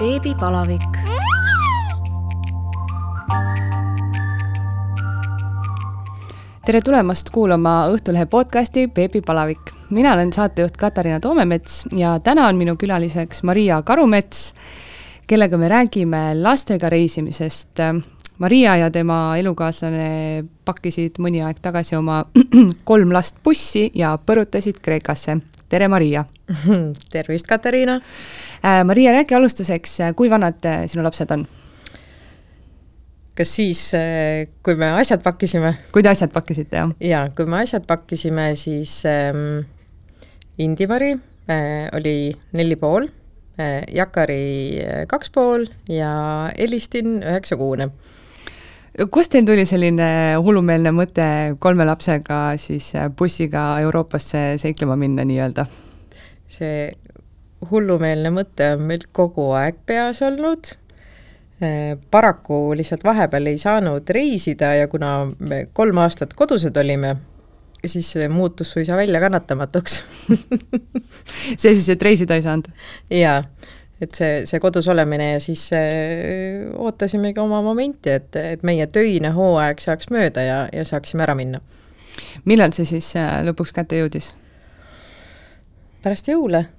beebipalavik. 0.00 0.96
tere 6.64 6.80
tulemast 6.80 7.28
kuulama 7.34 7.72
Õhtulehe 7.92 8.24
podcasti 8.26 8.86
Beebipalavik. 8.88 9.60
mina 9.90 10.12
olen 10.12 10.32
saatejuht 10.32 10.76
Katariina 10.76 11.20
Toomemets 11.20 11.84
ja 11.96 12.18
täna 12.20 12.46
on 12.48 12.56
minu 12.56 12.76
külaliseks 12.76 13.42
Maria 13.42 13.82
Karumets, 13.82 14.54
kellega 15.26 15.58
me 15.58 15.68
räägime 15.68 16.42
lastega 16.42 16.88
reisimisest. 16.90 17.78
Maria 18.38 18.76
ja 18.76 18.90
tema 18.90 19.36
elukaaslane 19.36 20.44
pakkisid 20.64 21.20
mõni 21.20 21.44
aeg 21.44 21.60
tagasi 21.60 21.96
oma 21.96 22.24
kolm 22.88 23.12
last 23.12 23.36
bussi 23.44 23.90
ja 23.94 24.16
põrutasid 24.26 24.80
Kreekasse. 24.80 25.36
tere, 25.68 25.88
Maria! 25.88 26.24
tervist, 27.12 27.46
Katariina! 27.46 28.00
Äh, 28.64 28.84
Maria, 28.84 29.12
räägi 29.12 29.34
alustuseks, 29.34 30.00
äh, 30.00 30.14
kui 30.14 30.28
vanad 30.30 30.64
äh, 30.68 30.84
sinu 30.86 31.00
lapsed 31.02 31.30
on? 31.32 31.46
kas 33.40 33.54
siis, 33.56 33.80
kui 34.60 34.74
me 34.76 34.90
asjad 35.00 35.22
pakkisime? 35.24 35.70
kui 35.94 36.02
te 36.04 36.10
asjad 36.10 36.28
pakkisite, 36.34 36.76
jah? 36.76 36.92
jaa, 37.00 37.22
kui 37.32 37.48
me 37.48 37.62
asjad 37.62 37.86
pakkisime, 37.88 38.50
siis 38.60 38.98
ähm, 39.08 39.64
Indi-Mari 40.60 41.14
äh, 41.48 41.88
oli 41.96 42.36
neli 42.52 42.76
pool 42.76 43.08
äh,, 43.56 43.86
Jakari 43.96 44.84
kaks 45.08 45.32
pool 45.32 45.64
ja 45.88 46.12
Elistin 46.52 47.22
üheksakuune 47.22 47.88
kust 49.08 49.32
teil 49.32 49.48
tuli 49.48 49.64
selline 49.64 50.36
hullumeelne 50.36 50.92
mõte 50.92 51.30
kolme 51.64 51.88
lapsega 51.88 52.58
siis 52.60 52.92
bussiga 53.16 53.70
Euroopasse 53.86 54.50
seiklema 54.60 55.00
minna 55.00 55.24
nii-öelda? 55.24 55.64
see 56.50 56.90
hullumeelne 57.70 58.32
mõte 58.34 58.74
on 58.74 58.86
meil 58.88 59.04
kogu 59.12 59.50
aeg 59.56 59.80
peas 59.86 60.22
olnud. 60.24 60.72
Äh, 61.60 61.98
paraku 62.10 62.70
lihtsalt 62.76 63.04
vahepeal 63.04 63.50
ei 63.50 63.58
saanud 63.60 64.08
reisida 64.16 64.72
ja 64.78 64.88
kuna 64.88 65.26
me 65.38 65.66
kolm 65.76 66.00
aastat 66.00 66.32
kodused 66.38 66.76
olime, 66.80 67.16
siis 67.84 68.08
see 68.14 68.28
muutus 68.32 68.72
suisa 68.72 68.96
väljakannatamatuks 68.96 69.98
see 71.60 71.74
siis, 71.74 71.88
et 71.92 72.02
reisida 72.02 72.38
ei 72.40 72.46
saanud? 72.46 72.70
jaa, 73.12 73.42
et 74.00 74.16
see, 74.16 74.40
see 74.48 74.62
kodus 74.62 74.88
olemine 74.88 75.34
ja 75.34 75.44
siis 75.44 75.66
äh, 75.76 76.64
ootasimegi 76.80 77.44
oma 77.44 77.60
momenti, 77.62 78.16
et, 78.16 78.40
et 78.40 78.64
meie 78.64 78.88
töine 78.88 79.34
hooaeg 79.36 79.84
saaks 79.84 80.08
mööda 80.16 80.46
ja, 80.46 80.58
ja 80.72 80.88
saaksime 80.88 81.28
ära 81.28 81.36
minna. 81.36 81.60
millal 82.48 82.72
see 82.72 82.88
siis 82.88 83.12
äh, 83.20 83.42
lõpuks 83.44 83.76
kätte 83.76 84.00
jõudis? 84.00 84.32
pärast 86.00 86.32
jõule 86.32 86.70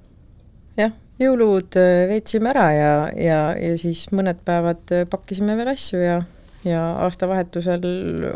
jah, 0.80 0.94
jõulud 1.22 1.78
äh, 1.80 2.06
veetsime 2.12 2.52
ära 2.54 2.68
ja, 2.76 2.94
ja, 3.18 3.42
ja 3.58 3.74
siis 3.80 4.06
mõned 4.16 4.42
päevad 4.46 4.94
äh, 4.96 5.04
pakkisime 5.10 5.58
veel 5.60 5.74
asju 5.74 6.00
ja, 6.02 6.22
ja 6.68 6.86
aastavahetusel 7.06 7.86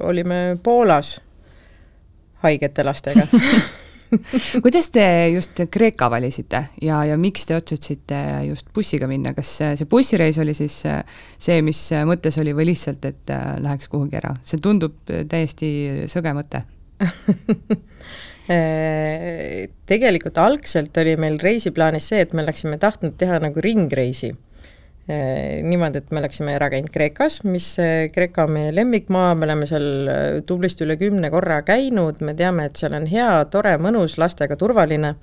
olime 0.05 0.59
Poolas 0.63 1.17
haigete 2.45 2.85
lastega. 2.85 3.25
Kuidas 4.63 4.91
te 4.93 5.03
just 5.33 5.59
Kreeka 5.71 6.07
valisite 6.13 6.61
ja, 6.81 7.01
ja 7.09 7.17
miks 7.19 7.47
te 7.49 7.55
otsustasite 7.57 8.19
just 8.45 8.69
bussiga 8.75 9.09
minna, 9.11 9.33
kas 9.35 9.49
see 9.63 9.89
bussireis 9.89 10.37
oli 10.43 10.53
siis 10.55 10.77
äh, 10.89 11.01
see, 11.37 11.57
mis 11.65 11.81
mõttes 12.07 12.37
oli 12.41 12.53
või 12.55 12.69
lihtsalt, 12.71 13.09
et 13.09 13.35
läheks 13.65 13.89
kuhugi 13.91 14.21
ära, 14.21 14.35
see 14.45 14.61
tundub 14.63 15.01
täiesti 15.09 16.05
sõge 16.11 16.35
mõte. 16.37 16.63
Äh, 17.01 17.17
tegelikult 18.45 20.37
algselt 20.37 20.97
oli 21.01 21.15
meil 21.17 21.39
reisiplaanis 21.41 22.11
see, 22.11 22.19
et 22.25 22.33
me 22.33 22.43
oleksime 22.43 22.77
tahtnud 22.81 23.15
teha 23.17 23.39
nagu 23.41 23.63
ringreisi. 23.63 24.29
Äh, 25.05 25.61
niimoodi, 25.61 26.01
et 26.01 26.13
me 26.13 26.21
oleksime 26.21 26.55
ära 26.57 26.65
käinud 26.73 26.89
Kreekas, 26.93 27.43
mis 27.45 27.67
äh, 27.81 28.07
Kreeka 28.13 28.47
on 28.47 28.55
meie 28.55 28.71
lemmikmaa, 28.73 29.35
me 29.37 29.45
oleme 29.45 29.67
seal 29.69 30.09
tublisti 30.49 30.85
üle 30.85 30.97
kümne 30.97 31.29
korra 31.33 31.59
käinud, 31.65 32.23
me 32.25 32.33
teame, 32.37 32.65
et 32.69 32.81
seal 32.81 32.97
on 32.97 33.05
hea, 33.09 33.27
tore, 33.53 33.75
mõnus, 33.81 34.17
lastega 34.21 34.57
turvaline 34.57 35.13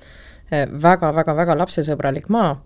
väga,, 0.53 0.71
väga-väga-väga 0.83 1.59
lapsesõbralik 1.65 2.31
maa 2.31 2.61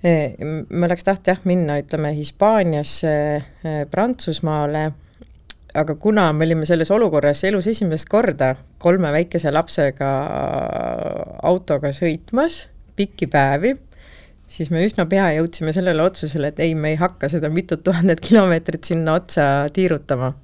me 0.00 0.86
oleks 0.86 1.04
tahtnud 1.04 1.28
jah 1.28 1.40
minna, 1.44 1.74
ütleme 1.82 2.14
Hispaaniasse, 2.16 3.10
Prantsusmaale 3.92 4.86
aga 5.74 5.94
kuna 5.94 6.32
me 6.32 6.46
olime 6.48 6.66
selles 6.66 6.90
olukorras 6.90 7.44
elus 7.46 7.68
esimest 7.70 8.08
korda 8.10 8.54
kolme 8.82 9.12
väikese 9.14 9.52
lapsega 9.54 10.10
autoga 11.46 11.92
sõitmas 11.94 12.64
pikki 12.98 13.28
päevi, 13.30 13.74
siis 14.50 14.70
me 14.74 14.82
üsna 14.84 15.06
pea 15.08 15.30
jõudsime 15.38 15.72
sellele 15.72 16.02
otsusele, 16.04 16.50
et 16.50 16.60
ei, 16.64 16.74
me 16.74 16.94
ei 16.94 17.00
hakka 17.00 17.30
seda 17.32 17.50
mitut 17.52 17.84
tuhandet 17.86 18.20
kilomeetrit 18.24 18.90
sinna 18.90 19.14
otsa 19.20 19.44
tiirutama. 19.72 20.34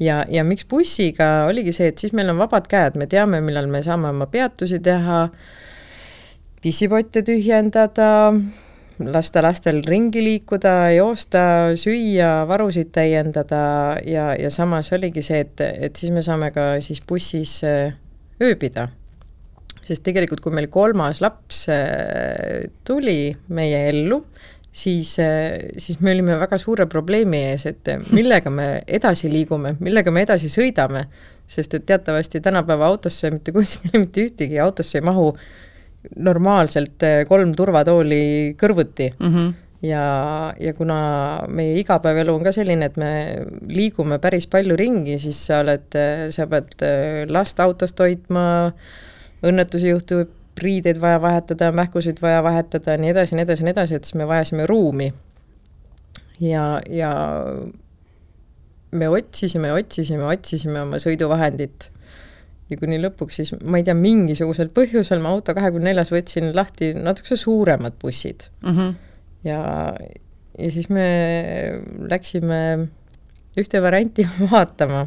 ja, 0.00 0.24
ja 0.28 0.44
miks 0.44 0.66
bussiga, 0.70 1.46
oligi 1.50 1.72
see, 1.72 1.90
et 1.90 1.98
siis 1.98 2.14
meil 2.14 2.30
on 2.30 2.38
vabad 2.38 2.66
käed, 2.70 2.98
me 2.98 3.06
teame, 3.10 3.40
millal 3.44 3.68
me 3.70 3.82
saame 3.82 4.10
oma 4.10 4.26
peatusi 4.30 4.80
teha, 4.82 5.26
pissipotte 6.62 7.22
tühjendada, 7.26 8.08
lasta 8.98 9.42
lastel 9.42 9.82
ringi 9.86 10.22
liikuda, 10.22 10.74
joosta, 10.94 11.44
süüa, 11.78 12.44
varusid 12.48 12.92
täiendada 12.94 13.62
ja, 14.06 14.32
ja 14.38 14.50
samas 14.54 14.92
oligi 14.94 15.22
see, 15.24 15.42
et, 15.44 15.60
et 15.60 15.96
siis 15.96 16.12
me 16.14 16.22
saame 16.22 16.52
ka 16.54 16.74
siis 16.84 17.02
bussis 17.06 17.58
äh, 17.66 17.94
ööbida. 18.42 18.88
sest 19.84 20.00
tegelikult, 20.06 20.40
kui 20.40 20.54
meil 20.54 20.70
kolmas 20.72 21.20
laps 21.20 21.66
äh, 21.68 22.70
tuli 22.88 23.34
meie 23.52 23.82
ellu, 23.90 24.22
siis, 24.72 25.18
äh, 25.18 25.58
siis 25.76 26.00
me 26.00 26.14
olime 26.14 26.38
väga 26.40 26.58
suure 26.58 26.86
probleemi 26.86 27.42
ees, 27.50 27.66
et 27.66 27.92
millega 28.14 28.50
me 28.50 28.68
edasi 28.86 29.28
liigume, 29.32 29.76
millega 29.80 30.14
me 30.14 30.24
edasi 30.24 30.48
sõidame, 30.52 31.08
sest 31.50 31.74
et 31.76 31.84
teatavasti 31.86 32.40
tänapäeva 32.40 32.86
autosse 32.86 33.30
mitte 33.34 33.52
kuskile 33.52 34.06
mitte 34.06 34.28
ühtegi 34.28 34.62
autosse 34.62 35.02
ei 35.02 35.04
mahu 35.04 35.32
normaalselt 36.16 37.02
eh, 37.06 37.22
kolm 37.28 37.54
turvatooli 37.56 38.54
kõrvuti 38.60 39.12
mm. 39.18 39.28
-hmm 39.34 39.52
ja, 39.84 40.54
ja 40.60 40.72
kuna 40.74 40.98
meie 41.52 41.74
igapäevaelu 41.80 42.34
on 42.34 42.44
ka 42.46 42.52
selline, 42.56 42.88
et 42.88 42.96
me 42.96 43.10
liigume 43.68 44.16
päris 44.22 44.46
palju 44.48 44.76
ringi, 44.80 45.18
siis 45.20 45.42
sa 45.50 45.60
oled, 45.60 45.90
eh, 46.00 46.30
sa 46.32 46.46
pead 46.48 46.72
eh, 46.86 47.24
last 47.28 47.60
autost 47.60 48.00
hoidma, 48.00 48.72
õnnetusi 49.44 49.92
juhtub, 49.92 50.32
riideid 50.56 51.00
vaja 51.02 51.20
vahetada, 51.20 51.68
mähkusid 51.74 52.22
vaja 52.22 52.40
vahetada, 52.46 52.96
nii 52.96 53.10
edasi, 53.10 53.36
nii 53.36 53.44
edasi, 53.44 53.66
nii 53.66 53.74
edasi, 53.74 53.98
et 53.98 54.08
siis 54.08 54.16
me 54.16 54.28
vajasime 54.30 54.66
ruumi. 54.70 55.12
ja, 56.40 56.80
ja 56.90 57.10
me 58.90 59.08
otsisime, 59.08 59.72
otsisime, 59.72 60.24
otsisime 60.24 60.80
oma 60.80 60.98
sõiduvahendit 61.02 61.90
ja 62.70 62.78
kuni 62.80 62.98
lõpuks 63.02 63.40
siis, 63.40 63.52
ma 63.64 63.80
ei 63.80 63.86
tea, 63.86 63.96
mingisugusel 63.98 64.70
põhjusel 64.74 65.22
ma 65.24 65.34
auto 65.34 65.54
kahekümne 65.56 65.90
neljas 65.90 66.12
võtsin 66.14 66.52
lahti 66.56 66.92
natukese 66.96 67.36
suuremad 67.40 67.98
bussid 68.00 68.48
mm. 68.62 68.70
-hmm. 68.76 68.94
ja, 69.48 69.60
ja 70.58 70.70
siis 70.72 70.88
me 70.88 71.08
läksime 72.10 72.60
ühte 73.60 73.82
varianti 73.82 74.26
vaatama 74.52 75.06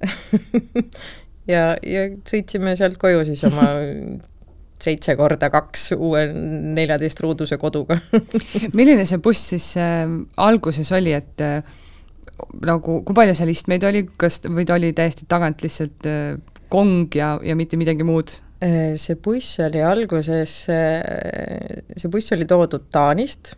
ja, 1.54 1.76
ja 1.76 2.08
sõitsime 2.26 2.74
sealt 2.76 2.98
koju 3.00 3.24
siis 3.28 3.44
oma 3.48 3.68
seitse 4.84 5.14
korda 5.16 5.50
kaks 5.52 5.92
uue 5.96 6.24
neljateist-ruuduse 6.32 7.58
koduga 7.60 8.00
milline 8.78 9.04
see 9.06 9.20
buss 9.22 9.52
siis 9.52 9.74
äh, 9.78 10.08
alguses 10.40 10.90
oli, 10.96 11.12
et 11.12 11.44
äh, 11.44 11.60
nagu, 12.66 13.00
kui 13.04 13.16
palju 13.16 13.34
seal 13.36 13.52
istmeid 13.52 13.84
oli, 13.84 14.06
kas, 14.20 14.40
või 14.48 14.64
ta 14.68 14.78
oli 14.78 14.92
täiesti 14.96 15.28
tagant 15.30 15.62
lihtsalt 15.64 16.08
äh, 16.08 16.38
kong 16.70 17.10
ja, 17.18 17.34
ja 17.44 17.56
mitte 17.58 17.78
midagi 17.80 18.06
muud? 18.06 18.32
Äh, 18.60 18.96
see 19.00 19.16
buss 19.16 19.58
oli 19.64 19.80
alguses, 19.80 20.52
äh, 20.68 21.80
see 21.96 22.10
buss 22.12 22.34
oli 22.36 22.44
toodud 22.44 22.90
Taanist, 22.92 23.54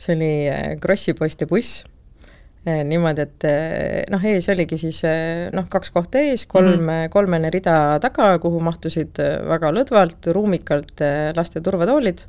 see 0.00 0.16
oli 0.16 0.30
äh, 0.50 0.74
Krossi 0.82 1.14
poiste 1.14 1.46
buss, 1.46 1.84
niimoodi, 2.60 3.24
et 3.24 3.44
noh, 4.12 4.24
ees 4.28 4.44
oligi 4.52 4.76
siis 4.76 4.98
noh, 5.56 5.64
kaks 5.72 5.94
kohta 5.94 6.20
ees, 6.20 6.42
kolm 6.44 6.74
mm, 6.74 6.88
-hmm. 6.90 7.12
kolmene 7.14 7.48
rida 7.54 7.96
taga, 8.04 8.34
kuhu 8.42 8.58
mahtusid 8.60 9.16
väga 9.48 9.70
lõdvalt, 9.72 10.28
ruumikalt 10.36 11.00
laste 11.38 11.62
turvatoolid 11.64 12.26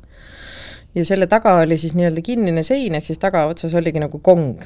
ja 0.94 1.04
selle 1.04 1.28
taga 1.28 1.58
oli 1.66 1.76
siis 1.76 1.92
nii-öelda 1.98 2.24
kinnine 2.24 2.64
sein, 2.64 2.94
ehk 2.94 3.10
siis 3.10 3.20
tagaotsas 3.20 3.74
oligi 3.76 4.00
nagu 4.00 4.22
kong 4.24 4.64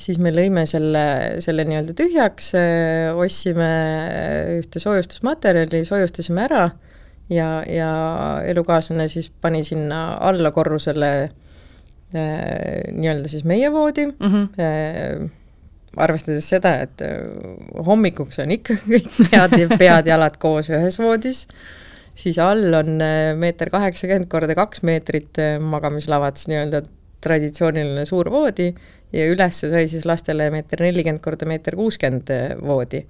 siis 0.00 0.18
me 0.22 0.32
lõime 0.34 0.64
selle, 0.68 1.04
selle 1.44 1.64
nii-öelda 1.68 1.94
tühjaks, 1.98 2.50
ostsime 3.20 3.70
ühte 4.58 4.82
soojustusmaterjali, 4.82 5.84
soojustasime 5.86 6.44
ära 6.48 6.64
ja, 7.30 7.48
ja 7.68 7.92
elukaaslane 8.50 9.06
siis 9.12 9.30
pani 9.40 9.62
sinna 9.66 10.18
alla 10.24 10.50
korrusele 10.54 11.12
äh, 11.22 11.30
nii-öelda 12.14 13.30
siis 13.30 13.46
meie 13.48 13.70
voodi 13.72 14.06
mm. 14.10 14.34
-hmm. 14.34 15.30
arvestades 15.96 16.48
seda, 16.48 16.76
et 16.82 17.06
hommikuks 17.86 18.38
on 18.42 18.50
ikka 18.50 18.76
kõik 18.90 19.22
pead, 19.30 19.56
pead-jalad 19.78 20.38
koos 20.42 20.70
ühes 20.74 20.98
voodis 20.98 21.46
siis 22.14 22.38
all 22.38 22.74
on 22.74 22.98
meeter 23.38 23.70
kaheksakümmend 23.70 24.28
korda 24.30 24.54
kaks 24.54 24.82
meetrit 24.82 25.38
magamislavad, 25.60 26.36
siis 26.36 26.50
nii-öelda 26.52 26.84
traditsiooniline 27.24 28.04
suur 28.04 28.30
voodi 28.30 28.68
ja 29.14 29.30
ülesse 29.30 29.70
sai 29.70 29.86
siis 29.88 30.04
lastele 30.08 30.50
meeter 30.50 30.82
nelikümmend 30.82 31.22
korda 31.24 31.46
meeter 31.48 31.76
kuuskümmend 31.78 32.30
voodi 32.62 33.04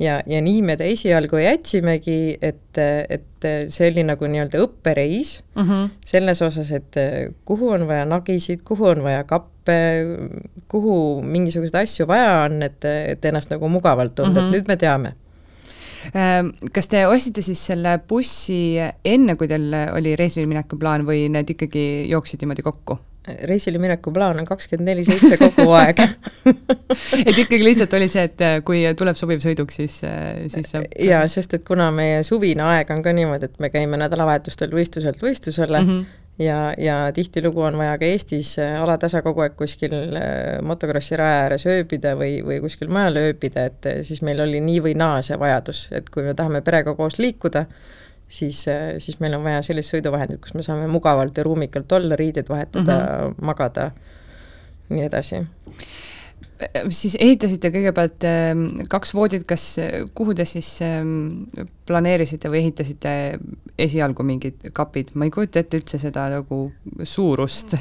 ja, 0.00 0.20
ja 0.26 0.40
nii 0.42 0.62
me 0.64 0.76
ta 0.78 0.86
esialgu 0.88 1.40
jätsimegi, 1.42 2.36
et, 2.42 2.78
et 2.78 3.48
see 3.72 3.90
oli 3.90 4.04
nagu 4.06 4.28
nii-öelda 4.30 4.60
õppereis 4.64 5.40
mm 5.54 5.62
-hmm. 5.68 5.88
selles 6.06 6.42
osas, 6.42 6.72
et 6.72 7.00
kuhu 7.44 7.72
on 7.76 7.86
vaja 7.88 8.04
nagisid, 8.08 8.62
kuhu 8.64 8.86
on 8.92 9.02
vaja 9.02 9.24
kappe, 9.24 9.78
kuhu 10.68 11.22
mingisuguseid 11.22 11.82
asju 11.82 12.06
vaja 12.08 12.44
on, 12.44 12.62
et, 12.62 12.84
et 12.84 13.24
ennast 13.24 13.50
nagu 13.50 13.68
mugavalt 13.68 14.14
tunda 14.14 14.30
mm, 14.30 14.36
-hmm. 14.36 14.40
et 14.40 14.44
mhm. 14.44 14.56
nüüd 14.56 14.68
me 14.68 14.76
teame 14.76 15.14
ehm, 16.14 16.48
kas 16.72 16.88
te 16.88 17.06
ostsite 17.06 17.42
siis 17.42 17.66
selle 17.66 17.98
bussi 18.08 18.78
enne, 19.04 19.36
kui 19.36 19.48
teil 19.48 19.74
oli 19.92 20.16
reisile 20.16 20.46
mineku 20.46 20.76
plaan 20.76 21.06
või 21.06 21.28
need 21.28 21.50
ikkagi 21.50 22.06
jooksid 22.08 22.42
niimoodi 22.42 22.62
kokku? 22.62 22.98
Reisile 23.26 23.78
mineku 23.78 24.10
plaan 24.12 24.40
on 24.40 24.46
kakskümmend 24.46 24.88
neli 24.88 25.04
seitse 25.06 25.36
kogu 25.38 25.70
aeg. 25.78 26.00
Et 27.28 27.36
ikkagi 27.38 27.62
lihtsalt 27.64 27.94
oli 27.94 28.08
see, 28.10 28.24
et 28.26 28.42
äh, 28.42 28.56
kui 28.66 28.82
tuleb 28.98 29.18
sobiv 29.18 29.42
sõiduk, 29.44 29.70
siis, 29.74 30.00
äh, 30.06 30.42
siis 30.52 30.72
saab 30.74 30.88
jaa, 30.98 31.22
sest 31.30 31.54
et 31.58 31.66
kuna 31.66 31.90
meie 31.94 32.22
suvine 32.26 32.64
aeg 32.66 32.90
on 32.94 33.04
ka 33.04 33.14
niimoodi, 33.14 33.50
et 33.50 33.62
me 33.62 33.70
käime 33.72 34.00
nädalavahetustel 34.00 34.74
võistluselt 34.74 35.22
võistlusele 35.22 35.84
mm, 35.84 35.94
-hmm 35.94 36.18
ja, 36.40 36.74
ja 36.80 37.12
tihtilugu 37.12 37.60
on 37.60 37.76
vaja 37.76 37.98
ka 38.00 38.08
Eestis 38.08 38.54
äh, 38.58 38.78
alatasa 38.82 39.20
kogu 39.22 39.44
aeg 39.44 39.52
kuskil 39.56 39.92
motokrossi 40.64 41.16
raja 41.20 41.42
ääres 41.44 41.66
ööbida 41.68 42.14
või, 42.16 42.38
või 42.42 42.56
kuskil 42.64 42.88
mujal 42.88 43.20
ööbida, 43.20 43.66
et 43.68 43.90
siis 44.08 44.22
meil 44.24 44.40
oli 44.40 44.60
nii 44.64 44.80
või 44.88 44.94
naa 44.98 45.20
see 45.22 45.38
vajadus, 45.38 45.90
et 45.92 46.08
kui 46.10 46.24
me 46.24 46.34
tahame 46.34 46.64
perega 46.64 46.96
koos 46.98 47.20
liikuda, 47.20 47.66
siis, 48.32 48.64
äh, 48.68 48.94
siis 49.02 49.20
meil 49.20 49.36
on 49.36 49.44
vaja 49.44 49.62
sellist 49.66 49.92
sõiduvahendit, 49.92 50.40
kus 50.42 50.56
me 50.56 50.64
saame 50.64 50.88
mugavalt 50.90 51.36
ja 51.36 51.44
ruumikalt 51.46 51.92
olla, 51.98 52.16
riideid 52.18 52.48
vahetada 52.48 52.96
mm, 52.96 53.28
-hmm. 53.28 53.44
magada, 53.50 53.90
nii 54.92 55.04
edasi 55.08 55.42
siis 56.94 57.16
ehitasite 57.18 57.72
kõigepealt 57.74 58.24
ähm, 58.28 58.60
kaks 58.90 59.14
voodit, 59.14 59.42
kas, 59.48 59.64
kuhu 60.14 60.34
te 60.38 60.44
siis 60.46 60.68
ähm, 60.86 61.48
planeerisite 61.88 62.50
või 62.52 62.60
ehitasite 62.60 63.14
esialgu 63.78 64.22
mingid 64.22 64.68
kapid, 64.72 65.10
ma 65.14 65.26
ei 65.26 65.34
kujuta 65.34 65.58
ette 65.58 65.80
üldse 65.80 65.98
seda 65.98 66.28
nagu 66.30 66.60
suurust. 67.02 67.74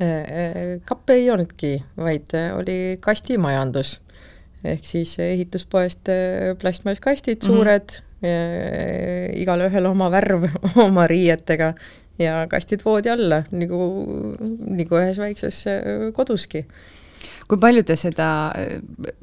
Äh, 0.00 0.08
äh, 0.08 0.62
kappe 0.88 1.18
ei 1.18 1.28
olnudki, 1.30 1.76
vaid 1.96 2.32
oli 2.56 2.96
kastimajandus. 3.00 4.00
ehk 4.64 4.84
siis 4.86 5.18
ehituspoest 5.18 6.08
plastmasskastid 6.60 7.42
mm 7.42 7.48
-hmm. 7.48 8.11
Suured 8.22 9.36
igalühel 9.42 9.86
oma 9.90 10.08
värv 10.12 10.48
oma 10.86 11.06
riietega 11.10 11.72
ja 12.20 12.46
kastid 12.50 12.82
voodi 12.84 13.10
alla, 13.10 13.42
nagu, 13.50 13.78
nagu 14.76 14.98
ühes 15.00 15.18
väikses 15.18 15.62
äh, 15.70 16.10
koduski 16.14 16.66
kui 17.48 17.58
palju 17.60 17.82
te 17.84 17.96
seda, 17.98 18.26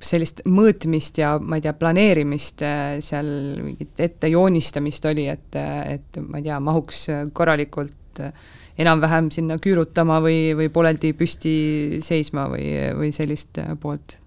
sellist 0.04 0.44
mõõtmist 0.46 1.18
ja 1.22 1.34
ma 1.42 1.57
ei 1.57 1.63
tea, 1.66 1.74
planeerimist 1.78 2.63
äh, 2.66 3.00
seal 3.04 3.30
mingit 3.63 4.00
ette 4.04 4.30
joonistamist 4.31 5.07
oli, 5.10 5.28
et, 5.31 5.56
et 5.56 6.22
ma 6.25 6.42
ei 6.42 6.50
tea, 6.50 6.60
mahuks 6.63 7.07
korralikult 7.34 8.24
enam-vähem 8.80 9.30
sinna 9.31 9.57
küürutama 9.62 10.19
või, 10.24 10.52
või 10.57 10.69
pooleldi 10.74 11.13
püsti 11.18 11.54
seisma 12.04 12.50
või, 12.52 12.72
või 13.00 13.13
sellist 13.16 13.62
poolt? 13.81 14.19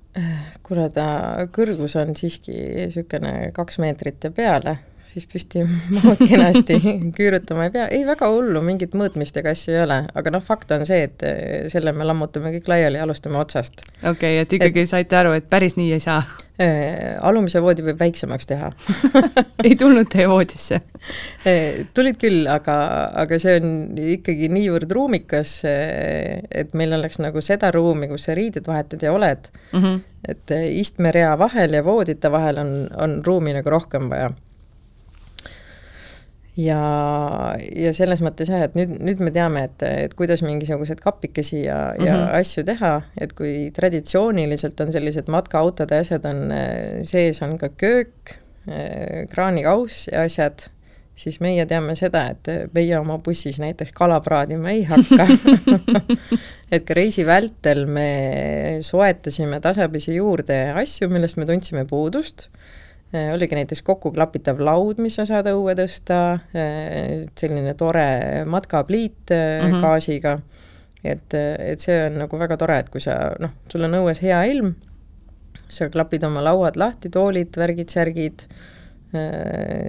Kuna 0.63 0.89
ta 0.93 1.07
kõrgus 1.55 1.97
on 2.01 2.17
siiski 2.19 2.53
niisugune 2.53 3.53
kaks 3.57 3.79
meetrit 3.81 4.25
ja 4.25 4.31
peale, 4.35 4.77
siis 5.13 5.27
püsti 5.29 5.65
mahud 5.97 6.21
kenasti 6.23 6.79
küürutama 7.19 7.69
ei 7.69 7.75
pea, 7.75 7.89
ei 7.93 8.05
väga 8.09 8.29
hullu, 8.33 8.63
mingit 8.65 8.97
mõõtmist 8.99 9.37
ega 9.41 9.53
asju 9.57 9.75
ei 9.75 9.83
ole, 9.85 9.99
aga 10.15 10.35
noh, 10.35 10.45
fakt 10.45 10.73
on 10.77 10.87
see, 10.89 11.05
et 11.09 11.27
eh, 11.27 11.67
selle 11.73 11.95
me 11.97 12.07
lammutame 12.09 12.55
kõik 12.57 12.71
laiali 12.73 13.01
ja 13.01 13.07
alustame 13.07 13.41
otsast. 13.41 13.85
okei 14.01 14.13
okay,, 14.13 14.41
et 14.45 14.57
ikkagi 14.59 14.87
et, 14.87 14.93
saite 14.93 15.19
aru, 15.19 15.35
et 15.37 15.51
päris 15.53 15.77
nii 15.79 15.93
ei 15.97 16.03
saa 16.03 16.23
äh,? 16.63 17.19
alumise 17.25 17.63
voodi 17.65 17.85
võib 17.85 17.99
väiksemaks 18.01 18.49
teha 18.49 18.71
ei 19.67 19.75
tulnud 19.81 20.09
teie 20.13 20.29
voodisse 20.31 20.81
äh,? 20.81 21.83
tulid 21.97 22.21
küll, 22.21 22.47
aga, 22.51 22.77
aga 23.25 23.41
see 23.43 23.59
on 23.61 23.75
ikkagi 24.17 24.49
niivõrd 24.53 24.93
ruumikas, 24.97 25.59
et 25.67 26.73
meil 26.79 26.97
oleks 26.97 27.21
nagu 27.23 27.43
seda 27.45 27.73
ruumi, 27.75 28.09
kus 28.13 28.29
sa 28.29 28.39
riided 28.39 28.69
vahetad 28.69 29.05
ja 29.05 29.13
oled 29.13 29.51
mm, 29.73 29.83
-hmm. 29.83 30.01
et 30.33 30.57
istmerea 30.79 31.35
vahel 31.41 31.77
ja 31.77 31.85
voodite 31.85 32.33
vahel 32.33 32.63
on, 32.63 32.73
on 32.97 33.21
ruumi 33.27 33.53
nagu 33.59 33.77
rohkem 33.77 34.09
vaja 34.13 34.33
ja, 36.59 36.81
ja 37.73 37.93
selles 37.97 38.23
mõttes 38.25 38.51
jah, 38.53 38.67
et 38.67 38.77
nüüd, 38.77 38.93
nüüd 39.01 39.23
me 39.25 39.33
teame, 39.35 39.67
et, 39.71 39.87
et 39.87 40.15
kuidas 40.19 40.45
mingisuguseid 40.45 41.01
kapikesi 41.03 41.65
ja 41.65 41.79
mm, 41.93 41.97
-hmm. 41.97 42.07
ja 42.07 42.17
mhm. 42.19 42.35
asju 42.41 42.65
teha, 42.69 42.93
et 43.21 43.33
kui 43.33 43.71
traditsiooniliselt 43.75 44.81
on 44.81 44.93
sellised 44.93 45.33
matkaautode 45.33 46.03
asjad 46.05 46.27
on, 46.29 46.53
sees 47.09 47.43
on 47.43 47.59
ka 47.59 47.69
köök, 47.69 48.37
kraanikauss 49.31 50.09
ja 50.13 50.23
asjad, 50.23 50.69
siis 51.15 51.41
meie 51.41 51.67
teame 51.67 51.97
seda, 51.99 52.29
et 52.31 52.71
meie 52.75 52.99
oma 52.99 53.19
bussis 53.19 53.59
näiteks 53.61 53.93
kala 53.93 54.21
praadima 54.21 54.71
ei 54.71 54.85
hakka 54.85 55.27
et 56.75 56.85
ka 56.87 56.95
reisi 56.95 57.27
vältel 57.27 57.87
me 57.87 58.79
soetasime 58.81 59.61
tasapisi 59.61 60.15
juurde 60.15 60.71
asju, 60.73 61.09
millest 61.09 61.37
me 61.37 61.47
tundsime 61.47 61.85
puudust 61.85 62.49
Äh, 62.49 62.82
oligi 63.13 63.57
näiteks 63.59 63.83
kokkuklapitav 63.85 64.61
laud, 64.65 65.01
mis 65.05 65.19
sa 65.19 65.27
saad 65.29 65.49
õue 65.51 65.75
tõsta, 65.77 66.19
äh, 66.57 67.25
selline 67.39 67.75
tore 67.79 68.45
matkapliit 68.49 69.33
mm 69.33 69.67
-hmm. 69.67 69.81
gaasiga, 69.85 70.39
et, 71.05 71.35
et 71.35 71.81
see 71.81 71.99
on 72.07 72.23
nagu 72.25 72.39
väga 72.39 72.57
tore, 72.57 72.79
et 72.79 72.89
kui 72.89 73.01
sa 73.01 73.35
noh, 73.41 73.51
sul 73.69 73.85
on 73.85 73.99
õues 74.01 74.23
hea 74.23 74.43
ilm, 74.53 74.75
sa 75.69 75.89
klapid 75.89 76.25
oma 76.25 76.45
lauad 76.45 76.77
lahti, 76.77 77.09
toolid, 77.09 77.57
värgid, 77.57 77.89
särgid, 77.89 78.47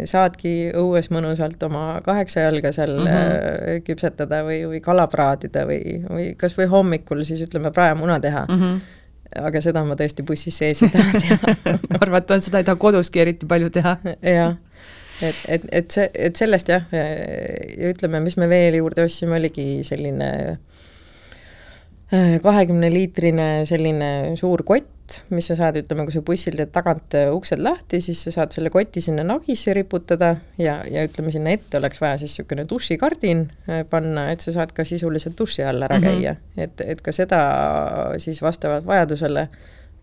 saadki 0.03 0.71
õues 0.75 1.07
mõnusalt 1.11 1.61
oma 1.63 2.01
kaheksa 2.03 2.41
jalga 2.43 2.71
seal 2.75 2.97
mm 2.97 3.07
-hmm. 3.07 3.83
küpsetada 3.87 4.43
või, 4.43 4.65
või 4.67 4.81
kala 4.81 5.07
praadida 5.07 5.63
või, 5.65 6.03
või 6.09 6.35
kas 6.35 6.57
või 6.57 6.67
hommikul 6.67 7.23
siis 7.23 7.41
ütleme, 7.41 7.71
praemuna 7.71 8.19
teha 8.19 8.45
mm. 8.49 8.59
-hmm 8.59 8.81
aga 9.39 9.61
seda 9.63 9.83
ma 9.87 9.97
tõesti 9.99 10.25
bussis 10.27 10.57
sees 10.57 10.83
ei 10.85 10.91
taha 10.93 11.21
teha 11.23 11.53
arvata, 12.03 12.37
et 12.37 12.45
seda 12.45 12.61
ei 12.61 12.67
taha 12.67 12.79
koduski 12.81 13.23
eriti 13.23 13.49
palju 13.49 13.71
teha. 13.73 13.97
jah, 14.21 14.55
et, 15.21 15.43
et, 15.55 15.67
et 15.81 15.97
see, 15.97 16.07
et 16.29 16.39
sellest 16.39 16.71
jah, 16.71 16.87
ja 16.93 17.91
ütleme, 17.93 18.21
mis 18.23 18.37
me 18.39 18.49
veel 18.51 18.79
juurde 18.81 19.07
ostsime, 19.07 19.37
oligi 19.39 19.67
selline 19.87 20.29
äh, 22.13 22.35
kahekümne 22.43 22.91
liitrine 22.93 23.49
selline 23.69 24.09
suur 24.39 24.65
kott, 24.67 24.92
mis 25.33 25.47
sa 25.49 25.57
saad, 25.59 25.77
ütleme, 25.81 26.05
kui 26.07 26.15
sa 26.15 26.21
bussil 26.25 26.55
teed 26.57 26.71
tagant 26.73 27.15
äh, 27.17 27.29
uksed 27.33 27.61
lahti, 27.63 27.99
siis 28.03 28.21
sa 28.25 28.33
saad 28.37 28.55
selle 28.55 28.71
koti 28.73 29.01
sinna 29.03 29.25
nagisse 29.27 29.75
riputada 29.75 30.33
ja, 30.61 30.79
ja 30.89 31.03
ütleme, 31.07 31.33
sinna 31.33 31.53
ette 31.55 31.79
oleks 31.79 32.01
vaja 32.01 32.17
siis 32.21 32.33
niisugune 32.33 32.65
dušikardin 32.69 33.45
äh, 33.69 33.83
panna, 33.89 34.29
et 34.33 34.43
sa 34.45 34.55
saad 34.55 34.73
ka 34.75 34.85
sisuliselt 34.87 35.37
duši 35.39 35.65
all 35.67 35.83
ära 35.83 35.99
mm 35.99 36.03
-hmm. 36.03 36.23
käia. 36.23 36.35
et, 36.57 36.81
et 36.81 37.01
ka 37.01 37.11
seda 37.11 37.43
siis 38.17 38.41
vastavalt 38.41 38.85
vajadusele 38.85 39.47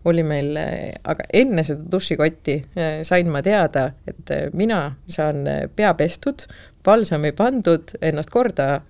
oli 0.05 0.23
meil, 0.23 0.57
aga 1.03 1.23
enne 1.33 1.63
seda 1.63 1.83
dušikotti 1.91 2.55
äh, 2.77 3.01
sain 3.03 3.29
ma 3.29 3.41
teada, 3.41 3.91
et 4.07 4.53
mina 4.53 4.95
saan 5.07 5.45
pea 5.75 5.93
pestud, 5.93 6.47
palsami 6.83 7.31
pandud, 7.37 7.95
ennast 8.01 8.31
korda 8.33 8.81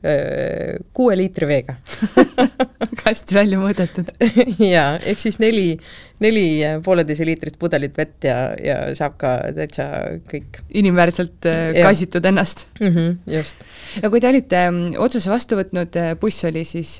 kuue 0.93 1.17
liitri 1.19 1.49
veega 1.49 1.77
hästi 3.05 3.35
välja 3.35 3.59
mõõdetud 3.61 4.11
jaa, 4.73 4.95
ehk 4.99 5.21
siis 5.21 5.37
neli, 5.41 5.75
neli 6.23 6.45
pooleteise 6.85 7.25
liitrist 7.27 7.57
pudelit 7.61 7.97
vett 7.97 8.27
ja, 8.27 8.37
ja 8.61 8.77
saab 8.97 9.17
ka 9.21 9.33
täitsa 9.55 9.87
kõik. 10.29 10.61
inimväärselt 10.81 11.49
kassitud 11.77 12.25
ennast 12.31 12.67
mm. 12.79 12.91
-hmm, 12.95 13.17
just. 13.37 13.65
ja 14.01 14.09
kui 14.09 14.21
te 14.21 14.29
olite 14.29 14.63
otsuse 14.97 15.31
vastu 15.31 15.59
võtnud, 15.59 15.97
buss 16.21 16.45
oli 16.49 16.63
siis 16.67 16.97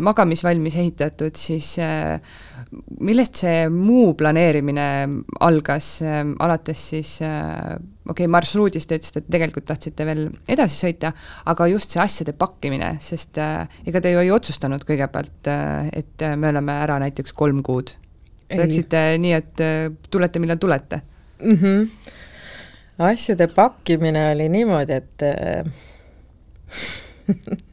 magamisvalmis 0.00 0.76
ehitatud, 0.76 1.36
siis 1.36 1.74
millest 3.04 3.40
see 3.42 3.68
muu 3.72 4.14
planeerimine 4.18 4.86
algas, 5.44 5.88
ähm, 6.04 6.34
alates 6.42 6.82
siis 6.92 7.14
äh, 7.24 7.76
okei 8.08 8.24
okay,, 8.24 8.28
marsruudist 8.32 8.88
te 8.90 8.98
ütlesite, 8.98 9.22
et 9.22 9.30
tegelikult 9.34 9.66
tahtsite 9.68 10.06
veel 10.08 10.22
edasi 10.50 10.76
sõita, 10.80 11.12
aga 11.50 11.68
just 11.72 11.94
see 11.94 12.02
asjade 12.02 12.34
pakkimine, 12.38 12.94
sest 13.04 13.38
äh, 13.42 13.68
ega 13.88 14.02
te 14.04 14.12
ju 14.12 14.22
ei 14.22 14.32
otsustanud 14.34 14.82
kõigepealt, 14.88 15.50
äh, 15.52 15.90
et 16.02 16.26
me 16.36 16.52
oleme 16.52 16.72
ära 16.84 16.98
näiteks 17.02 17.32
kolm 17.38 17.62
kuud. 17.66 17.88
Läksite 18.48 19.00
nii, 19.20 19.34
et 19.36 19.60
tulete, 20.08 20.40
millal 20.40 20.56
tulete 20.56 21.02
mm? 21.42 21.56
-hmm. 21.60 22.14
asjade 23.10 23.46
pakkimine 23.52 24.30
oli 24.32 24.48
niimoodi, 24.48 24.92
et 24.92 25.20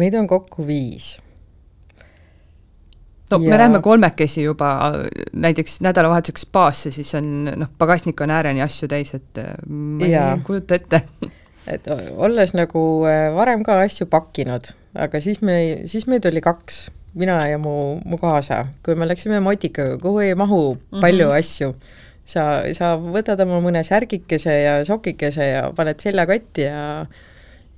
meid 0.00 0.14
on 0.16 0.26
kokku 0.26 0.66
viis 0.66 1.18
no 3.34 3.44
ja... 3.44 3.50
me 3.54 3.60
lähme 3.60 3.80
kolmekesi 3.84 4.46
juba 4.46 4.72
näiteks 5.32 5.80
nädalavahetuseks 5.84 6.46
spaasse, 6.48 6.92
siis 6.94 7.14
on 7.18 7.30
noh, 7.50 7.70
pagasnik 7.78 8.20
on 8.24 8.32
ääreni 8.34 8.62
asju 8.64 8.88
täis, 8.90 9.14
et 9.16 9.42
äh, 9.42 9.54
ma 9.68 10.10
ja. 10.10 10.28
ei 10.34 10.44
kujuta 10.46 10.78
ette 10.78 11.02
et 11.74 11.88
olles 11.88 12.54
nagu 12.56 12.82
äh, 13.08 13.28
varem 13.34 13.64
ka 13.66 13.78
asju 13.84 14.08
pakkinud, 14.10 14.72
aga 15.06 15.20
siis 15.24 15.40
me, 15.44 15.58
siis 15.90 16.08
meid 16.10 16.26
oli 16.28 16.42
kaks, 16.44 16.86
mina 17.18 17.38
ja 17.48 17.60
mu, 17.62 18.00
mu 18.04 18.18
kaasa, 18.20 18.64
kui 18.84 18.96
me 18.98 19.08
läksime 19.08 19.40
motikaga, 19.44 19.98
kuhu 20.02 20.24
ei 20.24 20.34
mahu 20.38 20.62
palju 21.00 21.28
mm 21.28 21.32
-hmm. 21.32 21.38
asju, 21.38 21.74
sa, 22.24 22.64
sa 22.72 22.96
võtad 22.98 23.40
oma 23.46 23.60
mõne 23.64 23.84
särgikese 23.84 24.58
ja 24.62 24.80
sokikese 24.84 25.46
ja 25.46 25.70
paned 25.76 26.00
seljakotti 26.00 26.68
ja 26.68 27.06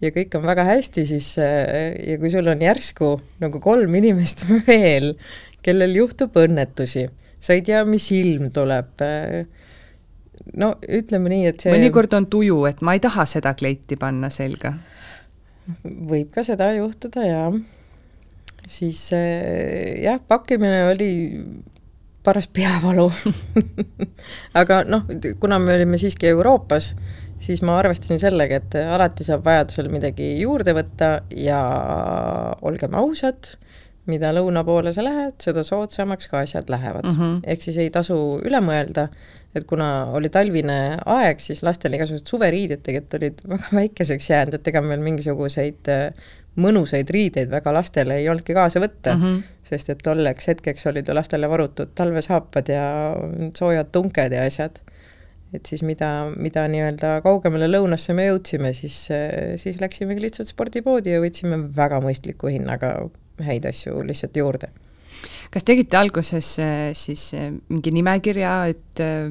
ja 0.01 0.11
kõik 0.13 0.35
on 0.37 0.45
väga 0.45 0.65
hästi, 0.65 1.07
siis 1.09 1.37
ja 1.39 2.19
kui 2.21 2.31
sul 2.31 2.47
on 2.53 2.61
järsku 2.63 3.15
nagu 3.41 3.61
kolm 3.61 3.95
inimest 3.95 4.45
veel, 4.69 5.15
kellel 5.67 5.97
juhtub 5.99 6.37
õnnetusi, 6.39 7.09
sa 7.43 7.57
ei 7.57 7.65
tea, 7.67 7.83
mis 7.89 8.07
ilm 8.15 8.51
tuleb 8.55 9.03
no 10.55 10.73
ütleme 10.83 11.33
nii, 11.33 11.47
et 11.51 11.65
see 11.65 11.75
mõnikord 11.75 12.15
on 12.19 12.29
tuju, 12.31 12.61
et 12.71 12.83
ma 12.87 12.97
ei 12.97 13.03
taha 13.03 13.27
seda 13.29 13.55
kleiti 13.59 13.99
panna 13.99 14.31
selga. 14.33 14.77
võib 15.83 16.31
ka 16.35 16.45
seda 16.47 16.71
juhtuda, 16.77 17.25
jaa. 17.27 17.49
siis 18.71 19.01
äh, 19.17 19.97
jah, 20.05 20.21
pakkimine 20.29 20.85
oli 20.93 21.11
paras 22.27 22.49
peavalu 22.51 23.07
aga 24.61 24.83
noh, 24.87 25.07
kuna 25.41 25.61
me 25.63 25.77
olime 25.79 25.99
siiski 25.99 26.31
Euroopas, 26.33 26.95
siis 27.43 27.63
ma 27.67 27.79
arvestasin 27.79 28.21
sellega, 28.23 28.61
et 28.63 28.79
alati 28.83 29.27
saab 29.27 29.45
vajadusel 29.47 29.91
midagi 29.93 30.33
juurde 30.41 30.75
võtta 30.77 31.11
ja 31.31 31.61
olgem 32.67 32.97
ausad, 32.99 33.55
mida 34.07 34.31
lõuna 34.35 34.63
poole 34.65 34.93
sa 34.95 35.05
lähed, 35.05 35.35
seda 35.43 35.65
soodsamaks 35.67 36.31
ka 36.31 36.45
asjad 36.45 36.71
lähevad 36.71 37.09
mm. 37.11 37.19
-hmm. 37.19 37.41
ehk 37.45 37.63
siis 37.63 37.79
ei 37.83 37.91
tasu 37.91 38.17
üle 38.45 38.61
mõelda, 38.63 39.09
et 39.55 39.67
kuna 39.67 40.13
oli 40.17 40.29
talvine 40.33 40.99
aeg, 41.05 41.41
siis 41.41 41.63
lastel 41.67 41.95
igasugused 41.97 42.29
suveriided 42.31 42.83
tegelikult 42.87 43.21
olid 43.21 43.45
väga 43.55 43.77
väikeseks 43.81 44.31
jäänud, 44.31 44.59
et 44.59 44.69
ega 44.73 44.83
meil 44.85 45.03
mingisuguseid 45.05 45.93
äh, 45.93 46.11
mõnusaid 46.61 47.11
riideid 47.13 47.51
väga 47.53 47.73
lastele 47.77 48.21
ei 48.21 48.29
olnudki 48.33 48.57
kaasa 48.57 48.81
võtta 48.81 49.15
mm, 49.15 49.23
-hmm. 49.23 49.57
sest 49.69 49.91
et 49.93 50.03
tolleks 50.05 50.49
hetkeks 50.53 50.87
olid 50.91 51.09
ju 51.09 51.15
lastele 51.15 51.49
varutud 51.49 51.93
talvesaapad 51.95 52.69
ja 52.73 52.85
soojad 53.59 53.93
tunked 53.93 54.33
ja 54.33 54.45
asjad. 54.45 54.81
et 55.55 55.67
siis 55.67 55.83
mida, 55.83 56.33
mida 56.37 56.67
nii-öelda 56.69 57.21
kaugemale 57.23 57.69
lõunasse 57.71 58.13
me 58.13 58.27
jõudsime, 58.27 58.73
siis, 58.73 59.11
äh, 59.11 59.55
siis 59.57 59.81
läksimegi 59.81 60.21
lihtsalt 60.21 60.49
spordipoodi 60.49 61.13
ja 61.13 61.21
võtsime 61.21 61.61
väga 61.77 62.01
mõistliku 62.01 62.51
hinnaga 62.53 63.09
häid 63.45 63.69
asju 63.69 64.03
lihtsalt 64.07 64.37
juurde 64.37 64.73
kas 65.53 65.65
tegite 65.67 65.99
alguses 65.99 66.49
äh, 66.63 66.91
siis 66.97 67.31
äh, 67.37 67.51
mingi 67.71 67.93
nimekirja, 67.95 68.53
et 68.73 69.03
äh, 69.03 69.29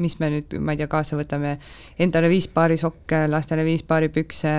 mis 0.00 0.16
me 0.20 0.30
nüüd, 0.32 0.56
ma 0.62 0.74
ei 0.74 0.80
tea, 0.80 0.88
kaasa 0.90 1.18
võtame, 1.18 1.56
endale 2.00 2.30
viis 2.32 2.48
paari 2.52 2.78
sokke, 2.80 3.24
lastele 3.30 3.64
viis 3.66 3.84
paari 3.86 4.10
pükse, 4.12 4.52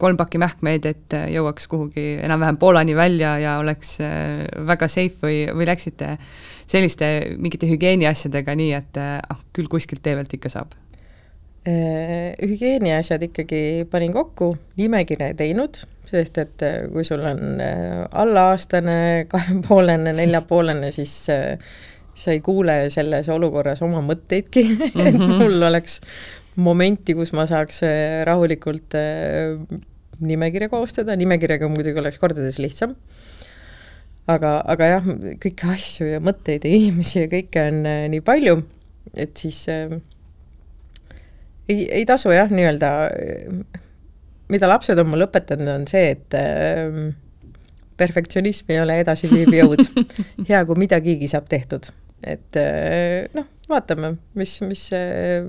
kolm 0.00 0.18
pakki 0.20 0.40
mähkmeid, 0.40 0.88
et 0.88 1.18
jõuaks 1.34 1.68
kuhugi 1.70 2.06
enam-vähem 2.24 2.60
Poolani 2.60 2.96
välja 2.96 3.36
ja 3.42 3.58
oleks 3.62 3.98
väga 4.68 4.88
safe 4.88 5.20
või, 5.26 5.42
või 5.52 5.68
läksite 5.68 6.14
selliste 6.68 7.12
mingite 7.40 7.68
hügieeniasjadega 7.68 8.56
nii, 8.58 8.74
et 8.78 9.00
ah, 9.00 9.40
küll 9.56 9.70
kuskilt 9.70 10.04
tee 10.04 10.16
pealt 10.16 10.38
ikka 10.38 10.52
saab? 10.52 10.76
Hügieeniasjad 11.68 13.22
ikkagi 13.26 13.60
panin 13.90 14.12
kokku, 14.14 14.52
nimekirja 14.80 15.32
ei 15.32 15.38
teinud 15.38 15.82
sest 16.08 16.40
et 16.40 16.64
äh, 16.64 16.80
kui 16.92 17.04
sul 17.06 17.22
on 17.26 17.60
äh, 17.62 18.02
allaaastane, 18.22 19.26
kahepoolene, 19.30 20.14
neljapoolene, 20.16 20.90
siis 20.94 21.14
äh, 21.32 21.58
sa 22.18 22.34
ei 22.34 22.42
kuule 22.44 22.80
selles 22.92 23.28
olukorras 23.30 23.82
oma 23.86 24.00
mõtteidki 24.04 24.64
mm, 24.64 24.84
-hmm. 24.94 25.08
et 25.08 25.18
mhm. 25.18 25.42
mul 25.42 25.68
oleks 25.68 26.00
momenti, 26.58 27.14
kus 27.14 27.32
ma 27.36 27.46
saaks 27.46 27.84
rahulikult 28.26 28.96
nimekirja 30.18 30.66
koostada, 30.68 31.14
nimekirjaga 31.16 31.68
muidugi 31.70 32.00
oleks 32.00 32.18
kordades 32.18 32.58
lihtsam. 32.58 32.96
aga, 34.26 34.58
aga 34.66 34.84
jah, 34.84 35.06
kõiki 35.44 35.70
asju 35.72 36.08
ja 36.08 36.18
mõtteid 36.20 36.66
ja 36.66 36.72
inimesi 36.74 37.20
ja 37.22 37.28
kõike 37.30 37.62
on 37.68 37.86
nii 38.12 38.20
palju, 38.26 38.58
et 39.14 39.36
siis 39.38 39.62
äh, 39.72 39.94
ei, 41.68 41.84
ei 42.00 42.04
tasu 42.08 42.32
jah, 42.34 42.50
nii-öelda 42.50 42.90
mida 44.52 44.68
lapsed 44.68 44.98
on 45.00 45.10
mulle 45.12 45.28
õpetanud, 45.28 45.68
on 45.72 45.86
see, 45.90 46.12
et 46.14 46.36
äh, 46.38 47.00
perfektsionism 47.98 48.72
ei 48.72 48.80
ole 48.82 48.98
edasiviiv 49.02 49.52
jõud. 49.58 49.84
hea, 50.48 50.62
kui 50.68 50.80
midagigi 50.80 51.28
saab 51.30 51.48
tehtud, 51.50 51.90
et 52.24 52.60
äh, 52.60 53.26
noh, 53.36 53.48
vaatame, 53.68 54.14
mis, 54.38 54.58
mis, 54.66 54.86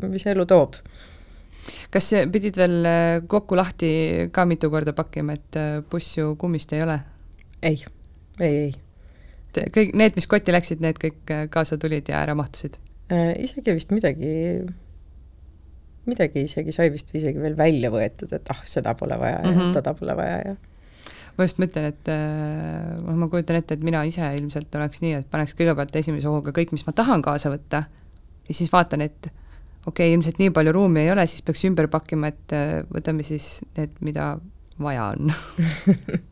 mis 0.04 0.28
elu 0.30 0.48
toob. 0.50 0.80
kas 1.94 2.12
pidid 2.34 2.58
veel 2.60 2.78
äh, 2.86 3.22
kokku 3.28 3.58
lahti 3.58 3.94
ka 4.34 4.46
mitu 4.50 4.70
korda 4.74 4.94
pakkima, 4.98 5.38
et 5.40 5.60
äh, 5.60 5.80
buss 5.92 6.18
ju 6.18 6.36
kummist 6.40 6.74
ei 6.74 6.84
ole? 6.84 7.00
ei, 7.62 7.82
ei, 8.40 8.60
ei. 8.68 9.72
kõik 9.76 9.96
need, 9.98 10.16
mis 10.16 10.28
kotti 10.28 10.56
läksid, 10.56 10.84
need 10.84 11.00
kõik 11.02 11.34
äh, 11.34 11.48
kaasa 11.52 11.78
tulid 11.78 12.12
ja 12.12 12.22
ära 12.24 12.36
mahtusid 12.40 12.80
äh,? 13.12 13.34
isegi 13.44 13.76
vist 13.76 13.92
midagi 13.96 14.30
midagi 16.10 16.44
isegi 16.48 16.74
sai 16.76 16.90
vist 16.94 17.14
isegi 17.16 17.40
veel 17.42 17.58
välja 17.58 17.92
võetud, 17.94 18.34
et 18.36 18.52
ah, 18.54 18.60
seda 18.66 18.96
pole 19.00 19.20
vaja 19.20 19.40
mm 19.40 19.46
-hmm. 19.46 19.60
ja 19.60 19.66
mhm. 19.66 19.78
toda 19.78 19.94
pole 19.94 20.16
vaja 20.18 20.42
ja 20.46 20.56
ma 21.38 21.48
just 21.48 21.60
mõtlen, 21.62 21.86
et 21.94 22.10
noh, 23.06 23.16
ma 23.16 23.28
kujutan 23.32 23.56
ette, 23.56 23.78
et 23.78 23.84
mina 23.84 24.04
ise 24.04 24.28
ilmselt 24.36 24.76
oleks 24.76 25.00
nii, 25.02 25.14
et 25.22 25.30
paneks 25.32 25.56
kõigepealt 25.56 25.96
esimese 25.96 26.28
hooga 26.28 26.52
kõik, 26.52 26.74
mis 26.76 26.84
ma 26.88 26.92
tahan 26.92 27.22
kaasa 27.24 27.52
võtta 27.54 27.86
ja 28.50 28.56
siis 28.58 28.72
vaatan, 28.74 29.06
et 29.06 29.30
okei 29.86 30.10
okay,, 30.10 30.14
ilmselt 30.14 30.40
nii 30.42 30.52
palju 30.56 30.74
ruumi 30.76 31.04
ei 31.06 31.12
ole, 31.14 31.26
siis 31.30 31.44
peaks 31.46 31.64
ümber 31.70 31.88
pakkima, 31.92 32.34
et 32.34 32.56
äh, 32.56 32.80
võtame 32.92 33.26
siis 33.28 33.60
need, 33.78 33.96
mida 34.06 34.34
vaja 34.80 35.10
on 35.14 35.32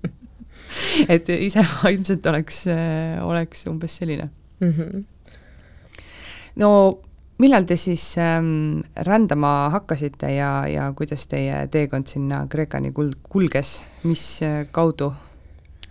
et 1.13 1.29
ise 1.37 1.63
ma 1.63 1.91
ilmselt 1.93 2.27
oleks, 2.31 2.63
äh, 2.71 3.17
oleks 3.23 3.65
umbes 3.71 3.97
selline 4.01 4.29
mm. 4.59 4.73
-hmm. 4.73 5.03
no 6.63 6.71
millal 7.41 7.67
te 7.69 7.77
siis 7.79 8.03
ähm, 8.21 8.81
rändama 9.07 9.69
hakkasite 9.75 10.31
ja, 10.33 10.51
ja 10.69 10.89
kuidas 10.97 11.27
teie 11.29 11.65
teekond 11.73 12.09
sinna 12.09 12.45
Kreekani 12.49 12.91
kul-, 12.95 13.15
kulges, 13.29 13.81
mis 14.07 14.23
äh, 14.45 14.63
kaudu? 14.73 15.11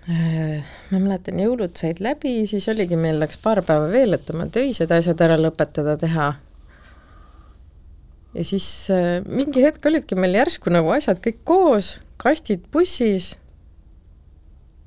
Äh, 0.06 0.66
ma 0.92 1.00
mäletan, 1.02 1.40
jõulud 1.42 1.74
said 1.78 2.02
läbi, 2.02 2.38
siis 2.50 2.68
oligi, 2.70 2.98
meil 2.98 3.18
läks 3.22 3.40
paar 3.42 3.62
päeva 3.66 3.88
veel, 3.90 4.18
et 4.18 4.28
oma 4.34 4.46
töised 4.54 4.92
asjad 4.94 5.22
ära 5.26 5.38
lõpetada, 5.40 5.96
teha. 5.98 6.28
ja 8.36 8.44
siis 8.46 8.68
äh, 8.94 9.18
mingi 9.26 9.64
hetk 9.66 9.86
olidki 9.90 10.18
meil 10.18 10.38
järsku 10.38 10.70
nagu 10.74 10.94
asjad 10.94 11.22
kõik 11.24 11.42
koos, 11.46 11.96
kastid 12.22 12.66
bussis 12.74 13.34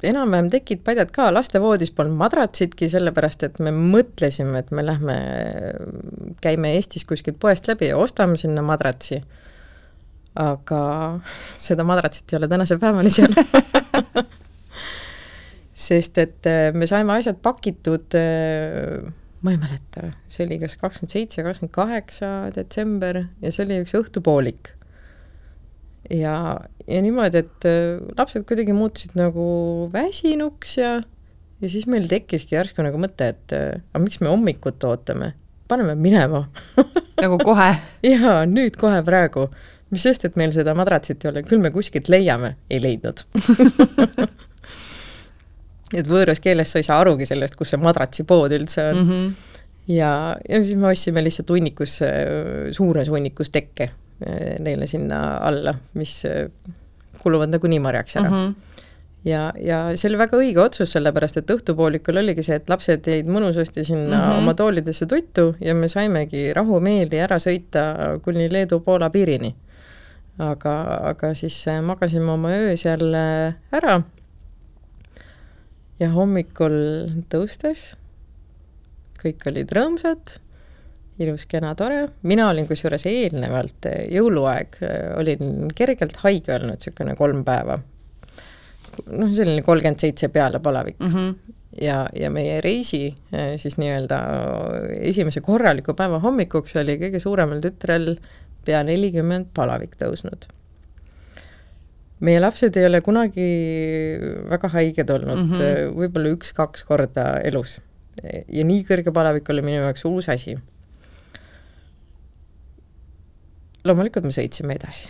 enam-vähem 0.06 0.48
tekid, 0.52 0.82
padjad 0.86 1.12
ka, 1.16 1.28
lastevoodis 1.34 1.92
polnud 1.96 2.18
madratsitki, 2.20 2.88
sellepärast 2.92 3.44
et 3.48 3.60
me 3.64 3.74
mõtlesime, 3.76 4.64
et 4.64 4.72
me 4.76 4.86
lähme, 4.86 5.18
käime 6.44 6.74
Eestis 6.78 7.06
kuskilt 7.08 7.40
poest 7.42 7.68
läbi 7.68 7.92
ja 7.92 8.00
ostame 8.00 8.40
sinna 8.40 8.64
madratsi. 8.66 9.22
aga 10.40 10.82
seda 11.68 11.84
madratsit 11.84 12.32
ei 12.32 12.38
ole 12.38 12.48
tänase 12.48 12.78
päevani 12.80 13.10
seal 13.12 13.34
sest 15.90 16.18
et 16.22 16.48
äh, 16.48 16.70
me 16.74 16.88
saime 16.88 17.16
asjad 17.18 17.40
pakitud, 17.44 18.14
äh, 18.16 19.04
ma 19.42 19.52
ei 19.52 19.60
mäleta, 19.60 20.12
see 20.32 20.46
oli 20.46 20.60
kas 20.62 20.78
kakskümmend 20.80 21.16
seitse, 21.16 21.44
kakskümmend 21.44 21.76
kaheksa 21.76 22.34
detsember 22.56 23.26
ja 23.42 23.52
see 23.52 23.66
oli 23.66 23.82
üks 23.84 23.96
õhtupoolik 24.00 24.79
ja, 26.10 26.36
ja 26.88 27.02
niimoodi, 27.04 27.44
et 27.44 27.68
äh, 27.68 28.00
lapsed 28.18 28.46
kuidagi 28.50 28.74
muutusid 28.76 29.16
nagu 29.20 29.46
väsinuks 29.94 30.78
ja, 30.80 30.92
ja 31.62 31.72
siis 31.72 31.88
meil 31.90 32.08
tekkiski 32.10 32.56
järsku 32.56 32.86
nagu 32.86 33.02
mõte, 33.02 33.32
et 33.34 33.56
äh, 33.56 33.82
aga 33.94 34.04
miks 34.04 34.22
me 34.24 34.32
hommikut 34.32 34.84
ootame, 34.88 35.34
paneme 35.70 35.96
minema 36.00 36.46
nagu 37.24 37.40
kohe 37.44 37.72
jaa, 38.06 38.42
nüüd 38.50 38.80
kohe 38.80 39.02
praegu. 39.06 39.50
mis 39.90 40.06
sest, 40.06 40.26
et 40.26 40.40
meil 40.40 40.54
seda 40.56 40.76
madratsit 40.78 41.26
ei 41.26 41.34
ole, 41.34 41.46
küll 41.48 41.62
me 41.62 41.74
kuskilt 41.76 42.10
leiame, 42.10 42.56
ei 42.70 42.82
leidnud 42.82 43.26
et 46.00 46.08
võõras 46.08 46.42
keeles 46.42 46.72
sa 46.72 46.82
ei 46.82 46.88
saa 46.88 47.00
arugi 47.02 47.28
sellest, 47.30 47.58
kus 47.58 47.74
see 47.74 47.82
madratsipood 47.82 48.54
üldse 48.58 48.92
on 48.92 49.00
mm. 49.00 49.10
-hmm. 49.10 49.26
ja, 49.96 50.12
ja 50.48 50.62
siis 50.62 50.78
me 50.78 50.94
ostsime 50.94 51.26
lihtsalt 51.26 51.50
hunnikus, 51.50 52.00
suures 52.78 53.10
hunnikus 53.10 53.50
tekke 53.54 53.92
neile 54.60 54.88
sinna 54.88 55.38
alla, 55.48 55.74
mis 55.94 56.26
eh, 56.26 56.50
kuluvad 57.22 57.52
nagunii 57.54 57.80
marjaks 57.80 58.20
ära 58.20 58.30
mm. 58.30 58.42
-hmm 58.48 58.56
ja, 59.26 59.54
ja 59.60 59.78
see 60.00 60.08
oli 60.08 60.18
väga 60.18 60.38
õige 60.40 60.62
otsus, 60.64 60.94
sellepärast 60.96 61.38
et 61.38 61.50
õhtupoolikul 61.52 62.18
oligi 62.22 62.44
see, 62.44 62.56
et 62.56 62.70
lapsed 62.72 63.08
jäid 63.08 63.28
mõnusasti 63.28 63.84
sinna 63.84 64.16
mm 64.18 64.24
-hmm. 64.24 64.38
oma 64.38 64.54
toolidesse 64.54 65.06
tuttu 65.06 65.56
ja 65.60 65.76
me 65.76 65.88
saimegi 65.88 66.54
rahumeeli 66.54 67.20
ära 67.20 67.36
sõita 67.36 68.20
kuni 68.24 68.48
Leedu-Poola 68.50 69.10
piirini. 69.10 69.56
aga, 70.40 70.74
aga 71.04 71.34
siis 71.34 71.68
eh, 71.68 71.82
magasime 71.82 72.32
oma 72.32 72.50
öö 72.50 72.78
seal 72.78 73.16
ära 73.72 74.02
ja 76.00 76.10
hommikul 76.10 76.78
tõustes 77.30 77.96
kõik 79.20 79.44
olid 79.52 79.72
rõõmsad, 79.76 80.40
ilus, 81.20 81.46
kena, 81.52 81.76
tore, 81.76 82.06
mina 82.24 82.50
olin 82.50 82.68
kusjuures 82.68 83.06
eelnevalt, 83.10 83.88
jõuluaeg, 84.12 84.80
olin 85.20 85.72
kergelt 85.76 86.20
haige 86.24 86.56
olnud, 86.56 86.80
niisugune 86.80 87.16
kolm 87.20 87.46
päeva. 87.48 87.80
noh, 89.12 89.32
selline 89.32 89.62
kolmkümmend 89.64 90.00
seitse 90.00 90.28
peale 90.28 90.60
palavik 90.60 91.00
mm. 91.00 91.16
-hmm 91.16 91.58
ja, 91.82 92.08
ja 92.16 92.30
meie 92.34 92.60
reisi 92.62 93.08
eh, 93.32 93.54
siis 93.62 93.78
nii-öelda 93.78 94.20
esimese 95.06 95.42
korraliku 95.46 95.94
päeva 95.98 96.20
hommikuks 96.24 96.76
oli 96.82 96.98
kõige 97.02 97.22
suuremal 97.22 97.62
tütrel 97.64 98.16
pea 98.66 98.82
nelikümmend 98.86 99.52
palavik 99.56 99.96
tõusnud. 100.00 100.48
meie 102.20 102.40
lapsed 102.40 102.76
ei 102.78 102.88
ole 102.90 103.02
kunagi 103.02 103.50
väga 104.50 104.72
haiged 104.74 105.14
olnud 105.14 105.44
mm 105.46 105.54
-hmm., 105.54 105.94
võib-olla 106.02 106.34
üks-kaks 106.36 106.84
korda 106.88 107.40
elus. 107.44 107.80
ja 108.48 108.66
nii 108.66 108.84
kõrge 108.84 109.14
palavik 109.14 109.50
oli 109.50 109.62
minu 109.62 109.86
jaoks 109.86 110.06
uus 110.06 110.30
asi. 110.30 110.58
Loomulikult 113.90 114.26
me 114.30 114.34
sõitsime 114.36 114.78
edasi 114.80 115.10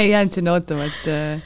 ei 0.00 0.10
jäänud 0.10 0.32
sinna 0.32 0.52
ootama, 0.56 0.86
et 0.88 1.08
äh, 1.10 1.42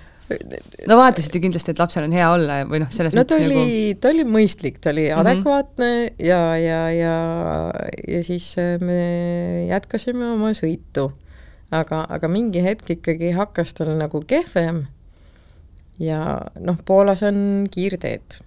no 0.88 0.96
vaatasite 0.98 1.40
kindlasti, 1.42 1.74
et 1.74 1.80
lapsel 1.80 2.06
on 2.06 2.14
hea 2.16 2.28
olla 2.32 2.60
või 2.68 2.80
noh, 2.82 2.90
selles 2.94 3.14
no, 3.16 3.22
mõttes 3.22 3.40
oli 3.40 3.58
nagu..., 3.58 3.98
ta 4.00 4.12
oli 4.12 4.24
mõistlik, 4.28 4.80
ta 4.80 4.92
oli 4.94 5.06
mm 5.08 5.12
-hmm. 5.12 5.20
adekvaatne 5.20 5.90
ja, 6.18 6.40
ja, 6.60 6.80
ja, 6.94 7.16
ja 8.08 8.22
siis 8.24 8.54
äh, 8.58 8.78
me 8.80 9.66
jätkasime 9.68 10.32
oma 10.32 10.54
sõitu. 10.56 11.12
aga, 11.74 12.04
aga 12.08 12.28
mingi 12.28 12.62
hetk 12.62 12.90
ikkagi 12.90 13.32
hakkas 13.34 13.74
tal 13.74 13.96
nagu 13.98 14.22
kehvem 14.26 14.86
ja 15.98 16.40
noh, 16.60 16.76
Poolas 16.84 17.22
on 17.22 17.66
kiirteed. 17.70 18.38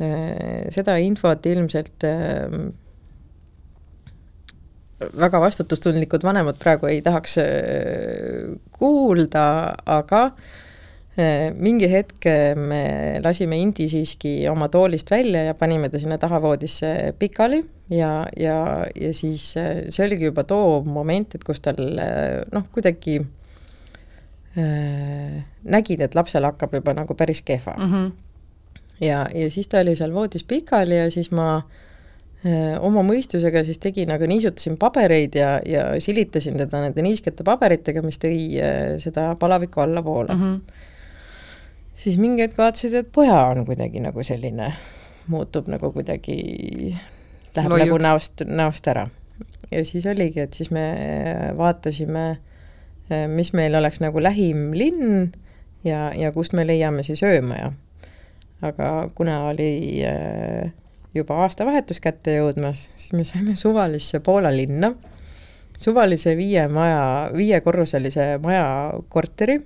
Äh, 0.00 0.68
seda 0.70 0.96
infot 0.96 1.46
ilmselt 1.46 2.04
väga 5.18 5.40
vastutustundlikud 5.42 6.24
vanemad 6.24 6.58
praegu 6.60 6.88
ei 6.90 7.02
tahaks 7.04 7.38
äh, 7.42 7.46
kuulda, 8.76 9.44
aga 9.86 10.22
äh, 11.18 11.50
mingi 11.54 11.88
hetk 11.90 12.26
äh, 12.30 12.54
me 12.56 12.82
lasime 13.24 13.58
Indi 13.60 13.88
siiski 13.90 14.48
oma 14.50 14.68
toolist 14.72 15.10
välja 15.10 15.44
ja 15.50 15.54
panime 15.58 15.90
ta 15.92 16.00
sinna 16.02 16.18
tahavoodisse 16.18 17.14
pikali 17.18 17.62
ja, 17.90 18.26
ja, 18.36 18.86
ja 18.94 19.12
siis 19.14 19.52
see 19.54 20.06
oligi 20.06 20.30
juba 20.30 20.44
too 20.48 20.82
moment, 20.86 21.34
et 21.34 21.44
kus 21.44 21.60
tal 21.64 21.78
noh, 22.52 22.66
kuidagi 22.74 23.20
äh, 24.56 25.38
nägid, 25.62 26.00
et 26.00 26.14
lapsel 26.18 26.44
hakkab 26.50 26.74
juba 26.80 26.96
nagu 26.96 27.14
päris 27.14 27.42
kehva 27.42 27.76
mm. 27.78 27.92
-hmm. 27.92 28.12
ja, 29.00 29.26
ja 29.34 29.50
siis 29.50 29.68
ta 29.68 29.80
oli 29.80 29.96
seal 29.96 30.14
voodis 30.14 30.44
pikali 30.44 30.98
ja 30.98 31.10
siis 31.10 31.30
ma 31.30 31.56
äh, 31.56 31.62
Äh, 31.62 31.91
oma 32.82 33.04
mõistusega 33.06 33.62
siis 33.66 33.78
tegin, 33.78 34.10
aga 34.10 34.26
niisutasin 34.26 34.74
pabereid 34.80 35.36
ja, 35.38 35.52
ja 35.66 35.84
silitasin 36.02 36.56
teda 36.58 36.80
nende 36.82 37.04
niiskete 37.04 37.44
paberitega, 37.46 38.02
mis 38.02 38.18
tõi 38.22 38.58
seda 39.02 39.28
palavikku 39.38 39.82
allapoole 39.84 40.34
mm. 40.34 40.40
-hmm. 40.42 40.80
siis 41.94 42.18
mingi 42.18 42.42
hetk 42.42 42.58
vaatasid, 42.58 42.96
et 42.98 43.12
poja 43.14 43.36
on 43.52 43.62
kuidagi 43.66 44.02
nagu 44.02 44.26
selline, 44.26 44.72
muutub 45.30 45.70
nagu 45.70 45.92
kuidagi, 45.94 46.38
läheb 47.56 47.70
Loiuks. 47.70 47.86
nagu 47.86 47.98
näost, 48.02 48.42
näost 48.46 48.88
ära. 48.90 49.06
ja 49.70 49.84
siis 49.84 50.06
oligi, 50.06 50.40
et 50.40 50.52
siis 50.52 50.70
me 50.70 50.86
vaatasime, 51.56 52.38
mis 53.28 53.52
meil 53.52 53.74
oleks 53.74 54.00
nagu 54.00 54.22
lähim 54.22 54.72
linn 54.74 55.32
ja, 55.84 56.12
ja 56.16 56.32
kust 56.32 56.52
me 56.52 56.66
leiame 56.66 57.02
siis 57.02 57.22
öömaja. 57.22 57.72
aga 58.62 59.10
kuna 59.14 59.44
oli 59.46 60.02
äh, 60.06 60.72
juba 61.14 61.42
aastavahetus 61.44 62.00
kätte 62.02 62.36
jõudmas, 62.38 62.88
siis 62.96 63.12
me 63.16 63.24
saime 63.28 63.56
suvalisse 63.58 64.20
Poola 64.24 64.52
linna, 64.54 64.92
suvalise 65.78 66.36
viie 66.38 66.64
maja, 66.72 67.30
viiekorruselise 67.36 68.36
maja 68.42 68.66
korteri, 69.12 69.58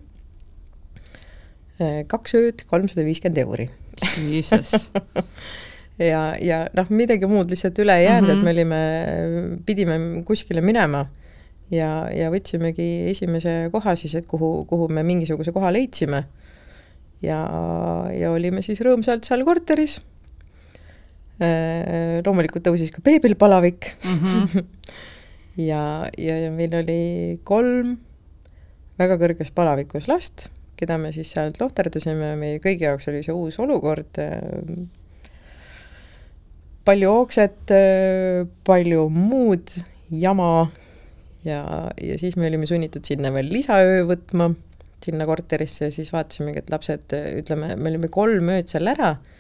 kaks 2.09 2.35
ööd, 2.39 2.65
kolmsada 2.71 3.05
viiskümmend 3.07 3.43
euri. 3.43 3.69
Jesus 4.31 4.91
ja, 6.13 6.35
ja 6.41 6.65
noh, 6.77 6.91
midagi 6.93 7.29
muud 7.29 7.53
lihtsalt 7.53 7.79
üle 7.81 7.95
ei 8.01 8.05
jäänud 8.05 8.29
mm, 8.29 8.35
-hmm. 8.35 8.39
et 8.39 8.45
me 8.45 8.51
olime, 8.53 9.61
pidime 9.67 9.99
kuskile 10.29 10.61
minema 10.61 11.07
ja, 11.73 12.09
ja 12.13 12.31
võtsimegi 12.33 13.11
esimese 13.13 13.71
koha 13.73 13.97
siis, 13.97 14.15
et 14.15 14.27
kuhu, 14.27 14.65
kuhu 14.69 14.89
me 14.89 15.03
mingisuguse 15.03 15.53
koha 15.53 15.73
leidsime. 15.73 16.25
ja, 17.23 17.41
ja 18.13 18.33
olime 18.33 18.63
siis 18.63 18.81
rõõmsalt 18.81 19.25
seal 19.25 19.45
korteris 19.45 20.01
loomulikult 21.37 22.65
tõusis 22.65 22.89
ka 22.95 23.03
beebil 23.05 23.35
palavik 23.37 23.91
mm. 24.01 24.19
-hmm. 24.23 24.65
ja, 25.71 26.09
ja, 26.19 26.39
ja 26.47 26.51
meil 26.53 26.75
oli 26.81 27.01
kolm 27.45 27.97
väga 29.01 29.19
kõrges 29.21 29.53
palavikus 29.57 30.09
last, 30.11 30.49
keda 30.77 30.99
me 31.01 31.13
siis 31.15 31.31
sealt 31.33 31.61
lohterdasime, 31.61 32.35
meie 32.41 32.61
kõigi 32.65 32.89
jaoks 32.89 33.09
oli 33.13 33.23
see 33.25 33.37
uus 33.37 33.59
olukord. 33.63 34.21
Äh, 34.21 34.87
palju 36.87 37.13
ookset, 37.13 37.63
äh, 37.75 38.45
palju 38.65 39.09
muud 39.13 39.75
jama 40.13 40.69
ja, 41.45 41.63
ja 42.01 42.19
siis 42.21 42.37
me 42.39 42.49
olime 42.51 42.69
sunnitud 42.69 43.05
sinna 43.07 43.33
veel 43.35 43.51
lisaöö 43.53 44.05
võtma, 44.09 44.53
sinna 45.05 45.27
korterisse, 45.29 45.91
siis 45.95 46.13
vaatasimegi, 46.13 46.63
et 46.63 46.71
lapsed, 46.73 47.17
ütleme, 47.43 47.75
me 47.77 47.93
olime 47.93 48.09
kolm 48.13 48.55
ööd 48.55 48.71
seal 48.73 48.89
ära 48.93 49.17
Äh, 49.17 49.36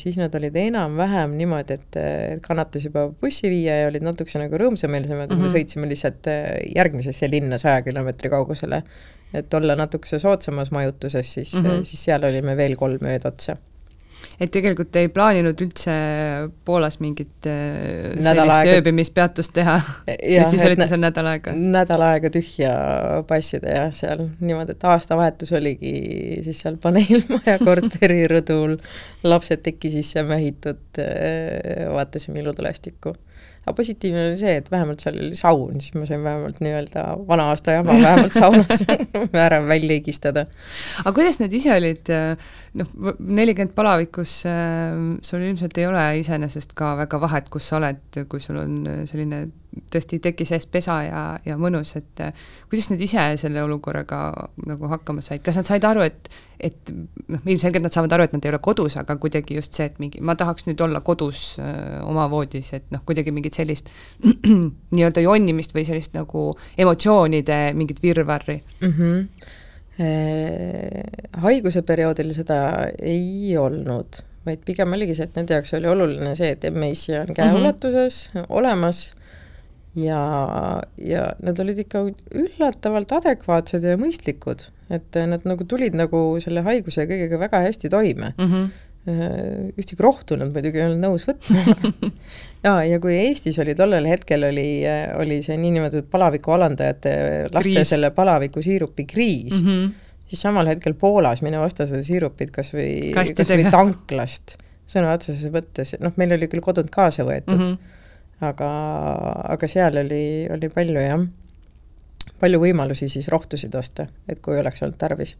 siis 0.00 0.16
nad 0.16 0.32
olid 0.38 0.54
enam-vähem 0.56 1.34
niimoodi, 1.36 1.74
et, 1.76 1.96
et 2.00 2.44
kannatas 2.44 2.86
juba 2.88 3.08
bussi 3.20 3.50
viia 3.52 3.82
ja 3.82 3.90
olid 3.90 4.04
natukese 4.06 4.40
nagu 4.40 4.60
rõõmsameelsemad 4.62 5.26
mm, 5.26 5.34
-hmm. 5.34 5.42
me 5.42 5.48
mhm. 5.48 5.56
sõitsime 5.56 5.90
lihtsalt 5.90 6.30
äh, 6.32 6.46
järgmisesse 6.76 7.28
linna 7.30 7.58
saja 7.60 7.82
kilomeetri 7.84 8.30
kaugusele. 8.32 8.82
et 9.34 9.54
olla 9.54 9.76
natukese 9.76 10.18
soodsamas 10.18 10.70
majutuses, 10.70 11.34
siis 11.34 11.54
mm, 11.54 11.66
-hmm. 11.66 11.84
siis 11.84 12.04
seal 12.04 12.24
olime 12.24 12.56
veel 12.56 12.76
kolm 12.76 13.04
ööd 13.08 13.24
otsa 13.28 13.56
et 14.40 14.52
tegelikult 14.52 14.96
ei 15.00 15.08
plaaninud 15.12 15.64
üldse 15.64 15.94
Poolas 16.66 16.98
mingit 17.02 17.48
äh, 17.50 18.12
sellist 18.22 18.70
ööbimispeatust 18.74 19.54
teha. 19.56 19.78
Ja, 20.08 20.16
ja 20.36 20.44
siis 20.50 20.64
olite 20.66 20.88
seal 20.90 21.02
nädal 21.02 21.30
aega? 21.32 21.54
nädal 21.56 22.04
aega 22.06 22.32
tühja 22.34 22.72
passida 23.28 23.76
jah, 23.76 23.90
seal 23.96 24.26
niimoodi, 24.40 24.76
et 24.76 24.86
aastavahetus 24.92 25.52
oligi 25.58 25.94
siis 26.46 26.62
seal 26.64 26.78
paneelmaja 26.82 27.58
korteri 27.66 28.24
rõdul, 28.30 28.78
lapsed 29.26 29.64
teki 29.66 29.92
sisse 29.98 30.24
mähitud, 30.26 30.82
äh, 31.02 31.86
vaatasime 31.92 32.42
ilutulestikku 32.44 33.16
aga 33.62 33.74
positiivne 33.78 34.26
oli 34.30 34.40
see, 34.40 34.56
et 34.58 34.70
vähemalt 34.72 35.04
seal 35.04 35.18
oli 35.20 35.38
saun, 35.38 35.80
siis 35.80 35.94
ma 35.94 36.06
sain 36.08 36.24
vähemalt 36.24 36.58
nii-öelda 36.64 37.04
vana 37.28 37.48
aasta 37.52 37.78
jama 37.78 37.94
vähemalt 37.94 38.34
saunas 38.34 38.84
ära 39.46 39.62
välja 39.68 39.98
higistada. 40.00 40.46
aga 41.04 41.14
kuidas 41.16 41.38
need 41.42 41.54
ise 41.58 41.74
olid, 41.76 42.12
noh, 42.80 42.92
nelikümmend 43.18 43.74
palavikus 43.78 44.40
äh, 44.50 44.98
sul 45.22 45.46
ilmselt 45.46 45.78
ei 45.78 45.88
ole 45.90 46.06
iseenesest 46.20 46.74
ka 46.78 46.96
väga 47.04 47.22
vahet, 47.22 47.50
kus 47.52 47.70
sa 47.70 47.78
oled, 47.78 48.22
kui 48.28 48.42
sul 48.42 48.58
on 48.64 48.80
selline 49.06 49.46
tõesti 49.92 50.18
teki 50.22 50.44
sees 50.48 50.66
pesa 50.70 50.98
ja, 51.06 51.20
ja 51.46 51.56
mõnus, 51.60 51.94
et 51.96 52.20
kuidas 52.70 52.90
nad 52.92 53.00
ise 53.04 53.24
selle 53.40 53.62
olukorraga 53.64 54.18
nagu 54.68 54.90
hakkama 54.90 55.24
said, 55.24 55.42
kas 55.44 55.56
nad 55.58 55.68
said 55.68 55.86
aru, 55.88 56.04
et, 56.04 56.28
et 56.60 56.92
noh, 56.92 57.40
ilmselgelt 57.40 57.86
nad 57.86 57.94
saavad 57.94 58.12
aru, 58.16 58.26
et 58.28 58.36
nad 58.36 58.44
ei 58.44 58.52
ole 58.52 58.60
kodus, 58.64 58.98
aga 59.00 59.16
kuidagi 59.20 59.56
just 59.56 59.78
see, 59.78 59.88
et 59.88 59.96
mingi, 60.02 60.20
ma 60.24 60.36
tahaks 60.38 60.68
nüüd 60.68 60.82
olla 60.84 61.00
kodus 61.04 61.44
öö, 61.60 62.02
oma 62.08 62.28
voodis, 62.32 62.72
et 62.76 62.92
noh, 62.92 63.04
kuidagi 63.08 63.32
mingit 63.34 63.56
sellist 63.56 63.88
nii-öelda 64.94 65.24
jonnimist 65.24 65.72
või 65.76 65.86
sellist 65.88 66.16
nagu 66.18 66.50
emotsioonide 66.76 67.62
mingit 67.78 68.04
virvarri 68.04 68.60
mm. 68.60 68.92
-hmm. 68.92 69.58
Eh, 70.00 71.02
haiguse 71.42 71.82
perioodil 71.84 72.30
seda 72.32 72.56
ei 72.96 73.52
olnud, 73.60 74.22
vaid 74.46 74.62
pigem 74.64 74.96
oligi 74.96 75.12
see, 75.18 75.26
et 75.28 75.36
nende 75.36 75.52
jaoks 75.52 75.74
oli 75.76 75.90
oluline 75.90 76.32
see, 76.38 76.54
et 76.54 76.64
MAC 76.72 77.02
on 77.18 77.34
käeulatuses 77.36 78.30
mm 78.32 78.40
-hmm. 78.40 78.46
olemas 78.48 79.02
ja, 79.98 80.20
ja 80.98 81.26
nad 81.44 81.58
olid 81.60 81.82
ikka 81.84 82.06
üllatavalt 82.34 83.12
adekvaatsed 83.18 83.84
ja 83.84 83.98
mõistlikud, 84.00 84.68
et 84.92 85.18
nad 85.28 85.44
nagu 85.48 85.66
tulid 85.68 85.96
nagu 85.98 86.22
selle 86.42 86.64
haiguse 86.66 87.04
ja 87.04 87.10
kõigega 87.10 87.40
väga 87.42 87.66
hästi 87.66 87.92
toime 87.92 88.32
mm. 88.38 88.48
-hmm 88.48 88.72
ühtegi 89.02 89.98
rohtu 89.98 90.36
nad 90.38 90.52
muidugi 90.54 90.78
ei 90.78 90.84
olnud 90.84 91.00
nõus 91.02 91.24
võtma 91.26 91.62
ja, 92.66 92.76
ja 92.86 93.00
kui 93.02 93.16
Eestis 93.18 93.56
oli 93.58 93.74
tollel 93.74 94.06
hetkel 94.06 94.46
oli, 94.46 94.84
oli 95.18 95.40
see 95.42 95.56
niinimetatud 95.58 96.06
palaviku 96.10 96.54
alandajate 96.54 97.14
laste 97.48 97.64
kriis. 97.66 97.90
selle 97.90 98.12
palaviku 98.14 98.62
siirupi 98.62 99.02
kriis 99.10 99.56
mm, 99.58 99.66
-hmm. 99.66 100.20
siis 100.28 100.44
samal 100.46 100.70
hetkel 100.70 100.94
Poolas 100.94 101.42
mine 101.42 101.58
osta 101.58 101.88
seda 101.90 102.02
siirupit 102.06 102.54
kas 102.54 102.70
või, 102.76 103.10
kas 103.16 103.34
või 103.50 103.66
tanklast, 103.74 104.54
sõna 104.86 105.16
otseses 105.18 105.50
mõttes, 105.50 105.96
noh, 105.98 106.14
meil 106.16 106.38
oli 106.38 106.46
küll 106.46 106.62
kodunt 106.62 106.94
kaasa 106.94 107.26
võetud 107.26 107.58
mm, 107.58 107.66
-hmm 107.72 107.98
aga, 108.42 108.70
aga 109.54 109.68
seal 109.70 110.00
oli, 110.02 110.24
oli 110.52 110.70
palju 110.72 111.04
jah, 111.04 111.26
palju 112.42 112.62
võimalusi 112.62 113.08
siis 113.10 113.28
rohtusid 113.32 113.74
osta, 113.78 114.08
et 114.28 114.42
kui 114.42 114.58
oleks 114.58 114.82
olnud 114.82 114.98
tarvis. 114.98 115.36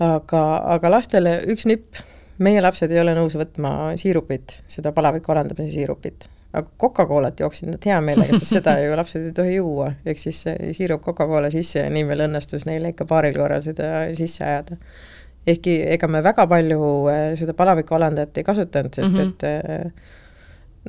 aga, 0.00 0.42
aga 0.76 0.90
lastele 0.96 1.40
üks 1.52 1.66
nipp, 1.70 2.02
meie 2.38 2.60
lapsed 2.60 2.90
ei 2.90 3.00
ole 3.00 3.14
nõus 3.14 3.38
võtma 3.38 3.94
siirupit, 4.00 4.60
seda 4.68 4.92
palaviku 4.96 5.32
alandamise 5.32 5.72
siirupit 5.74 6.30
aga 6.52 6.66
Coca-Colat 6.80 7.40
jooksid 7.40 7.70
nad 7.70 7.86
hea 7.86 8.00
meelega, 8.02 8.38
sest 8.38 8.56
seda 8.56 8.74
ju 8.82 8.94
lapsed 8.98 9.28
ei 9.28 9.34
tohi 9.34 9.56
juua, 9.56 9.92
ehk 10.06 10.18
siis 10.18 10.42
siirub 10.76 11.02
Coca-Cola 11.04 11.50
sisse 11.52 11.84
ja 11.84 11.90
nii 11.92 12.06
meil 12.08 12.24
õnnestus 12.26 12.66
neile 12.66 12.90
ikka 12.90 13.06
paaril 13.10 13.36
korral 13.38 13.62
seda 13.62 14.08
sisse 14.18 14.44
ajada. 14.44 14.78
ehkki 15.46 15.76
ega 15.94 16.08
me 16.10 16.22
väga 16.22 16.46
palju 16.50 16.80
äh, 17.10 17.20
seda 17.38 17.54
palaviku 17.56 17.94
alandajat 17.96 18.42
ei 18.42 18.44
kasutanud, 18.44 18.94
sest 18.94 19.12
mm 19.12 19.20
-hmm. 19.20 19.28
et 19.28 19.44
äh, 19.44 19.92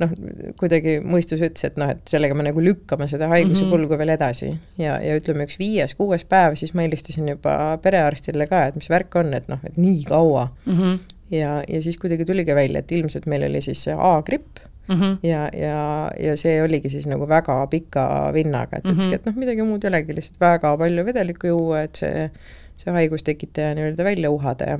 noh, 0.00 0.12
kuidagi 0.60 0.96
mõistus 1.04 1.42
ütles, 1.42 1.66
et 1.68 1.78
noh, 1.80 1.90
et 1.92 2.08
sellega 2.08 2.36
me 2.36 2.46
nagu 2.46 2.62
lükkame 2.64 3.08
seda 3.10 3.28
haiguse 3.32 3.60
mm 3.60 3.66
-hmm. 3.66 3.74
kulgu 3.74 3.98
veel 4.00 4.14
edasi 4.14 4.48
ja, 4.80 4.96
ja 5.04 5.16
ütleme, 5.18 5.44
üks 5.48 5.58
viies-kuues 5.60 6.24
päev, 6.28 6.56
siis 6.56 6.74
ma 6.74 6.86
helistasin 6.86 7.28
juba 7.28 7.78
perearstile 7.82 8.46
ka, 8.48 8.66
et 8.70 8.78
mis 8.78 8.88
värk 8.90 9.16
on, 9.20 9.34
et 9.34 9.48
noh, 9.52 9.60
et 9.64 9.76
nii 9.76 10.04
kaua 10.08 10.48
mm. 10.66 10.78
-hmm. 10.78 10.98
ja, 11.36 11.62
ja 11.68 11.82
siis 11.82 11.98
kuidagi 11.98 12.24
tuligi 12.24 12.54
välja, 12.54 12.78
et 12.78 12.92
ilmselt 12.92 13.26
meil 13.26 13.44
oli 13.50 13.60
siis 13.60 13.84
A-gripp 13.98 14.64
mm. 14.88 14.94
-hmm. 14.94 15.18
ja, 15.22 15.48
ja, 15.52 16.10
ja 16.20 16.36
see 16.36 16.62
oligi 16.62 16.88
siis 16.88 17.06
nagu 17.06 17.28
väga 17.28 17.66
pika 17.66 18.30
vinnaga, 18.32 18.76
et 18.76 18.84
ütleski 18.84 19.06
mm, 19.06 19.12
-hmm. 19.12 19.14
et 19.14 19.26
noh, 19.26 19.36
midagi 19.36 19.62
muud 19.62 19.84
ei 19.84 19.88
olegi, 19.88 20.14
lihtsalt 20.14 20.40
väga 20.40 20.76
palju 20.76 21.04
vedelikku 21.04 21.46
juua, 21.46 21.82
et 21.82 21.94
see, 21.94 22.30
see 22.76 22.92
haigustekitaja 22.92 23.74
nii-öelda 23.74 24.04
välja 24.04 24.30
uhada 24.30 24.64
ja 24.64 24.78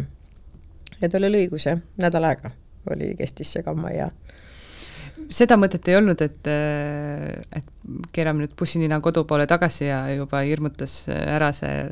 ja 1.02 1.08
tal 1.08 1.24
oli 1.24 1.46
õigus 1.46 1.66
jah, 1.66 1.78
nädal 1.96 2.24
aega 2.24 2.50
oli, 2.90 3.14
kestis 3.18 3.52
see 3.52 3.62
kamma 3.62 3.90
ja 3.94 4.10
seda 5.32 5.58
mõtet 5.60 5.88
ei 5.90 5.98
olnud, 5.98 6.22
et, 6.24 6.48
et 6.48 7.68
keerame 8.14 8.44
nüüd 8.44 8.56
bussinina 8.58 9.00
kodu 9.04 9.24
poole 9.28 9.46
tagasi 9.50 9.86
ja 9.88 10.04
juba 10.14 10.42
hirmutas 10.46 11.04
ära 11.10 11.52
see 11.56 11.86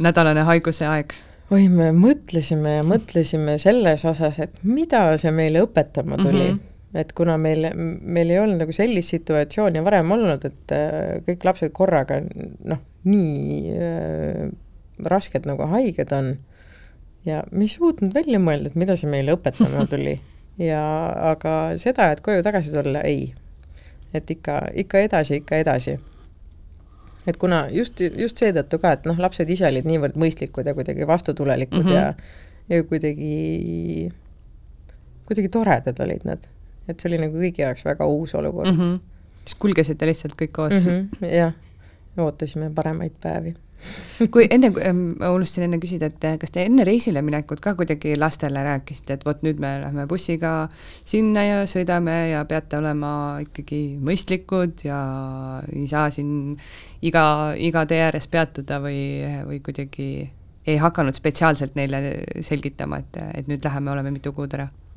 nädalane 0.00 0.46
haiguse 0.48 0.88
aeg? 0.90 1.14
oi, 1.50 1.66
me 1.66 1.90
mõtlesime 1.94 2.76
ja 2.78 2.82
mõtlesime 2.86 3.56
selles 3.62 4.04
osas, 4.06 4.38
et 4.42 4.60
mida 4.62 5.08
see 5.18 5.32
meile 5.34 5.64
õpetama 5.66 6.18
tuli 6.20 6.48
mm. 6.50 6.58
-hmm 6.58 6.66
et 6.94 7.12
kuna 7.14 7.36
meil, 7.38 7.68
meil 8.02 8.32
ei 8.32 8.40
olnud 8.42 8.64
nagu 8.64 8.74
sellist 8.74 9.14
situatsiooni 9.14 9.82
varem 9.86 10.10
olnud, 10.10 10.42
et 10.42 10.72
äh, 10.74 11.20
kõik 11.26 11.44
lapsed 11.46 11.70
korraga 11.70 12.18
noh, 12.18 12.80
nii 13.06 13.74
äh, 13.76 14.48
rasked 15.06 15.46
nagu 15.46 15.68
haiged 15.70 16.10
on 16.16 16.32
ja 17.26 17.44
me 17.52 17.66
ei 17.66 17.70
suutnud 17.70 18.14
välja 18.14 18.40
mõelda, 18.42 18.72
et 18.72 18.80
mida 18.80 18.96
see 18.98 19.10
meile 19.10 19.36
õpetama 19.36 19.86
tuli. 19.90 20.18
ja 20.58 20.82
aga 21.30 21.54
seda, 21.76 22.10
et 22.12 22.20
koju 22.20 22.42
tagasi 22.42 22.72
tulla, 22.72 23.00
ei. 23.00 23.34
et 24.14 24.30
ikka, 24.30 24.60
ikka 24.74 24.98
edasi, 24.98 25.40
ikka 25.42 25.56
edasi. 25.56 25.98
et 27.26 27.36
kuna 27.36 27.66
just, 27.70 28.00
just 28.00 28.38
seetõttu 28.38 28.78
ka, 28.78 28.92
et 28.92 29.04
noh, 29.06 29.18
lapsed 29.18 29.50
ise 29.50 29.66
olid 29.68 29.86
niivõrd 29.86 30.16
mõistlikud 30.18 30.66
ja 30.66 30.74
kuidagi 30.74 31.06
vastutulelikud 31.06 31.84
mm 31.84 31.88
-hmm. 31.88 31.94
ja, 31.94 32.14
ja 32.76 32.84
kuidagi, 32.84 34.10
kuidagi 35.26 35.48
toredad 35.48 36.00
olid 36.00 36.24
nad 36.24 36.48
et 36.90 37.00
see 37.00 37.10
oli 37.10 37.22
nagu 37.24 37.40
kõigi 37.40 37.64
jaoks 37.64 37.84
väga 37.86 38.06
uus 38.10 38.34
olukord 38.38 38.72
mm. 38.72 38.80
-hmm. 38.80 39.00
siis 39.44 39.58
kulgesite 39.62 40.06
lihtsalt 40.08 40.36
kõik 40.38 40.52
koos 40.52 40.86
mm? 40.86 41.08
-hmm, 41.20 41.34
jah, 41.34 41.54
ootasime 42.18 42.70
paremaid 42.74 43.16
päevi 43.20 43.54
kui 44.34 44.46
enne, 44.50 44.70
ma 44.94 45.30
unustasin 45.34 45.66
enne 45.66 45.78
küsida, 45.82 46.10
et 46.10 46.40
kas 46.42 46.52
te 46.54 46.64
enne 46.68 46.84
reisile 46.86 47.22
minekut 47.24 47.62
ka 47.64 47.74
kuidagi 47.78 48.16
lastele 48.18 48.62
rääkisite, 48.66 49.16
et 49.16 49.24
vot 49.26 49.40
nüüd 49.46 49.62
me 49.62 49.76
lähme 49.84 50.06
bussiga 50.10 50.54
sinna 50.80 51.44
ja 51.46 51.62
sõidame 51.70 52.16
ja 52.32 52.44
peate 52.48 52.80
olema 52.80 53.12
ikkagi 53.44 53.80
mõistlikud 54.04 54.84
ja 54.88 55.00
ei 55.72 55.86
saa 55.90 56.10
siin 56.14 56.58
iga, 57.06 57.24
iga 57.56 57.86
tee 57.88 58.02
ääres 58.08 58.28
peatuda 58.30 58.82
või, 58.84 59.00
või 59.48 59.62
kuidagi 59.64 60.10
ei 60.68 60.76
hakanud 60.76 61.16
spetsiaalselt 61.16 61.74
neile 61.78 62.20
selgitama, 62.44 63.00
et, 63.00 63.18
et 63.40 63.48
nüüd 63.48 63.64
läheme, 63.64 63.94
oleme 63.94 64.12
mitu 64.12 64.34
kuud 64.36 64.54
ära? 64.58 64.68
Äh, 64.68 64.89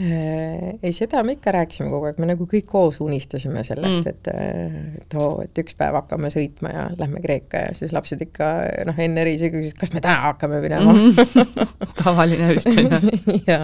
ei, 0.00 0.92
seda 0.92 1.20
me 1.22 1.36
ikka 1.36 1.52
rääkisime 1.52 1.90
kogu 1.92 2.08
aeg, 2.08 2.20
me 2.22 2.30
nagu 2.30 2.46
kõik 2.48 2.64
koos 2.68 2.96
unistasime 3.04 3.60
sellest 3.66 4.06
mm., 4.06 4.08
et, 4.08 4.30
äh, 4.32 5.02
et 5.02 5.16
oo, 5.20 5.42
et 5.44 5.60
üks 5.60 5.76
päev 5.78 5.98
hakkame 6.00 6.30
sõitma 6.32 6.72
ja 6.72 6.86
lähme 6.96 7.20
Kreeka 7.24 7.66
ja 7.66 7.74
siis 7.76 7.92
lapsed 7.92 8.24
ikka 8.24 8.48
noh, 8.88 9.02
enne 9.04 9.26
reisi 9.28 9.52
küsisid, 9.52 9.76
kas 9.80 9.92
me 9.92 10.00
täna 10.00 10.30
hakkame 10.30 10.62
minema 10.64 10.94
mm. 10.96 11.52
tavaline 12.00 12.54
vist 12.54 12.72
on 12.72 12.80
ju. 12.80 13.20
ja, 13.52 13.60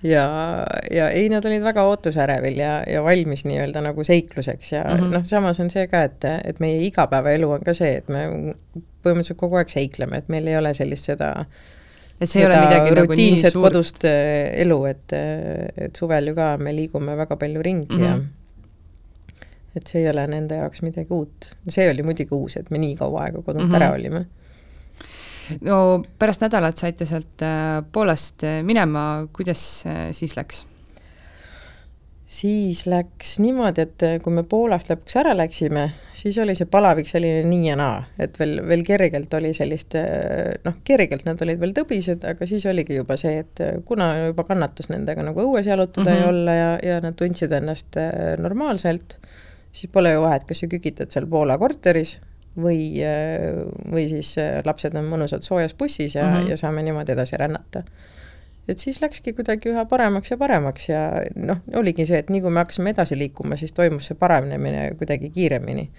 ja, 0.00 0.26
ja 0.88 1.10
ei, 1.12 1.28
nad 1.32 1.44
olid 1.44 1.68
väga 1.68 1.84
ootusärevil 1.90 2.58
ja, 2.64 2.80
ja 2.88 3.04
valmis 3.04 3.44
nii-öelda 3.44 3.84
nagu 3.90 4.08
seikluseks 4.08 4.72
ja 4.72 4.84
mm 4.88 4.98
-hmm. 4.98 5.14
noh, 5.18 5.28
samas 5.28 5.60
on 5.60 5.70
see 5.70 5.84
ka, 5.92 6.06
et, 6.08 6.24
et 6.44 6.60
meie 6.64 6.80
igapäevaelu 6.88 7.50
on 7.60 7.64
ka 7.66 7.76
see, 7.76 8.00
et 8.00 8.08
me 8.08 8.26
põhimõtteliselt 9.04 9.38
kogu 9.44 9.60
aeg 9.60 9.68
seikleme, 9.68 10.24
et 10.24 10.32
meil 10.32 10.48
ei 10.48 10.56
ole 10.56 10.72
sellist 10.74 11.12
seda 11.12 11.32
äh, 11.44 11.64
et 12.20 12.30
see 12.30 12.40
ei 12.40 12.46
ole 12.48 12.60
midagi 12.64 12.94
nagu 12.96 13.18
nii 13.20 13.40
suurt. 13.42 13.58
kodust 13.66 14.06
äh, 14.08 14.48
elu, 14.62 14.78
et, 14.90 15.14
äh, 15.16 15.86
et 15.86 16.00
suvel 16.00 16.30
ju 16.30 16.36
ka 16.38 16.54
me 16.60 16.72
liigume 16.76 17.16
väga 17.18 17.36
palju 17.40 17.62
ringi 17.62 17.88
mm 17.90 18.00
-hmm. 18.00 18.06
ja 18.06 18.16
mhm. 18.16 18.26
et 19.76 19.86
see 19.86 20.02
ei 20.02 20.10
ole 20.10 20.26
nende 20.26 20.60
jaoks 20.62 20.82
midagi 20.82 21.12
uut. 21.12 21.50
see 21.68 21.90
oli 21.90 22.02
muidugi 22.02 22.34
uus, 22.34 22.56
et 22.56 22.70
me 22.70 22.78
nii 22.78 22.96
kaua 22.96 23.24
aega 23.24 23.42
kodunt 23.42 23.68
mm 23.68 23.72
-hmm. 23.72 23.76
ära 23.76 23.92
olime. 23.92 24.26
no 25.60 26.04
pärast 26.18 26.40
nädalat 26.40 26.76
saite 26.76 27.06
sealt 27.06 27.42
äh, 27.42 27.84
Poolast 27.92 28.42
minema, 28.62 29.28
kuidas 29.32 29.84
siis 30.12 30.36
läks? 30.36 30.66
Siis 32.26 32.82
läks 32.90 33.36
niimoodi, 33.38 33.84
et 33.86 34.02
eh, 34.02 34.16
kui 34.22 34.34
me 34.34 34.42
Poolast 34.48 34.90
lõpuks 34.90 35.16
ära 35.20 35.32
läksime, 35.36 35.86
siis 36.16 36.36
oli 36.42 36.56
see 36.58 36.66
palavik 36.70 37.06
selline 37.08 37.44
nii 37.46 37.68
ja 37.68 37.76
naa, 37.78 38.00
et 38.22 38.34
veel, 38.40 38.58
veel 38.66 38.82
kergelt 38.86 39.34
oli 39.38 39.52
sellist 39.54 39.94
eh, 39.98 40.56
noh, 40.66 40.80
kergelt 40.86 41.26
nad 41.28 41.42
olid 41.46 41.60
veel 41.62 41.74
tõbised, 41.76 42.26
aga 42.26 42.48
siis 42.50 42.66
oligi 42.66 42.98
juba 42.98 43.18
see, 43.20 43.38
et 43.44 43.62
eh, 43.62 43.76
kuna 43.86 44.10
juba 44.26 44.46
kannatas 44.48 44.90
nendega 44.90 45.22
nagu 45.26 45.44
õues 45.44 45.70
jalutada 45.70 46.10
mm 46.10 46.16
-hmm. 46.16 46.22
ja 46.22 46.32
olla 46.32 46.56
ja, 46.58 46.70
ja 46.82 47.00
nad 47.04 47.14
tundsid 47.14 47.52
ennast 47.52 48.00
normaalselt, 48.42 49.20
siis 49.70 49.92
pole 49.92 50.12
ju 50.12 50.26
vahet, 50.26 50.48
kas 50.48 50.64
sa 50.64 50.66
kükitad 50.66 51.14
seal 51.14 51.30
Poola 51.30 51.58
korteris 51.58 52.18
või, 52.56 52.98
või 53.92 54.08
siis 54.08 54.34
lapsed 54.64 54.94
on 54.96 55.04
mõnusalt 55.04 55.44
soojas 55.44 55.74
bussis 55.74 56.14
ja 56.14 56.24
mm, 56.24 56.34
-hmm. 56.34 56.50
ja 56.50 56.56
saame 56.56 56.82
niimoodi 56.82 57.12
edasi 57.12 57.36
rännata 57.36 57.84
et 58.68 58.82
siis 58.82 58.98
läkski 59.02 59.32
kuidagi 59.36 59.70
üha 59.70 59.84
paremaks 59.88 60.32
ja 60.32 60.38
paremaks 60.40 60.88
ja 60.88 61.02
noh, 61.38 61.62
oligi 61.78 62.06
see, 62.08 62.18
et 62.22 62.30
nii 62.32 62.42
kui 62.42 62.52
me 62.52 62.62
hakkasime 62.64 62.92
edasi 62.94 63.18
liikuma, 63.18 63.58
siis 63.58 63.74
toimus 63.76 64.10
see 64.10 64.18
paranemine 64.18 64.88
kuidagi 64.98 65.30
kiiremini. 65.30 65.90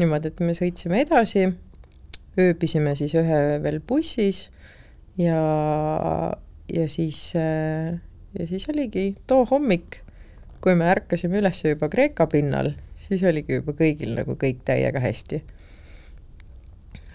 niimoodi, 0.00 0.30
et 0.32 0.40
me 0.40 0.54
sõitsime 0.56 1.02
edasi, 1.04 1.50
ööbisime 2.40 2.94
siis 2.96 3.14
ühe 3.18 3.40
veel 3.62 3.80
bussis 3.86 4.46
ja, 5.20 5.40
ja 6.72 6.86
siis, 6.88 7.34
ja 7.34 8.46
siis 8.46 8.68
oligi 8.72 9.14
too 9.26 9.44
hommik, 9.50 10.00
kui 10.64 10.74
me 10.74 10.88
ärkasime 10.90 11.40
üles 11.40 11.62
juba 11.64 11.88
Kreeka 11.92 12.26
pinnal, 12.32 12.72
siis 12.96 13.22
oligi 13.28 13.60
juba 13.60 13.76
kõigil 13.76 14.14
nagu 14.16 14.38
kõik 14.40 14.64
täiega 14.64 15.02
hästi. 15.04 15.42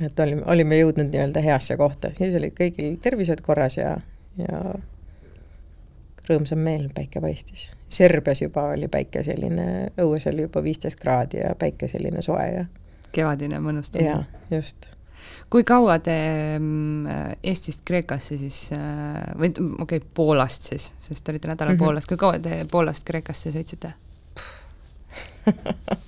et 0.05 0.19
olime, 0.19 0.43
olime 0.51 0.77
jõudnud 0.77 1.11
nii-öelda 1.11 1.41
heasse 1.41 1.77
kohta, 1.77 2.13
siis 2.13 2.35
olid 2.35 2.53
kõigil 2.55 2.99
tervised 3.01 3.41
korras 3.41 3.77
ja 3.79 3.97
ja 4.37 4.61
rõõmsam 6.29 6.61
meel, 6.65 6.89
päike 6.93 7.21
paistis. 7.21 7.69
Serbias 7.89 8.41
juba 8.41 8.69
oli 8.73 8.89
päike 8.91 9.23
selline, 9.23 9.91
õues 10.01 10.25
oli 10.31 10.47
juba 10.47 10.63
viisteist 10.65 10.99
kraadi 10.99 11.41
ja 11.43 11.53
päike 11.59 11.87
selline 11.91 12.21
soe 12.25 12.45
ja 12.49 12.65
kevadine 13.15 13.59
mõnus 13.63 13.91
tunne. 13.93 14.07
jaa, 14.07 14.23
just. 14.51 14.89
kui 15.53 15.63
kaua 15.67 15.99
te 16.03 16.17
mm, 16.59 17.37
Eestist 17.43 17.85
Kreekasse 17.87 18.37
siis, 18.41 18.69
äh, 18.75 19.21
või 19.37 19.51
okei 19.53 20.01
okay,, 20.01 20.09
Poolast 20.13 20.71
siis, 20.71 20.89
sest 20.99 21.23
te 21.23 21.31
olite 21.31 21.47
nädala 21.47 21.71
mm 21.71 21.77
-hmm. 21.77 21.85
Poolas, 21.85 22.09
kui 22.09 22.17
kaua 22.17 22.39
te 22.39 22.65
Poolast 22.71 23.07
Kreekasse 23.07 23.53
sõitsite 23.55 23.93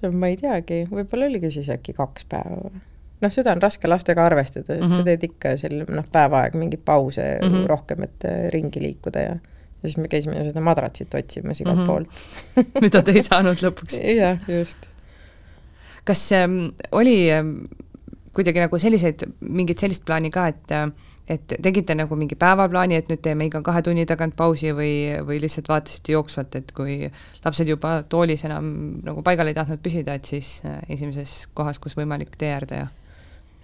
see 0.00 0.10
ma 0.10 0.30
ei 0.30 0.36
teagi, 0.40 0.84
võib-olla 0.90 1.30
oligi 1.30 1.50
siis 1.50 1.70
äkki 1.72 1.92
kaks 1.96 2.24
päeva 2.28 2.62
või? 2.64 2.80
Noh, 3.20 3.32
seda 3.32 3.54
on 3.54 3.62
raske 3.62 3.88
lastega 3.88 4.24
arvestada, 4.24 4.66
sest 4.66 4.80
mm 4.80 4.90
-hmm. 4.90 4.96
sa 4.96 5.04
teed 5.04 5.24
ikka 5.30 5.56
seal 5.60 5.84
noh, 5.88 6.06
päev 6.12 6.36
aega 6.38 6.58
mingeid 6.58 6.84
pause 6.84 7.26
mm 7.42 7.48
-hmm. 7.48 7.66
rohkem, 7.66 8.02
et 8.02 8.24
äh, 8.24 8.48
ringi 8.52 8.82
liikuda 8.82 9.20
ja 9.20 9.36
ja 9.82 9.88
siis 9.88 9.96
me 9.96 10.08
käisime 10.08 10.44
seda 10.44 10.60
madratsit 10.60 11.14
otsimas 11.14 11.60
igalt 11.60 11.76
mm 11.76 11.82
-hmm. 11.82 11.86
poolt 11.86 12.08
mida 12.84 13.02
te 13.02 13.12
ei 13.16 13.22
saanud 13.22 13.62
lõpuks 13.64 14.00
jah, 14.22 14.38
just. 14.48 14.90
kas 16.04 16.32
ähm, 16.32 16.58
oli 16.92 17.32
ähm, 17.32 17.54
kuidagi 18.32 18.60
nagu 18.60 18.78
selliseid, 18.78 19.24
mingit 19.40 19.78
sellist 19.78 20.04
plaani 20.04 20.30
ka, 20.30 20.46
et 20.46 20.70
äh, 20.70 20.90
et 21.30 21.52
tegite 21.62 21.94
nagu 21.94 22.16
mingi 22.18 22.34
päevaplaani, 22.34 22.96
et 22.98 23.10
nüüd 23.10 23.20
teeme 23.22 23.46
iga 23.46 23.60
kahe 23.62 23.82
tunni 23.86 24.02
tagant 24.06 24.34
pausi 24.36 24.72
või, 24.74 24.94
või 25.26 25.38
lihtsalt 25.40 25.68
vaatasite 25.70 26.12
jooksvalt, 26.12 26.56
et 26.58 26.72
kui 26.74 26.96
lapsed 27.44 27.68
juba 27.70 28.02
toolis 28.02 28.42
enam 28.48 28.72
nagu 29.06 29.22
paigal 29.22 29.46
ei 29.46 29.54
tahtnud 29.54 29.78
püsida, 29.84 30.16
et 30.18 30.24
siis 30.24 30.56
äh, 30.66 30.80
esimeses 30.88 31.44
kohas, 31.54 31.78
kus 31.78 31.94
võimalik, 31.98 32.34
tee 32.40 32.50
äärde 32.56 32.82
ja 32.82 32.88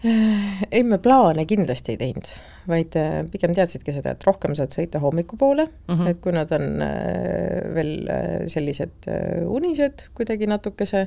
ei, 0.04 0.82
me 0.82 0.98
plaane 0.98 1.46
kindlasti 1.48 1.94
ei 1.94 2.00
teinud, 2.00 2.28
vaid 2.68 2.96
äh, 3.00 3.20
pigem 3.32 3.54
teadsidki 3.56 3.94
seda, 3.94 4.12
et 4.16 4.26
rohkem 4.26 4.56
saad 4.58 4.74
sõita 4.74 5.00
hommikupoole 5.02 5.64
mm, 5.66 5.94
-hmm. 5.94 6.10
et 6.10 6.20
kui 6.20 6.34
nad 6.36 6.52
on 6.52 6.82
äh, 6.84 7.64
veel 7.74 7.94
äh, 8.10 8.34
sellised 8.52 9.08
unised 9.46 10.08
kuidagi 10.14 10.46
natukese 10.50 11.06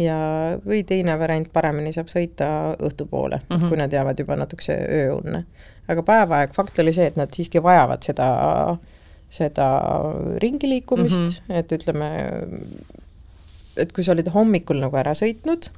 ja, 0.00 0.16
või 0.64 0.82
teine 0.88 1.18
variant, 1.18 1.50
paremini 1.52 1.92
saab 1.92 2.08
sõita 2.12 2.48
õhtupoole 2.78 3.42
mm, 3.42 3.56
-hmm. 3.56 3.68
kui 3.68 3.76
nad 3.80 3.92
jäävad 3.92 4.18
juba 4.18 4.36
natukese 4.36 4.78
ööunne. 4.88 5.44
aga 5.88 6.02
päevaaeg, 6.02 6.54
fakt 6.54 6.78
oli 6.78 6.92
see, 6.92 7.06
et 7.06 7.16
nad 7.16 7.32
siiski 7.34 7.62
vajavad 7.62 8.02
seda, 8.02 8.28
seda 9.30 9.68
ringi 10.42 10.68
liikumist 10.68 11.18
mm, 11.18 11.26
-hmm. 11.26 11.58
et 11.58 11.72
ütleme, 11.72 12.10
et 13.76 13.92
kui 13.92 14.04
sa 14.04 14.12
olid 14.12 14.28
hommikul 14.28 14.80
nagu 14.80 14.96
ära 14.96 15.12
sõitnud, 15.12 15.68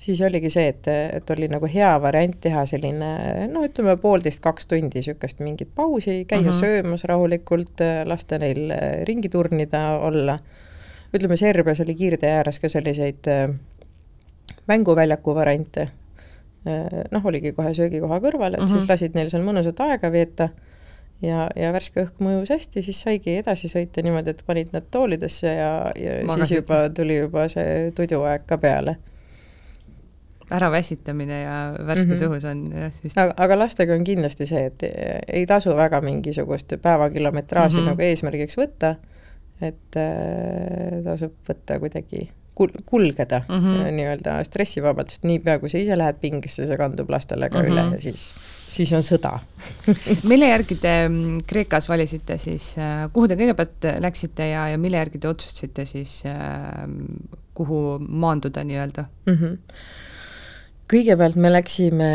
siis 0.00 0.20
oligi 0.24 0.50
see, 0.50 0.70
et, 0.72 0.86
et 0.88 1.30
oli 1.34 1.48
nagu 1.52 1.68
hea 1.68 1.90
variant 2.02 2.38
teha 2.40 2.64
selline 2.68 3.10
noh, 3.52 3.66
ütleme 3.68 3.96
poolteist-kaks 4.00 4.70
tundi 4.70 5.00
niisugust 5.00 5.42
mingit 5.44 5.74
pausi, 5.74 6.24
käia 6.24 6.40
mm 6.40 6.48
-hmm. 6.48 6.60
söömas 6.60 7.04
rahulikult, 7.04 7.84
lasta 8.04 8.38
neil 8.38 8.72
ringi 9.04 9.28
turnida, 9.28 9.98
olla 9.98 10.38
ütleme, 11.14 11.36
Serbias 11.36 11.80
oli 11.80 11.94
kiirtee 11.94 12.30
ääres 12.30 12.60
ka 12.60 12.68
selliseid 12.68 13.28
äh, 13.28 13.54
mänguväljaku 14.66 15.34
variante 15.34 15.80
äh,. 15.80 17.04
noh, 17.10 17.26
oligi 17.26 17.52
kohe 17.52 17.74
söögikoha 17.74 18.20
kõrval, 18.20 18.54
et 18.54 18.60
mm 18.60 18.66
-hmm. 18.66 18.70
siis 18.70 18.82
mhm. 18.82 18.90
lasid 18.92 19.14
neil 19.14 19.30
seal 19.30 19.44
mõnusat 19.44 19.80
aega 19.80 20.12
veeta 20.12 20.48
ja, 21.22 21.48
ja 21.56 21.72
värske 21.72 22.04
õhk 22.04 22.24
mõjus 22.24 22.52
hästi, 22.54 22.82
siis 22.82 23.02
saigi 23.02 23.36
edasi 23.36 23.68
sõita 23.68 24.02
niimoodi, 24.02 24.30
et 24.30 24.42
panid 24.46 24.72
nad 24.72 24.86
toolidesse 24.90 25.54
ja, 25.54 25.92
ja 25.96 26.24
Magasid. 26.24 26.46
siis 26.46 26.60
juba 26.62 26.88
tuli 26.94 27.16
juba 27.16 27.48
see 27.48 27.92
tuduaeg 27.96 28.46
ka 28.46 28.58
peale 28.58 28.96
äraväsitamine 30.50 31.42
ja 31.42 31.56
värskes 31.86 32.20
mm 32.20 32.26
-hmm. 32.26 32.30
õhus 32.30 32.46
on 32.50 32.72
jah 32.72 33.04
vist. 33.04 33.18
aga, 33.18 33.34
aga 33.36 33.58
lastega 33.58 33.94
on 33.94 34.04
kindlasti 34.04 34.46
see, 34.46 34.66
et 34.66 34.82
ei 35.32 35.46
tasu 35.46 35.76
väga 35.76 36.00
mingisugust 36.00 36.74
päevakilometraaži 36.82 37.76
mm 37.76 37.82
-hmm. 37.82 37.88
nagu 37.90 38.02
eesmärgiks 38.02 38.58
võtta 38.58 38.96
et 39.64 39.98
äh, 40.00 41.00
tasub 41.04 41.34
võtta 41.48 41.76
kuidagi 41.82 42.26
kul-, 42.56 42.80
kulgeda 42.86 43.42
mm 43.46 43.58
-hmm. 43.58 43.92
nii-öelda 43.98 44.38
stressivabalt, 44.44 45.12
sest 45.12 45.26
niipea, 45.28 45.58
kui 45.58 45.70
sa 45.72 45.78
ise 45.78 45.98
lähed 45.98 46.20
pingesse, 46.20 46.66
see 46.66 46.80
kandub 46.80 47.10
lastele 47.10 47.50
ka 47.50 47.58
mm 47.58 47.64
-hmm. 47.64 47.72
üle 47.72 47.96
ja 47.96 48.00
siis, 48.00 48.32
siis 48.68 48.92
on 48.96 49.04
sõda 49.06 49.38
mille 50.32 50.48
järgi 50.48 50.76
te 50.80 50.94
mm, 51.08 51.38
Kreekas 51.46 51.88
valisite 51.88 52.38
siis, 52.38 52.74
äh, 52.78 53.08
kuhu 53.12 53.28
te 53.28 53.36
kõigepealt 53.36 53.90
läksite 54.00 54.48
ja, 54.48 54.68
ja 54.68 54.78
mille 54.78 54.96
järgi 54.96 55.18
te 55.18 55.28
otsustasite 55.28 55.84
siis, 55.84 56.22
äh, 56.26 56.88
kuhu 57.54 57.98
maanduda 58.08 58.64
nii-öelda 58.64 59.04
mm? 59.26 59.34
-hmm. 59.34 59.58
Kõigepealt 60.90 61.36
me 61.38 61.52
läksime 61.52 62.08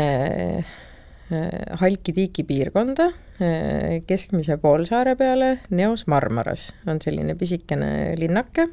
Halki-Tiiki 1.80 2.44
piirkonda 2.46 3.10
Äh, 3.36 4.00
keskmise 4.08 4.54
poolsaare 4.56 5.12
peale 5.20 5.58
Neos 5.76 6.06
Marmaras 6.08 6.70
on 6.88 7.02
selline 7.04 7.34
pisikene 7.36 8.14
linnake, 8.16 8.64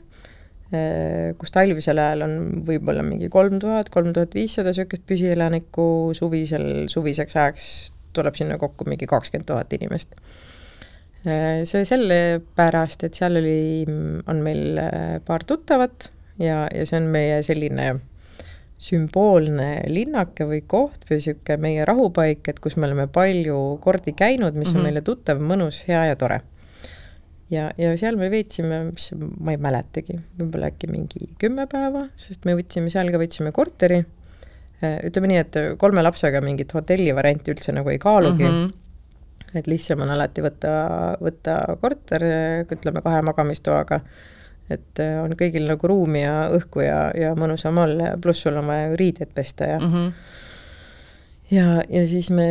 äh, 0.72 1.34
kus 1.36 1.52
talvisel 1.52 2.00
ajal 2.00 2.24
on 2.24 2.38
võib-olla 2.64 3.04
mingi 3.04 3.28
kolm 3.28 3.60
tuhat, 3.60 3.92
kolm 3.92 4.14
tuhat 4.16 4.38
viissada 4.38 4.72
niisugust 4.72 5.04
püsielanikku, 5.10 5.88
suvisel, 6.16 6.86
suviseks 6.88 7.36
ajaks 7.36 7.66
tuleb 8.16 8.40
sinna 8.40 8.56
kokku 8.62 8.88
mingi 8.88 9.10
kakskümmend 9.10 9.50
tuhat 9.52 9.76
inimest. 9.76 10.16
Äh, 11.28 11.66
see 11.68 11.84
sellepärast, 11.90 13.04
et 13.04 13.20
seal 13.20 13.44
oli, 13.44 13.84
on 14.32 14.40
meil 14.48 14.80
paar 15.28 15.44
tuttavat 15.44 16.08
ja, 16.40 16.70
ja 16.72 16.88
see 16.88 17.04
on 17.04 17.12
meie 17.12 17.44
selline 17.44 17.98
sümboolne 18.84 19.70
linnake 19.88 20.48
või 20.48 20.64
koht 20.68 21.06
või 21.08 21.20
niisugune 21.20 21.60
meie 21.64 21.86
rahupaik, 21.88 22.48
et 22.52 22.60
kus 22.64 22.76
me 22.78 22.90
oleme 22.90 23.08
palju 23.12 23.60
kordi 23.84 24.16
käinud, 24.18 24.58
mis 24.58 24.68
mm 24.68 24.72
-hmm. 24.72 24.76
on 24.76 24.82
mhm. 24.82 24.90
meile 24.90 25.06
tuttav, 25.08 25.40
mõnus, 25.40 25.84
hea 25.88 26.06
ja 26.10 26.18
tore. 26.20 26.42
ja, 27.54 27.70
ja 27.78 27.94
seal 27.98 28.18
me 28.18 28.30
veetsime, 28.34 28.84
mis, 28.92 29.12
ma 29.40 29.54
ei 29.54 29.62
mäletagi, 29.62 30.20
võib-olla 30.40 30.72
äkki 30.74 30.90
mingi 30.92 31.30
kümme 31.40 31.68
päeva, 31.72 32.08
sest 32.18 32.46
me 32.46 32.58
võtsime 32.60 32.90
seal 32.90 33.12
ka, 33.12 33.22
võtsime 33.22 33.52
korteri, 33.52 34.04
äh, 34.84 35.00
ütleme 35.08 35.32
nii, 35.32 35.42
et 35.46 35.60
kolme 35.78 36.04
lapsega 36.04 36.42
mingit 36.42 36.74
hotellivarianti 36.74 37.54
üldse 37.54 37.72
nagu 37.72 37.90
ei 37.90 38.00
kaalugi 38.00 38.44
mm, 38.44 38.64
-hmm 38.64 38.80
et 39.54 39.68
lihtsam 39.68 40.02
on 40.02 40.10
alati 40.10 40.42
võtta, 40.42 40.70
võtta 41.22 41.78
korter, 41.82 42.24
ütleme 42.74 43.02
kahe 43.06 43.22
magamistoaga 43.22 44.00
et 44.72 45.02
äh, 45.04 45.18
on 45.24 45.36
kõigil 45.40 45.68
nagu 45.68 45.90
ruumi 45.90 46.24
ja 46.24 46.48
õhku 46.56 46.84
ja, 46.86 47.10
ja 47.18 47.34
mõnusam 47.40 47.78
olla 47.84 48.14
ja 48.14 48.22
pluss 48.22 48.46
sul 48.46 48.58
on 48.60 48.70
vaja 48.72 48.92
ju 48.92 49.00
riided 49.02 49.34
pesta 49.36 49.74
ja 49.74 49.80
mm 49.80 49.92
-hmm. 49.92 50.14
ja, 51.52 51.68
ja 51.90 52.08
siis 52.08 52.30
me 52.32 52.48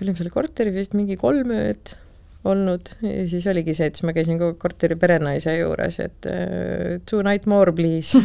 olime 0.00 0.16
seal 0.16 0.30
korteris 0.30 0.74
vist 0.74 0.96
mingi 0.96 1.16
kolm 1.20 1.52
ööd 1.54 1.96
olnud 2.44 2.90
ja 3.02 3.28
siis 3.28 3.46
oligi 3.46 3.74
see, 3.74 3.88
et 3.88 3.96
siis 3.96 4.04
ma 4.04 4.12
käisin 4.12 4.38
kogu 4.38 4.58
korteri 4.60 4.96
perenaise 5.00 5.56
juures, 5.56 5.98
et 6.00 6.28
uh, 6.28 7.00
two 7.08 7.22
night 7.22 7.46
more 7.46 7.72
please 7.72 8.18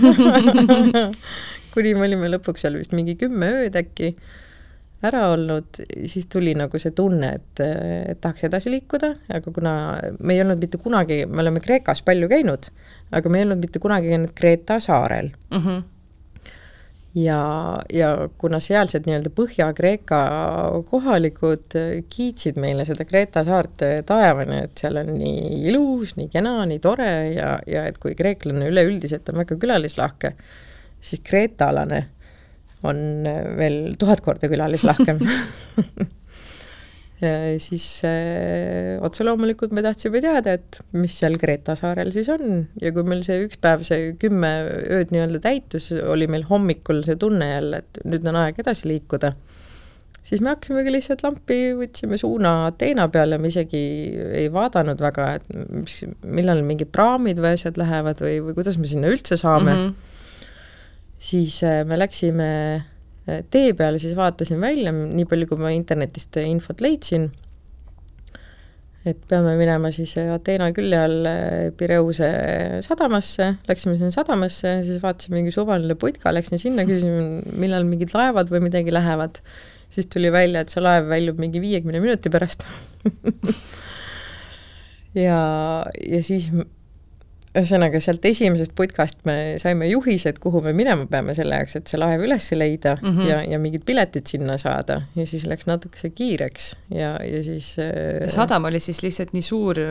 kuni 1.74 1.94
me 1.96 2.08
olime 2.08 2.32
lõpuks 2.36 2.66
seal 2.66 2.76
vist 2.80 2.96
mingi 2.96 3.16
kümme 3.20 3.48
ööd 3.62 3.76
äkki 3.80 4.16
ära 5.06 5.30
olnud, 5.34 5.80
siis 6.12 6.28
tuli 6.32 6.54
nagu 6.58 6.80
see 6.82 6.92
tunne, 6.96 7.32
et, 7.40 7.62
et 7.64 8.20
tahaks 8.22 8.48
edasi 8.50 8.72
liikuda, 8.74 9.14
aga 9.38 9.54
kuna 9.56 9.76
me 10.20 10.36
ei 10.36 10.44
olnud 10.44 10.60
mitte 10.60 10.80
kunagi, 10.82 11.22
me 11.30 11.44
oleme 11.46 11.64
Kreekas 11.64 12.04
palju 12.06 12.28
käinud, 12.32 12.68
aga 13.16 13.32
me 13.32 13.40
ei 13.40 13.48
olnud 13.48 13.64
mitte 13.64 13.80
kunagi 13.80 14.12
käinud 14.12 14.36
Kreeta 14.36 14.80
saarel 14.84 15.32
mm. 15.52 15.64
-hmm. 15.64 15.82
ja, 17.24 17.40
ja 17.94 18.12
kuna 18.38 18.60
sealsed 18.60 19.08
nii-öelda 19.08 19.32
Põhja-Kreeka 19.40 20.22
kohalikud 20.92 21.80
kiitsid 22.10 22.60
meile 22.60 22.86
seda 22.86 23.08
Kreeta 23.08 23.44
saart 23.48 23.88
taevani, 24.06 24.64
et 24.68 24.78
seal 24.78 25.00
on 25.00 25.16
nii 25.16 25.64
ilus, 25.72 26.18
nii 26.20 26.28
kena, 26.28 26.66
nii 26.66 26.80
tore 26.84 27.12
ja, 27.34 27.58
ja 27.68 27.88
et 27.88 27.98
kui 27.98 28.16
kreeklane 28.20 28.68
üleüldiselt 28.68 29.32
on 29.32 29.46
väga 29.46 29.56
külalislahke, 29.56 30.36
siis 31.00 31.24
kreetalane 31.24 32.08
on 32.88 33.28
veel 33.60 33.96
tuhat 34.00 34.22
korda 34.24 34.48
külalislahkem 34.52 35.20
ja 37.24 37.60
siis 37.60 37.86
äh, 38.08 38.96
otse 39.04 39.26
loomulikult 39.28 39.74
me 39.76 39.84
tahtsime 39.84 40.22
teada, 40.24 40.56
et 40.56 40.80
mis 40.96 41.16
seal 41.20 41.36
Kreeta 41.42 41.76
saarel 41.80 42.14
siis 42.16 42.30
on. 42.32 42.64
Ja 42.82 42.94
kui 42.96 43.06
meil 43.08 43.24
see 43.28 43.44
üks 43.46 43.60
päev, 43.62 43.84
see 43.88 44.14
kümme 44.20 44.52
ööd 44.88 45.14
nii-öelda 45.14 45.42
täitus, 45.44 45.92
oli 45.92 46.30
meil 46.32 46.48
hommikul 46.50 47.04
see 47.08 47.20
tunne 47.20 47.52
jälle, 47.52 47.84
et 47.84 48.02
nüüd 48.08 48.28
on 48.30 48.40
aeg 48.40 48.62
edasi 48.64 48.88
liikuda, 48.92 49.34
siis 50.24 50.44
me 50.44 50.54
hakkasimegi 50.54 50.94
lihtsalt 50.96 51.24
lampi, 51.26 51.60
võtsime 51.80 52.20
suuna 52.22 52.54
Ateena 52.70 53.10
peale, 53.12 53.40
me 53.42 53.52
isegi 53.52 53.82
ei 54.40 54.48
vaadanud 54.54 55.02
väga, 55.04 55.32
et 55.40 55.50
mis, 55.76 56.04
millal 56.24 56.64
mingid 56.68 56.94
praamid 56.96 57.42
või 57.42 57.58
asjad 57.58 57.80
lähevad 57.80 58.24
või, 58.24 58.38
või 58.48 58.56
kuidas 58.62 58.80
me 58.80 58.88
sinna 58.88 59.12
üldse 59.12 59.40
saame. 59.40 59.74
Mm. 59.74 59.90
-hmm 59.90 60.06
siis 61.20 61.60
äh, 61.68 61.84
me 61.88 62.00
läksime 62.00 62.50
äh, 63.28 63.44
tee 63.52 63.74
peale, 63.78 64.00
siis 64.02 64.16
vaatasin 64.18 64.62
välja, 64.62 64.94
nii 64.96 65.28
palju, 65.30 65.50
kui 65.52 65.62
ma 65.62 65.74
internetist 65.76 66.40
infot 66.42 66.82
leidsin, 66.84 67.28
et 69.08 69.20
peame 69.32 69.56
minema 69.60 69.92
siis 69.96 70.16
äh, 70.20 70.32
Ateena 70.34 70.70
külje 70.76 71.00
all 71.00 71.32
Pireuse 71.80 72.30
sadamasse, 72.86 73.52
läksime 73.70 73.98
sinna 74.00 74.14
sadamasse, 74.16 74.80
siis 74.88 75.02
vaatasime 75.04 75.42
mingi 75.42 75.56
suvaline 75.56 76.00
putka, 76.00 76.34
läksin 76.36 76.62
sinna, 76.62 76.88
küsisin, 76.88 77.44
millal 77.60 77.88
mingid 77.88 78.16
laevad 78.16 78.52
või 78.54 78.64
midagi 78.70 78.96
lähevad, 78.96 79.44
siis 79.92 80.08
tuli 80.12 80.32
välja, 80.34 80.64
et 80.64 80.72
see 80.72 80.84
laev 80.84 81.12
väljub 81.12 81.40
mingi 81.42 81.62
viiekümne 81.64 82.02
minuti 82.04 82.32
pärast. 82.34 82.66
Ja, 85.18 85.40
ja 86.06 86.20
siis 86.22 86.52
ühesõnaga, 87.58 88.00
sealt 88.04 88.26
esimesest 88.30 88.76
putkast 88.78 89.24
me 89.26 89.58
saime 89.62 89.88
juhised, 89.90 90.38
kuhu 90.42 90.62
me 90.66 90.74
minema 90.78 91.08
peame 91.10 91.34
selle 91.38 91.58
jaoks, 91.58 91.80
et 91.80 91.90
see 91.90 92.00
laev 92.00 92.22
üles 92.28 92.50
leida 92.54 92.96
mm 93.00 93.10
-hmm. 93.10 93.30
ja, 93.30 93.40
ja 93.56 93.60
mingid 93.60 93.86
piletid 93.86 94.30
sinna 94.30 94.58
saada 94.62 95.02
ja 95.16 95.26
siis 95.26 95.46
läks 95.50 95.66
natukese 95.66 96.10
kiireks 96.10 96.76
ja, 96.94 97.16
ja 97.26 97.44
siis 97.44 97.76
äh, 97.80 98.30
sadam 98.30 98.70
oli 98.70 98.80
siis 98.80 99.02
lihtsalt 99.04 99.34
nii 99.34 99.42
suur 99.42 99.82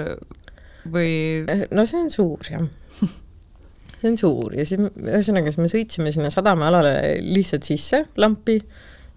või? 0.87 1.45
Äh, 1.51 1.67
no 1.71 1.87
see 1.87 1.99
on 1.99 2.11
suur, 2.11 2.47
jah 2.51 2.63
see 4.01 4.11
on 4.13 4.19
suur 4.19 4.55
ja 4.55 4.67
siis 4.67 4.81
ühesõnaga, 4.81 5.51
siis 5.51 5.59
me 5.59 5.73
sõitsime 5.73 6.13
sinna 6.15 6.31
sadamaalale 6.31 7.19
lihtsalt 7.21 7.67
sisse 7.67 8.05
lampi 8.17 8.61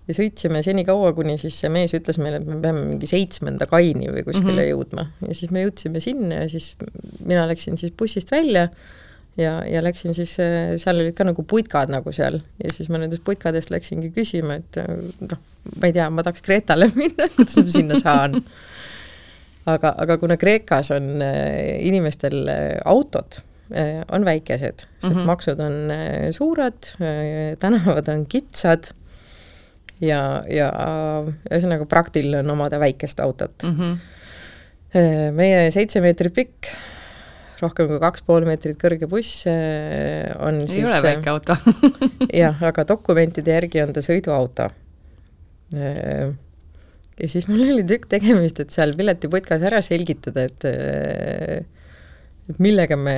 ja 0.08 0.16
sõitsime 0.18 0.64
senikaua, 0.66 1.12
kuni 1.18 1.38
siis 1.42 1.60
see 1.62 1.70
mees 1.74 1.94
ütles 1.98 2.18
meile, 2.22 2.42
et 2.42 2.48
me 2.48 2.58
peame 2.64 2.82
mingi 2.88 3.10
seitsmenda 3.10 3.68
kaini 3.70 4.10
või 4.10 4.26
kuskile 4.26 4.56
mm 4.56 4.64
-hmm. 4.64 4.72
jõudma 4.72 5.08
ja 5.28 5.38
siis 5.38 5.52
me 5.54 5.66
jõudsime 5.66 6.02
sinna 6.04 6.42
ja 6.44 6.50
siis 6.50 6.74
mina 7.26 7.46
läksin 7.50 7.78
siis 7.78 7.94
bussist 7.98 8.32
välja 8.32 8.70
ja, 9.38 9.62
ja 9.68 9.84
läksin 9.84 10.14
siis, 10.18 10.36
seal 10.82 11.04
olid 11.04 11.16
ka 11.18 11.28
nagu 11.28 11.44
putkad 11.44 11.94
nagu 11.94 12.12
seal 12.16 12.42
ja 12.64 12.74
siis 12.74 12.90
ma 12.90 13.02
nendest 13.02 13.24
putkadest 13.28 13.72
läksingi 13.72 14.12
küsima, 14.16 14.60
et 14.60 14.82
noh, 15.22 15.40
ma 15.78 15.90
ei 15.90 15.96
tea, 15.96 16.10
ma 16.10 16.26
tahaks 16.26 16.44
Kreetale 16.46 16.90
minna, 17.00 17.30
kuidas 17.36 17.58
ma 17.62 17.76
sinna 17.78 18.00
saan. 18.00 18.42
aga, 19.70 19.94
aga 20.04 20.18
kuna 20.18 20.38
Kreekas 20.42 20.92
on 20.96 21.22
äh, 21.22 21.78
inimestel 21.86 22.48
äh, 22.50 22.80
autod, 22.86 23.42
äh, 23.70 24.02
on 24.12 24.26
väikesed, 24.26 24.88
sest 24.88 25.04
mm 25.04 25.20
-hmm. 25.20 25.30
maksud 25.30 25.60
on 25.60 25.94
suured, 26.32 26.96
tänavad 27.60 28.08
on 28.10 28.26
kitsad 28.26 28.94
ja, 30.02 30.22
ja 30.50 30.70
ühesõnaga 31.50 31.88
praktiline 31.90 32.42
on 32.44 32.56
omada 32.56 32.80
väikest 32.82 33.20
autot 33.24 33.68
mm. 33.68 33.78
-hmm. 33.78 35.38
meie 35.38 35.70
seitse 35.72 36.02
meetrit 36.04 36.34
pikk 36.36 36.72
rohkem 37.62 37.90
kui 37.92 38.00
kaks 38.02 38.24
pool 38.26 38.46
meetrit 38.50 38.80
kõrge 38.82 39.10
buss 39.10 39.46
on 39.48 40.62
ei 40.64 40.70
siis 40.70 40.88
ole 40.88 41.02
väike 41.06 41.30
auto 41.34 41.58
jah, 42.42 42.64
aga 42.72 42.86
dokumentide 42.88 43.54
järgi 43.58 43.84
on 43.84 43.94
ta 43.94 44.02
sõiduauto. 44.06 44.72
Ja 45.72 47.28
siis 47.30 47.46
mul 47.48 47.62
oli 47.64 47.84
tükk 47.88 48.10
tegemist, 48.12 48.60
et 48.60 48.74
seal 48.74 48.96
piletiputkas 48.98 49.62
ära 49.68 49.82
selgitada, 49.86 50.48
et 50.50 50.66
et 52.50 52.60
millega 52.60 52.98
me 52.98 53.18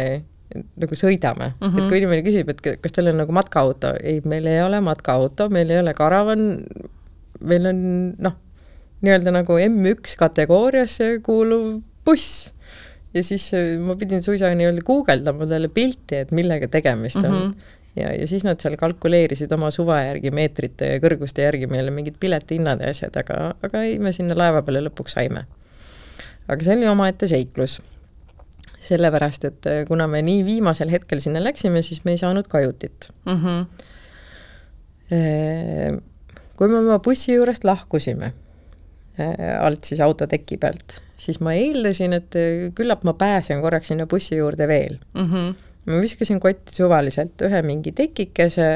nagu 0.54 0.98
sõidame 0.98 1.52
mm, 1.52 1.68
-hmm. 1.68 1.80
et 1.80 1.90
kui 1.90 2.00
inimene 2.02 2.24
küsib, 2.26 2.50
et 2.50 2.62
kas 2.62 2.96
teil 2.96 3.12
on 3.12 3.22
nagu 3.24 3.36
matkaauto, 3.36 3.94
ei, 4.04 4.22
meil 4.26 4.48
ei 4.50 4.62
ole 4.64 4.82
matkaauto, 4.86 5.50
meil 5.50 5.70
ei 5.74 5.80
ole 5.82 5.94
karavan, 5.98 6.64
meil 7.42 7.70
on 7.70 7.84
noh, 8.22 8.40
nii-öelda 9.04 9.34
nagu 9.36 9.60
M1 9.60 10.18
kategooriasse 10.20 11.20
kuuluv 11.26 11.82
buss. 12.06 12.54
ja 13.14 13.24
siis 13.24 13.52
äh, 13.54 13.78
ma 13.80 13.96
pidin 13.96 14.24
suisa 14.26 14.50
nii-öelda 14.56 14.82
guugeldama 14.86 15.46
talle 15.50 15.70
pilti, 15.70 16.24
et 16.24 16.32
millega 16.32 16.68
tegemist 16.68 17.24
on 17.24 17.32
mm. 17.32 17.40
-hmm 17.40 17.80
ja, 17.96 18.14
ja 18.14 18.28
siis 18.28 18.44
nad 18.44 18.62
seal 18.62 18.78
kalkuleerisid 18.80 19.52
oma 19.54 19.72
suva 19.72 20.00
järgi, 20.08 20.32
meetrite 20.34 20.94
ja 20.96 21.02
kõrguste 21.04 21.46
järgi 21.46 21.68
meile 21.70 21.94
mingid 21.94 22.18
piletihinnad 22.20 22.82
ja 22.82 22.90
asjad, 22.94 23.18
aga, 23.22 23.54
aga 23.64 23.84
ei, 23.88 24.00
me 24.02 24.14
sinna 24.16 24.38
laeva 24.38 24.64
peale 24.66 24.82
lõpuks 24.88 25.18
saime. 25.18 25.46
aga 26.48 26.66
see 26.66 26.78
oli 26.78 26.88
omaette 26.90 27.30
seiklus. 27.30 27.82
Sellepärast, 28.84 29.48
et 29.50 29.68
äh, 29.70 29.82
kuna 29.88 30.08
me 30.12 30.22
nii 30.26 30.44
viimasel 30.48 30.92
hetkel 30.92 31.22
sinna 31.24 31.44
läksime, 31.44 31.82
siis 31.86 32.04
me 32.06 32.12
ei 32.16 32.22
saanud 32.22 32.48
kajutit 32.52 33.10
mm. 33.26 33.42
-hmm. 33.44 33.60
kui 36.58 36.68
me 36.68 36.78
oma 36.80 37.00
bussi 37.00 37.34
juurest 37.34 37.64
lahkusime, 37.64 38.34
äh, 39.20 39.60
alt 39.60 39.84
siis 39.84 40.02
autoteki 40.02 40.58
pealt, 40.58 41.02
siis 41.18 41.40
ma 41.40 41.54
eeldasin, 41.54 42.14
et 42.14 42.36
küllap 42.76 43.04
ma 43.04 43.14
pääsen 43.14 43.62
korraks 43.62 43.88
sinna 43.88 44.06
bussi 44.06 44.36
juurde 44.38 44.68
veel 44.68 44.98
mm. 45.14 45.30
-hmm 45.30 45.54
ma 45.86 46.00
viskasin 46.00 46.40
kotti 46.40 46.76
suvaliselt 46.76 47.42
ühe 47.44 47.62
mingi 47.62 47.92
tekikese, 47.92 48.68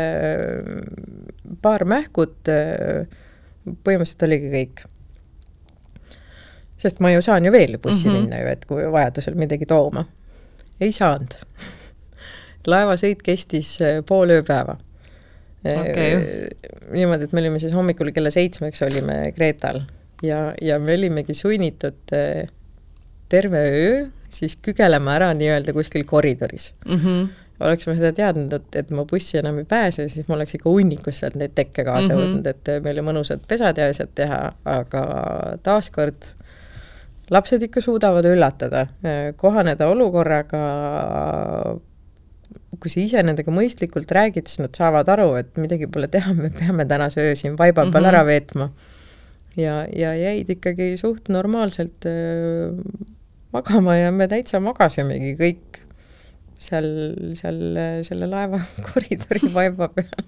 paar 1.62 1.86
mähkut, 1.88 2.50
põhimõtteliselt 3.64 4.26
oligi 4.28 4.52
kõik. 4.52 4.84
Sest 6.78 7.00
ma 7.00 7.12
ju 7.12 7.22
saan 7.22 7.46
ju 7.46 7.52
veel 7.52 7.78
bussi 7.78 8.10
mm 8.10 8.16
-hmm. 8.16 8.22
minna 8.22 8.42
ju, 8.42 8.48
et 8.48 8.66
kui 8.66 8.92
vajadusel 8.92 9.36
midagi 9.36 9.66
tooma. 9.66 10.06
ei 10.82 10.92
saanud. 10.92 11.38
laevasõit 12.68 13.22
kestis 13.24 13.82
äh, 13.82 14.04
pool 14.06 14.30
ööpäeva 14.30 14.78
okay.. 15.64 16.14
Äh, 16.14 16.50
niimoodi, 16.92 17.24
et 17.24 17.34
me 17.34 17.40
olime 17.40 17.60
siis 17.60 17.74
hommikul 17.74 18.12
kella 18.12 18.30
seitsmeks 18.30 18.82
olime 18.82 19.32
Kreetal 19.36 19.82
ja, 20.24 20.54
ja 20.62 20.80
me 20.80 20.94
olimegi 20.94 21.34
sunnitud 21.34 22.14
äh, 22.14 22.50
terve 23.30 23.58
öö 23.58 24.06
siis 24.30 24.58
kügelema 24.62 25.16
ära 25.18 25.34
nii-öelda 25.38 25.74
kuskil 25.74 26.04
koridoris 26.06 26.74
mm. 26.86 26.96
-hmm. 26.96 27.28
oleks 27.60 27.88
ma 27.88 27.96
seda 27.96 28.12
teadnud, 28.14 28.54
et, 28.54 28.76
et 28.76 28.92
ma 28.92 29.06
bussi 29.06 29.38
enam 29.38 29.60
ei 29.62 29.66
pääse, 29.66 30.08
siis 30.10 30.28
ma 30.28 30.36
oleks 30.36 30.58
ikka 30.58 30.70
hunnikus 30.70 31.20
sealt 31.20 31.36
neid 31.36 31.56
tekke 31.56 31.84
kaasa 31.84 32.14
mm 32.14 32.20
-hmm. 32.20 32.24
võtnud, 32.24 32.48
et 32.48 32.84
meil 32.84 33.00
on 33.00 33.10
mõnusad 33.12 33.46
pesad 33.48 33.78
ja 33.78 33.90
asjad 33.90 34.12
teha, 34.16 34.42
aga 34.66 35.04
taaskord 35.64 36.32
lapsed 37.34 37.64
ikka 37.68 37.84
suudavad 37.84 38.26
üllatada, 38.30 38.88
kohaneda 39.40 39.90
olukorraga, 39.92 40.62
kui 42.78 42.94
sa 42.94 43.02
ise 43.02 43.24
nendega 43.26 43.54
mõistlikult 43.54 44.12
räägid, 44.14 44.48
siis 44.48 44.62
nad 44.64 44.78
saavad 44.78 45.10
aru, 45.16 45.32
et 45.40 45.50
midagi 45.60 45.90
pole 45.92 46.10
teha, 46.12 46.36
me 46.38 46.52
peame 46.54 46.86
tänase 46.90 47.24
öö 47.24 47.36
siin 47.36 47.58
vaiba 47.58 47.84
peal 47.84 47.92
mm 47.92 47.98
-hmm. 47.98 48.08
ära 48.08 48.26
veetma. 48.26 48.70
ja, 49.58 49.88
ja 49.96 50.14
jäid 50.16 50.50
ikkagi 50.50 50.98
suht 50.98 51.30
normaalselt 51.30 52.06
magama 53.52 53.96
ja 53.96 54.12
me 54.12 54.28
täitsa 54.28 54.60
magasimegi 54.60 55.36
kõik 55.40 55.87
seal, 56.58 56.88
seal 57.38 57.60
selle 58.06 58.28
laeva 58.30 58.60
koridori 58.90 59.50
vaiba 59.54 59.88
peal. 59.94 60.26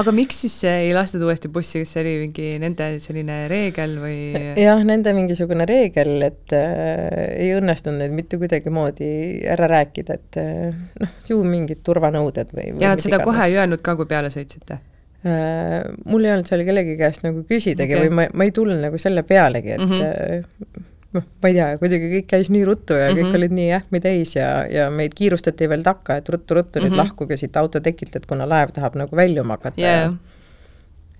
aga 0.00 0.14
miks 0.14 0.40
siis 0.44 0.56
ei 0.70 0.92
lastud 0.94 1.24
uuesti 1.26 1.50
bussi, 1.52 1.82
kas 1.82 1.94
see 1.96 2.02
oli 2.04 2.14
mingi 2.24 2.48
nende 2.62 2.88
selline 3.02 3.38
reegel 3.52 3.96
või? 4.02 4.18
jah, 4.62 4.82
nende 4.86 5.14
mingisugune 5.16 5.66
reegel, 5.68 6.16
et 6.26 6.56
äh, 6.56 7.36
ei 7.36 7.52
õnnestunud 7.58 8.02
neid 8.02 8.16
mitte 8.16 8.40
kuidagimoodi 8.40 9.10
ära 9.56 9.70
rääkida, 9.76 10.18
et 10.20 10.40
äh, 10.42 10.82
noh, 11.02 11.16
ju 11.28 11.40
mingid 11.46 11.82
turvanõuded 11.86 12.52
või, 12.56 12.72
või 12.76 12.86
ja 12.86 12.94
nad 12.94 13.02
seda 13.02 13.22
kohe 13.24 13.48
ei 13.48 13.58
öelnud 13.58 13.82
ka, 13.84 13.96
kui 13.98 14.08
peale 14.10 14.30
sõitsite? 14.34 14.80
Äh, 15.26 15.80
mul 16.06 16.26
ei 16.28 16.36
olnud 16.36 16.46
seal 16.46 16.62
kellegi 16.66 16.98
käest 17.00 17.26
nagu 17.26 17.42
küsidagi 17.48 17.96
okay. 17.96 18.06
või 18.06 18.20
ma, 18.20 18.28
ma 18.30 18.46
ei 18.46 18.54
tulnud 18.54 18.78
nagu 18.82 19.00
selle 19.00 19.26
pealegi, 19.26 19.74
et 19.74 19.82
mm 19.82 19.96
-hmm 19.96 20.92
noh, 21.16 21.24
ma 21.42 21.50
ei 21.50 21.56
tea, 21.56 21.68
kuidagi 21.80 22.10
kõik 22.12 22.28
käis 22.30 22.50
nii 22.52 22.64
ruttu 22.68 22.96
ja 22.96 23.08
mm 23.08 23.12
-hmm. 23.12 23.18
kõik 23.18 23.28
mhm. 23.28 23.38
olid 23.40 23.56
nii 23.58 23.68
jähmi 23.68 24.00
täis 24.04 24.36
ja, 24.36 24.48
ja 24.70 24.88
meid 24.90 25.14
kiirustati 25.16 25.68
veel 25.72 25.84
takka, 25.86 26.18
et 26.20 26.28
ruttu-ruttu 26.28 26.80
nüüd 26.80 26.90
mm 26.90 26.94
-hmm. 26.94 27.02
lahkuge 27.02 27.36
siit 27.36 27.56
autotekilt, 27.56 28.16
et 28.16 28.26
kuna 28.26 28.48
laev 28.48 28.72
tahab 28.76 28.96
nagu 28.96 29.16
väljuma 29.16 29.58
hakata 29.58 29.80
yeah. 29.80 30.14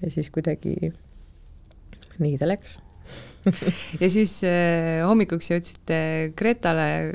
ja 0.03 0.11
siis 0.11 0.31
kuidagi 0.31 0.93
nii 2.19 2.39
ta 2.39 2.49
läks 2.49 2.79
ja 4.03 4.11
siis 4.11 4.41
äh, 4.45 5.05
hommikuks 5.07 5.51
jõudsite 5.51 6.33
Kretale, 6.37 7.15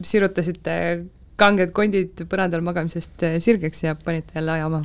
sirutasite 0.00 1.04
kanged 1.36 1.72
kondid 1.76 2.24
põrandal 2.28 2.64
magamisest 2.64 3.22
äh, 3.22 3.36
sirgeks 3.38 3.84
ja 3.84 3.94
panite 3.94 4.38
jälle 4.38 4.52
ajama 4.52 4.84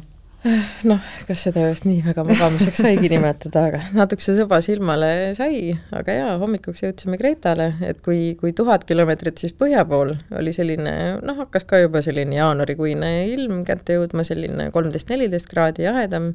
noh, 0.90 1.06
kas 1.26 1.46
seda 1.48 1.64
just 1.70 1.86
nii 1.88 2.02
väga 2.06 2.24
magamiseks 2.28 2.82
saigi 2.84 3.10
nimetada, 3.10 3.64
aga 3.70 3.80
natukese 3.98 4.36
sõba 4.38 4.60
silmale 4.66 5.10
sai, 5.38 5.72
aga 5.96 6.18
jaa, 6.20 6.34
hommikuks 6.42 6.84
jõudsime 6.86 7.18
Kretale, 7.22 7.72
et 7.86 8.02
kui, 8.06 8.36
kui 8.40 8.54
tuhat 8.58 8.86
kilomeetrit 8.88 9.42
siis 9.42 9.56
põhja 9.58 9.86
pool 9.90 10.14
oli 10.38 10.54
selline, 10.56 10.96
noh, 11.26 11.40
hakkas 11.42 11.66
ka 11.70 11.82
juba 11.82 12.04
selline 12.06 12.38
jaanuarikuine 12.38 13.12
ilm 13.34 13.64
kätte 13.68 13.98
jõudma, 13.98 14.26
selline 14.28 14.70
kolmteist, 14.76 15.10
neliteist 15.10 15.50
kraadi 15.50 15.88
jahedam, 15.88 16.34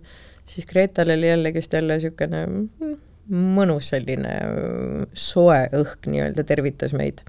siis 0.51 0.67
Kreetal 0.67 1.15
oli 1.15 1.31
jällegist 1.31 1.79
jälle 1.79 2.01
niisugune 2.01 2.45
mõnus 3.31 3.93
selline 3.93 4.35
soe 5.15 5.63
õhk 5.77 6.11
nii-öelda 6.11 6.45
tervitas 6.49 6.97
meid 6.99 7.23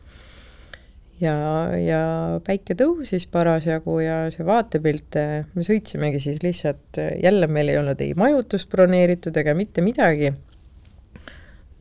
ja, 1.22 1.36
ja 1.78 2.04
päike 2.46 2.76
tõusis 2.78 3.28
parasjagu 3.32 4.00
ja 4.04 4.22
see 4.34 4.46
vaatepilt, 4.48 5.18
me 5.56 5.66
sõitsimegi 5.66 6.22
siis 6.24 6.42
lihtsalt, 6.44 7.02
jälle 7.22 7.50
meil 7.52 7.72
ei 7.72 7.80
olnud 7.82 8.02
ei 8.04 8.16
majutust 8.18 8.70
broneeritud 8.72 9.38
ega 9.42 9.56
mitte 9.58 9.84
midagi. 9.86 10.34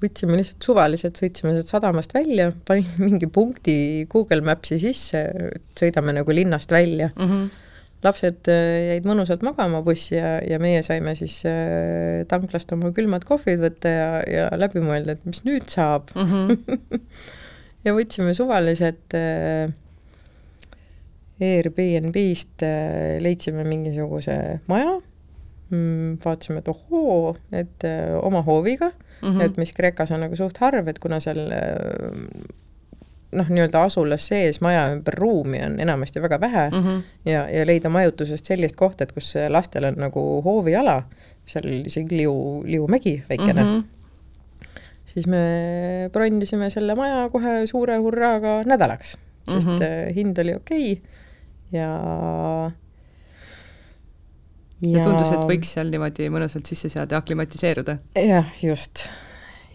võtsime 0.00 0.38
lihtsalt 0.38 0.64
suvaliselt, 0.64 1.18
sõitsime 1.20 1.52
sealt 1.56 1.72
sadamast 1.72 2.14
välja, 2.16 2.52
panin 2.68 2.86
mingi 3.06 3.28
punkti 3.28 4.06
Google 4.12 4.44
Maps'i 4.44 4.80
sisse, 4.80 5.24
et 5.56 5.82
sõidame 5.82 6.16
nagu 6.16 6.32
linnast 6.32 6.70
välja 6.70 7.10
mm. 7.16 7.26
-hmm 7.26 7.66
lapsed 8.00 8.48
äh, 8.48 8.94
jäid 8.94 9.04
mõnusalt 9.04 9.42
magama 9.44 9.82
bussi 9.84 10.14
ja, 10.14 10.38
ja 10.40 10.56
meie 10.56 10.78
saime 10.80 11.12
siis 11.18 11.42
tanklast 12.32 12.72
oma 12.72 12.94
külmad 12.96 13.26
kohvid 13.28 13.60
võtta 13.60 13.92
ja, 13.92 14.06
ja 14.24 14.46
läbi 14.56 14.80
mõelda, 14.80 15.18
et 15.18 15.26
mis 15.28 15.44
nüüd 15.44 15.68
saab 15.68 16.08
mm. 16.16 16.32
-hmm 16.32 16.96
ja 17.84 17.94
võtsime 17.96 18.34
suvaliselt 18.36 19.16
äh, 19.16 19.72
Airbnb-st 21.40 22.64
äh, 22.66 23.18
leidsime 23.24 23.64
mingisuguse 23.68 24.36
maja 24.70 24.98
mm,, 25.70 26.18
vaatasime, 26.24 26.60
et 26.60 26.70
ohoo, 26.72 27.36
et 27.52 27.88
äh, 27.88 28.16
oma 28.22 28.42
hooviga 28.46 28.90
mm, 28.90 29.28
-hmm. 29.28 29.44
et 29.44 29.60
mis 29.60 29.72
Kreekas 29.72 30.12
on 30.12 30.20
nagu 30.26 30.36
suht 30.36 30.60
harv, 30.60 30.88
et 30.88 30.98
kuna 30.98 31.20
seal 31.20 31.40
noh, 33.30 33.46
nii-öelda 33.48 33.84
asulas 33.86 34.26
sees 34.28 34.60
maja 34.60 34.88
ümber 34.92 35.14
ruumi 35.14 35.62
on 35.64 35.80
enamasti 35.80 36.22
väga 36.22 36.40
vähe 36.40 36.70
mm 36.70 36.82
-hmm. 36.82 37.02
ja, 37.24 37.48
ja 37.50 37.66
leida 37.66 37.88
majutusest 37.88 38.46
sellist 38.46 38.76
kohta, 38.76 39.04
et 39.04 39.12
kus 39.12 39.34
lastel 39.48 39.84
on 39.84 39.94
nagu 39.96 40.42
hooviala, 40.42 41.02
seal 41.46 41.66
oli 41.66 41.80
isegi 41.86 42.16
liu, 42.16 42.62
liumägi 42.66 43.22
väikene 43.28 43.64
mm, 43.64 43.78
-hmm 43.78 43.99
siis 45.10 45.26
me 45.26 46.08
bronnisime 46.12 46.70
selle 46.70 46.94
maja 46.98 47.28
kohe 47.32 47.66
suure 47.66 47.96
hurraaga 47.98 48.60
nädalaks, 48.66 49.16
sest 49.48 49.68
mm 49.68 49.78
-hmm. 49.78 50.14
hind 50.14 50.38
oli 50.38 50.54
okei 50.54 50.92
okay 50.92 51.18
ja 51.72 51.88
ja, 54.80 54.98
ja 54.98 55.04
tundus, 55.04 55.32
et 55.34 55.48
võiks 55.48 55.74
seal 55.76 55.90
niimoodi 55.92 56.30
mõnusalt 56.32 56.68
sisse 56.70 56.90
seada 56.92 57.16
ja 57.16 57.24
aklimatiseeruda. 57.24 57.98
jah, 58.16 58.48
just. 58.64 59.06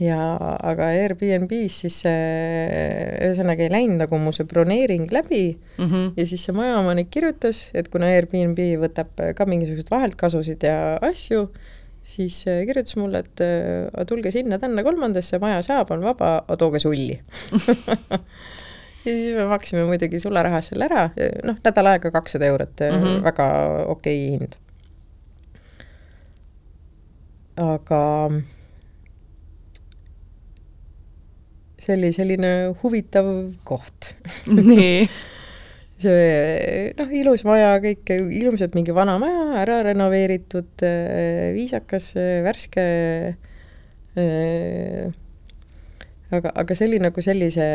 ja 0.02 0.18
aga 0.36 0.90
Airbnb-s 0.98 1.86
siis 1.86 2.02
ühesõnaga 2.06 3.64
ei 3.64 3.72
läinud 3.72 4.02
nagu 4.04 4.20
mu 4.20 4.34
see 4.36 4.48
broneering 4.50 5.08
läbi 5.14 5.56
mm 5.78 5.86
-hmm. 5.86 6.10
ja 6.18 6.26
siis 6.28 6.44
see 6.44 6.56
majaomanik 6.58 7.10
kirjutas, 7.14 7.70
et 7.74 7.88
kuna 7.94 8.12
Airbnb 8.12 8.60
võtab 8.82 9.24
ka 9.36 9.48
mingisuguseid 9.48 9.92
vaheltkasusid 9.92 10.68
ja 10.68 10.98
asju, 11.02 11.48
siis 12.06 12.44
äh, 12.48 12.64
kirjutas 12.68 12.98
mulle, 13.00 13.24
et 13.26 13.42
äh, 13.44 14.06
tulge 14.08 14.32
sinna, 14.34 14.60
tänna 14.62 14.84
kolmandasse, 14.86 15.40
maja 15.42 15.62
saab, 15.66 15.92
on 15.96 16.06
vaba, 16.06 16.38
tooge 16.60 16.80
sulli 16.84 17.18
ja 19.06 19.14
siis 19.14 19.32
me 19.36 19.48
maksime 19.50 19.86
muidugi 19.90 20.22
sularahas 20.22 20.72
selle 20.72 20.90
ära, 20.90 21.08
noh, 21.46 21.58
nädal 21.66 21.92
aega 21.94 22.12
kakssada 22.14 22.50
eurot 22.52 22.86
mm, 22.86 23.02
-hmm. 23.02 23.24
väga 23.26 23.48
okei 23.96 24.22
okay 24.28 24.38
hind. 24.38 24.60
aga 27.56 28.02
see 31.80 31.96
oli 31.96 32.12
selline 32.12 32.52
huvitav 32.84 33.30
koht 33.64 34.16
nii 34.48 35.08
see 36.02 36.92
noh, 37.00 37.12
ilus 37.16 37.46
maja, 37.48 37.76
kõik 37.84 38.12
ilmselt 38.16 38.76
mingi 38.78 38.96
vana 38.96 39.16
maja, 39.22 39.46
ära 39.62 39.80
renoveeritud, 39.88 40.84
viisakas, 41.56 42.12
värske. 42.46 42.86
aga, 46.36 46.52
aga 46.52 46.78
see 46.78 46.88
oli 46.90 47.02
nagu 47.04 47.24
sellise, 47.24 47.68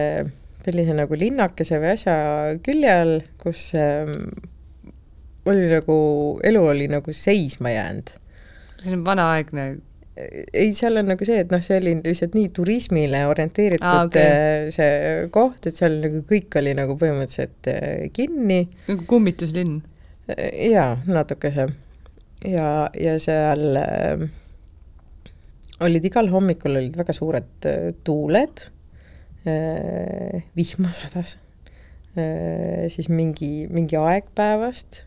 sellise 0.65 0.97
nagu 0.97 1.17
linnakese 1.17 1.81
või 1.81 1.93
asja 1.95 2.17
külje 2.65 2.95
all, 3.03 3.21
kus 3.41 3.71
ähm, 3.79 4.33
oli 5.49 5.69
nagu, 5.71 6.01
elu 6.45 6.65
oli 6.73 6.89
nagu 6.93 7.13
seisma 7.17 7.73
jäänud. 7.73 8.17
see 8.81 8.97
on 8.97 9.05
vanaaegne 9.05 9.65
ei, 10.53 10.73
seal 10.77 11.01
on 11.01 11.11
nagu 11.13 11.27
see, 11.27 11.41
et 11.45 11.53
noh, 11.53 11.63
see 11.65 11.79
oli 11.81 11.95
lihtsalt 12.05 12.37
nii 12.39 12.51
turismile 12.57 13.23
orienteeritud 13.31 13.87
ah, 13.87 14.05
okay. 14.09 14.71
see 14.75 15.29
koht, 15.35 15.67
et 15.69 15.77
seal 15.77 15.99
nagu 16.03 16.23
kõik 16.29 16.59
oli 16.61 16.75
nagu 16.79 16.97
põhimõtteliselt 17.01 17.71
äh, 17.73 18.07
kinni. 18.17 18.63
nagu 18.91 19.07
kummituslinn? 19.11 19.81
jaa, 20.71 20.95
natukese. 21.11 21.67
ja, 22.47 22.71
ja 22.95 23.17
seal 23.23 23.81
äh, 23.81 24.27
olid 25.85 26.11
igal 26.11 26.31
hommikul 26.33 26.79
olid 26.81 26.97
väga 27.01 27.15
suured 27.17 27.69
äh, 27.69 27.93
tuuled 28.05 28.67
äh,, 29.49 30.43
vihma 30.57 30.93
sadas 30.97 31.37
äh,, 32.17 32.87
siis 32.93 33.11
mingi, 33.13 33.67
mingi 33.73 33.99
aeg 34.01 34.31
päevast 34.37 35.05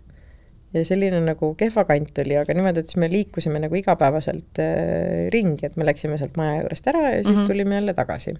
ja 0.73 0.83
selline 0.87 1.21
nagu 1.23 1.53
kehva 1.57 1.85
kant 1.89 2.19
oli, 2.23 2.35
aga 2.39 2.57
niimoodi, 2.57 2.83
et 2.83 2.91
siis 2.91 3.01
me 3.01 3.09
liikusime 3.11 3.61
nagu 3.61 3.77
igapäevaselt 3.77 4.61
äh, 4.63 5.29
ringi, 5.33 5.67
et 5.69 5.79
me 5.79 5.87
läksime 5.87 6.19
sealt 6.21 6.37
maja 6.39 6.61
juurest 6.63 6.93
ära 6.93 7.09
ja 7.09 7.17
siis 7.21 7.35
mm 7.35 7.41
-hmm. 7.41 7.47
tulime 7.47 7.75
jälle 7.75 7.93
tagasi. 7.93 8.35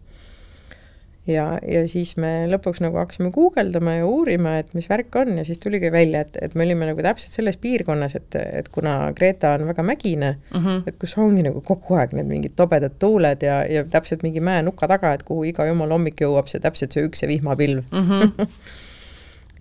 ja, 1.28 1.60
ja 1.68 1.88
siis 1.88 2.18
me 2.18 2.32
lõpuks 2.52 2.82
nagu 2.84 2.98
hakkasime 2.98 3.30
guugeldama 3.32 3.94
ja 3.94 4.06
uurima, 4.06 4.58
et 4.58 4.74
mis 4.74 4.90
värk 4.90 5.16
on 5.16 5.38
ja 5.38 5.46
siis 5.46 5.60
tuligi 5.60 5.92
välja, 5.92 6.22
et, 6.22 6.38
et 6.42 6.56
me 6.56 6.64
olime 6.64 6.86
nagu 6.86 7.02
täpselt 7.02 7.32
selles 7.32 7.58
piirkonnas, 7.58 8.16
et, 8.16 8.36
et 8.36 8.70
kuna 8.70 9.14
Kreeta 9.16 9.54
on 9.54 9.68
väga 9.68 9.84
mägine 9.84 10.38
mm, 10.54 10.66
-hmm. 10.66 10.82
et 10.88 10.98
kus 10.98 11.18
ongi 11.18 11.44
nagu 11.44 11.62
kogu 11.62 11.96
aeg 11.96 12.14
need 12.14 12.28
mingid 12.28 12.52
tobedad 12.56 12.92
tuuled 13.00 13.44
ja, 13.44 13.64
ja 13.66 13.84
täpselt 13.84 14.24
mingi 14.24 14.40
mäenuka 14.40 14.88
taga, 14.88 15.14
et 15.14 15.24
kuhu 15.24 15.44
iga 15.44 15.66
jumal 15.66 15.90
hommik 15.90 16.22
jõuab, 16.22 16.48
see 16.48 16.60
täpselt 16.60 16.92
see 16.92 17.06
üks 17.06 17.28
vihmapilv 17.28 17.84
mm. 17.92 18.10
-hmm 18.10 18.48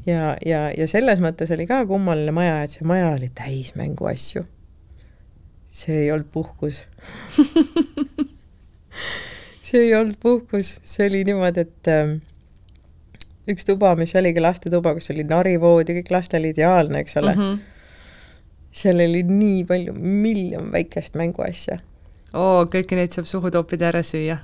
ja, 0.06 0.36
ja, 0.46 0.64
ja 0.76 0.88
selles 0.90 1.22
mõttes 1.22 1.52
oli 1.54 1.66
ka 1.68 1.82
kummaline 1.86 2.34
maja, 2.34 2.62
et 2.64 2.74
see 2.74 2.86
maja 2.88 3.12
oli 3.16 3.30
täis 3.34 3.74
mänguasju. 3.78 4.44
see 5.72 6.02
ei 6.04 6.10
olnud 6.12 6.28
puhkus 6.32 6.84
see 9.66 9.86
ei 9.86 9.94
olnud 9.96 10.18
puhkus, 10.20 10.74
see 10.84 11.08
oli 11.08 11.22
niimoodi, 11.24 11.64
et 11.64 11.88
äh, 11.90 12.16
üks 13.48 13.66
tuba, 13.68 13.94
mis 13.96 14.14
oligi 14.18 14.42
lastetuba, 14.42 14.94
kus 14.98 15.10
oli 15.14 15.24
narivood 15.28 15.88
ja 15.88 15.96
kõik 16.00 16.12
lastel 16.12 16.50
ideaalne, 16.50 17.02
eks 17.02 17.16
ole 17.22 17.34
mm. 17.34 17.42
-hmm. 17.42 17.58
seal 18.82 19.00
oli 19.06 19.22
nii 19.28 19.64
palju, 19.64 19.96
miljon 19.96 20.72
väikest 20.72 21.16
mänguasja. 21.16 21.78
oo, 22.34 22.64
kõiki 22.64 22.98
neid 22.98 23.14
saab 23.16 23.30
suhu 23.30 23.50
toppida 23.50 23.88
ära 23.92 24.02
süüa 24.02 24.38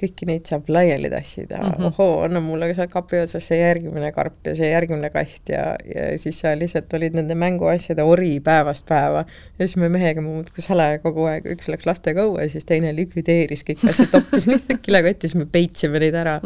kõiki 0.00 0.26
neid 0.28 0.48
saab 0.48 0.68
laiali 0.72 1.08
tassida 1.12 1.58
mm, 1.58 1.70
-hmm. 1.72 1.86
ohoo, 1.90 2.20
anna 2.26 2.40
mulle 2.44 2.70
seal 2.76 2.88
kapi 2.90 3.20
otsas 3.22 3.46
see 3.48 3.58
järgmine 3.60 4.10
karp 4.12 4.50
ja 4.50 4.54
see 4.58 4.70
järgmine 4.70 5.10
kast 5.14 5.48
ja, 5.52 5.64
ja 5.88 6.06
siis 6.20 6.40
sa 6.42 6.54
lihtsalt 6.58 6.92
olid 6.98 7.16
nende 7.16 7.36
mänguasjade 7.38 8.02
ori 8.02 8.38
päevast 8.44 8.86
päeva. 8.88 9.24
ja 9.58 9.66
siis 9.66 9.76
me 9.80 9.88
mehega 9.88 10.22
muudkui 10.24 10.64
salaja 10.64 10.98
kogu 11.04 11.26
aeg, 11.30 11.48
üks 11.56 11.70
läks 11.72 11.86
lastega 11.86 12.26
õue, 12.28 12.48
siis 12.52 12.68
teine 12.68 12.94
likvideeris 12.96 13.64
kõik 13.68 13.86
asjad, 13.90 14.10
toppis 14.12 14.46
lihtsalt 14.50 14.82
kilekotti, 14.82 15.28
siis 15.28 15.38
me 15.40 15.46
peitsime 15.46 16.02
neid 16.02 16.14
ära. 16.18 16.40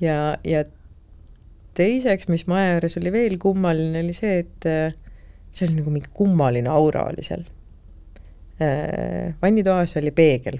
ja, 0.00 0.38
ja 0.44 0.64
teiseks, 1.78 2.28
mis 2.28 2.46
maja 2.50 2.76
juures 2.76 2.98
oli 3.00 3.12
veel 3.14 3.38
kummaline, 3.42 4.02
oli 4.02 4.16
see, 4.16 4.40
et 4.44 4.66
äh, 4.68 4.96
see 5.52 5.68
oli 5.68 5.80
nagu 5.80 5.94
mingi 5.94 6.10
kummaline 6.14 6.70
aura 6.70 7.06
oli 7.10 7.24
seal. 7.26 7.46
Äh, 8.62 9.34
vannitoas 9.42 9.96
oli 10.00 10.10
peegel 10.10 10.58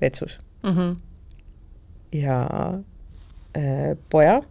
vetsus 0.00 0.40
mm. 0.62 0.70
-hmm. 0.70 0.96
ja 2.12 2.48
äh, 3.56 3.96
poja 4.10 4.42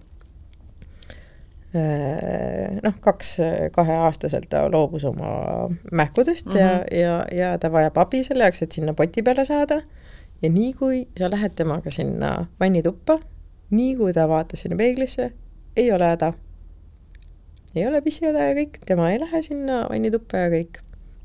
äh,, 1.75 2.79
noh, 2.83 2.93
kaks, 2.99 3.37
kaheaastaselt 3.71 4.49
ta 4.49 4.71
loobus 4.71 5.03
oma 5.03 5.69
mähkudest 5.91 6.45
mm 6.45 6.51
-hmm. 6.51 6.59
ja, 6.59 6.73
mhm. 6.77 6.97
ja, 6.99 7.25
ja 7.31 7.57
ta 7.57 7.71
vajab 7.71 7.97
abi 7.97 8.23
selle 8.23 8.43
jaoks, 8.43 8.61
et 8.61 8.71
sinna 8.71 8.93
poti 8.93 9.23
peale 9.23 9.45
saada. 9.45 9.81
ja 10.41 10.49
nii 10.49 10.73
kui 10.73 11.07
sa 11.19 11.31
lähed 11.31 11.51
temaga 11.55 11.91
sinna 11.91 12.45
vannituppa, 12.59 13.19
nii 13.69 13.95
kui 13.95 14.13
ta 14.13 14.27
vaatas 14.27 14.61
sinna 14.61 14.77
peeglisse, 14.77 15.31
ei 15.77 15.91
ole 15.91 16.05
häda. 16.05 16.33
ei 17.75 17.87
ole 17.87 18.01
pissihäda 18.01 18.39
ja 18.39 18.53
kõik, 18.55 18.77
tema 18.85 19.11
ei 19.11 19.19
lähe 19.19 19.41
sinna 19.41 19.87
vannituppa 19.89 20.37
ja 20.37 20.49
kõik. 20.49 20.79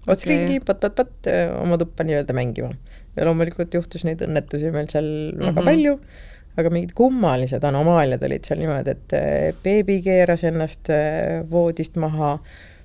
ots 0.06 0.24
okay. 0.24 0.36
ringi, 0.36 0.60
pat-pat-pat 0.60 1.12
oma 1.62 1.78
tuppa 1.78 2.04
nii-öelda 2.04 2.32
mängima 2.32 2.70
ja 3.16 3.26
loomulikult 3.26 3.74
juhtus 3.74 4.04
neid 4.06 4.22
õnnetusi 4.24 4.72
meil 4.74 4.88
seal 4.90 5.06
mm 5.06 5.38
-hmm. 5.38 5.46
väga 5.50 5.64
palju, 5.66 5.94
aga 6.60 6.72
mingid 6.74 6.92
kummalised 6.98 7.64
anomaaliad 7.64 8.22
olid 8.26 8.46
seal 8.46 8.60
niimoodi, 8.62 8.96
et 8.96 9.16
eh, 9.18 9.54
beebi 9.64 10.00
keeras 10.02 10.44
ennast 10.44 10.90
eh, 10.94 11.40
voodist 11.50 11.96
maha, 11.96 12.38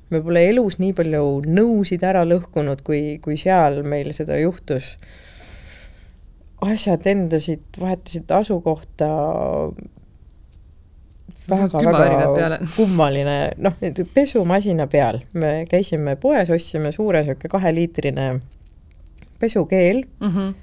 me 0.09 0.21
pole 0.21 0.45
elus 0.49 0.79
nii 0.79 0.93
palju 0.93 1.25
nõusid 1.47 2.03
ära 2.05 2.23
lõhkunud, 2.27 2.81
kui, 2.85 3.17
kui 3.21 3.37
seal 3.37 3.83
meil 3.83 4.13
seda 4.13 4.37
juhtus. 4.37 4.97
asjad 6.65 7.05
endasid, 7.05 7.61
vahetasid 7.79 8.31
asukohta 8.31 9.07
väga-väga 11.49 12.59
kummaline, 12.77 13.37
noh, 13.57 13.73
pesumasina 14.13 14.87
peal, 14.87 15.19
me 15.33 15.65
käisime 15.69 16.15
poes, 16.15 16.49
ostsime 16.49 16.91
suure 16.95 17.21
niisugune 17.21 17.51
kaheliitrine 17.51 18.29
pesukeel 19.45 20.03
mm. 20.19 20.29
-hmm. 20.35 20.53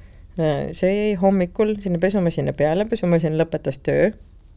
see 0.76 0.93
jäi 0.93 1.14
hommikul 1.20 1.76
sinna 1.80 1.99
pesumasina 2.03 2.53
peale, 2.57 2.87
pesumasin 2.89 3.39
lõpetas 3.41 3.83
töö. 3.83 4.11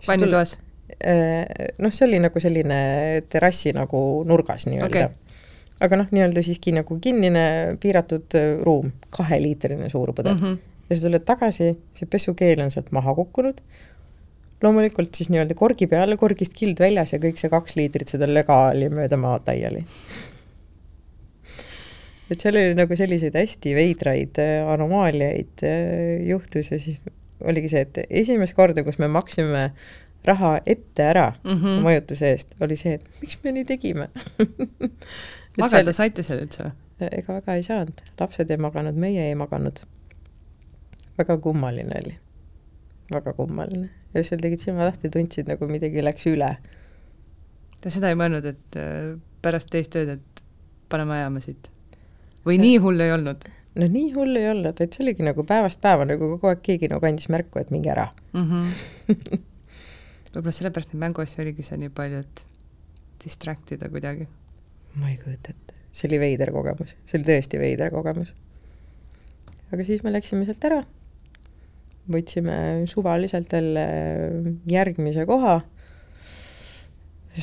vannitoas? 0.08 0.58
Äh, 1.02 1.46
noh, 1.82 1.94
see 1.94 2.06
oli 2.08 2.20
nagu 2.22 2.40
selline 2.40 2.78
terrassi 3.30 3.74
nagu 3.74 4.00
nurgas 4.30 4.68
nii-öelda 4.70 5.06
okay. 5.08 5.40
aga 5.82 5.98
noh, 5.98 6.12
nii-öelda 6.14 6.44
siiski 6.46 6.76
nagu 6.76 7.00
kinnine 7.02 7.46
piiratud 7.82 8.38
äh, 8.38 8.52
ruum, 8.62 8.92
kaheliitrine 9.10 9.90
suur 9.90 10.14
pudel 10.14 10.36
mm. 10.36 10.44
-hmm. 10.44 10.60
ja 10.90 10.96
sa 10.96 11.08
tuled 11.08 11.26
tagasi, 11.26 11.72
see 11.98 12.12
pesukeel 12.12 12.62
on 12.62 12.72
sealt 12.72 12.92
maha 12.96 13.16
kukkunud, 13.18 13.60
loomulikult 14.64 15.18
siis 15.18 15.34
nii-öelda 15.34 15.58
korgi 15.58 15.88
peale, 15.90 16.18
korgist 16.22 16.54
kild 16.54 16.80
väljas 16.80 17.14
ja 17.18 17.20
kõik 17.20 17.42
see 17.42 17.50
kaks 17.50 17.76
liitrit 17.76 18.14
seda 18.14 18.30
löga 18.30 18.62
oli 18.70 18.90
mööda 18.94 19.18
maad 19.18 19.50
laiali 19.50 19.84
et 22.32 22.42
seal 22.42 22.58
oli 22.58 22.78
nagu 22.78 22.98
selliseid 22.98 23.36
hästi 23.38 23.76
veidraid 23.78 24.40
äh, 24.42 24.64
anomaaliaid 24.74 25.66
äh, 25.66 26.26
juhtus 26.30 26.72
ja 26.72 26.80
siis 26.82 27.00
oligi 27.46 27.70
see, 27.70 27.84
et 27.86 28.00
esimest 28.10 28.56
korda, 28.58 28.84
kus 28.86 28.98
me 29.02 29.10
maksime 29.12 29.70
raha 30.26 30.56
ette 30.66 31.04
ära 31.04 31.34
mm 31.44 31.52
-hmm. 31.52 31.84
majutuse 31.86 32.32
eest, 32.32 32.56
oli 32.60 32.76
see, 32.76 32.94
et 32.94 33.22
miks 33.22 33.38
me 33.44 33.52
nii 33.52 33.66
tegime 33.66 34.10
magada 35.62 35.94
saite 35.94 36.24
seal 36.24 36.42
üldse 36.46 36.64
või? 36.64 36.74
ega 37.00 37.34
väga 37.34 37.56
ei 37.60 37.64
saanud, 37.64 38.02
lapsed 38.20 38.52
ei 38.52 38.58
maganud, 38.58 38.96
meie 38.96 39.28
ei 39.28 39.36
maganud. 39.36 39.80
väga 41.18 41.38
kummaline 41.38 42.00
oli, 42.04 42.16
väga 43.14 43.34
kummaline. 43.34 43.90
öösel 44.16 44.40
tegid 44.40 44.60
silmatahti, 44.60 45.10
tundsid 45.10 45.48
nagu 45.48 45.68
midagi 45.68 46.04
läks 46.04 46.26
üle. 46.32 46.56
Te 47.82 47.90
seda 47.90 48.10
ei 48.10 48.16
mõelnud, 48.16 48.46
et 48.46 48.80
äh, 48.80 49.20
pärast 49.42 49.70
teist 49.70 49.96
ööd, 49.96 50.16
et 50.16 50.44
paneme 50.90 51.14
ajama 51.20 51.40
siit? 51.44 51.75
Või 52.46 52.60
nii 52.62 52.78
hull 52.84 53.02
ei 53.04 53.14
olnud? 53.16 53.48
no 53.76 53.88
nii 53.92 54.12
hull 54.16 54.40
ei 54.40 54.50
olnud, 54.50 54.80
et 54.80 54.96
see 54.96 55.04
oligi 55.04 55.26
nagu 55.26 55.44
päevast 55.48 55.82
päeva 55.84 56.08
nagu 56.08 56.30
kogu 56.36 56.52
aeg 56.52 56.64
keegi 56.66 56.90
nagu 56.92 57.06
andis 57.08 57.28
märku, 57.34 57.60
et 57.60 57.72
minge 57.74 57.92
ära 57.92 58.08
mm. 58.34 58.46
-hmm. 58.50 59.40
võib-olla 60.36 60.56
sellepärast 60.56 60.94
neid 60.94 61.04
mänguasju 61.04 61.44
oligi 61.44 61.66
seal 61.66 61.82
nii 61.84 61.92
palju, 61.96 62.24
et 62.24 62.46
distract 63.24 63.72
ida 63.76 63.90
kuidagi. 63.92 64.28
ma 64.96 65.10
ei 65.12 65.18
kujuta 65.20 65.52
ette, 65.52 65.76
see 65.92 66.10
oli 66.10 66.20
veider 66.24 66.52
kogemus, 66.56 66.96
see 67.06 67.20
oli 67.20 67.28
tõesti 67.30 67.60
veider 67.60 67.92
kogemus. 67.92 68.34
aga 69.72 69.88
siis 69.88 70.04
me 70.04 70.14
läksime 70.14 70.46
sealt 70.48 70.70
ära, 70.70 70.84
võtsime 72.12 72.58
suvaliselt 72.88 73.52
jälle 73.52 73.86
järgmise 74.72 75.26
koha, 75.26 75.60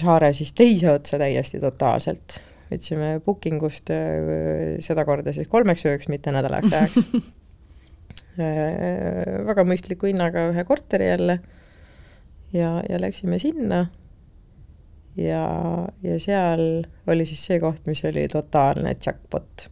saare 0.00 0.32
siis 0.32 0.54
teise 0.56 0.90
otsa 0.94 1.20
täiesti 1.20 1.60
totaalselt 1.60 2.40
võtsime 2.72 3.14
booking 3.24 3.62
ust 3.66 3.90
äh, 3.92 4.78
sedakorda 4.82 5.34
siis 5.34 5.50
kolmeks 5.50 5.86
ööks, 5.88 6.10
mitte 6.12 6.34
nädalaks 6.34 6.72
ajaks. 6.72 7.06
Äh, 8.40 9.44
väga 9.44 9.60
mõistliku 9.68 10.08
hinnaga 10.08 10.46
ühe 10.48 10.62
korteri 10.64 11.04
jälle. 11.04 11.34
Ja, 12.52 12.78
ja 12.88 12.96
läksime 13.00 13.36
sinna. 13.40 13.82
Ja, 15.20 15.42
ja 16.00 16.16
seal 16.20 16.62
oli 17.12 17.26
siis 17.28 17.42
see 17.44 17.58
koht, 17.60 17.84
mis 17.84 18.00
oli 18.08 18.24
totaalne 18.32 18.94
jackpot. 18.96 19.66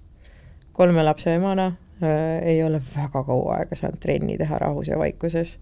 kolme 0.77 1.05
lapse 1.05 1.33
emana 1.35 1.71
äh, 2.05 2.37
ei 2.53 2.61
ole 2.65 2.83
väga 2.85 3.25
kaua 3.25 3.57
aega 3.63 3.81
saanud 3.81 4.01
trenni 4.01 4.37
teha 4.41 4.61
rahus 4.61 4.93
ja 4.93 5.01
vaikuses. 5.01 5.57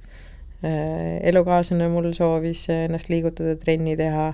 Elukaaslane 1.22 1.86
mul 1.94 2.10
soovis 2.18 2.64
ennast 2.74 3.10
liigutada, 3.14 3.54
trenni 3.62 3.94
teha, 3.96 4.32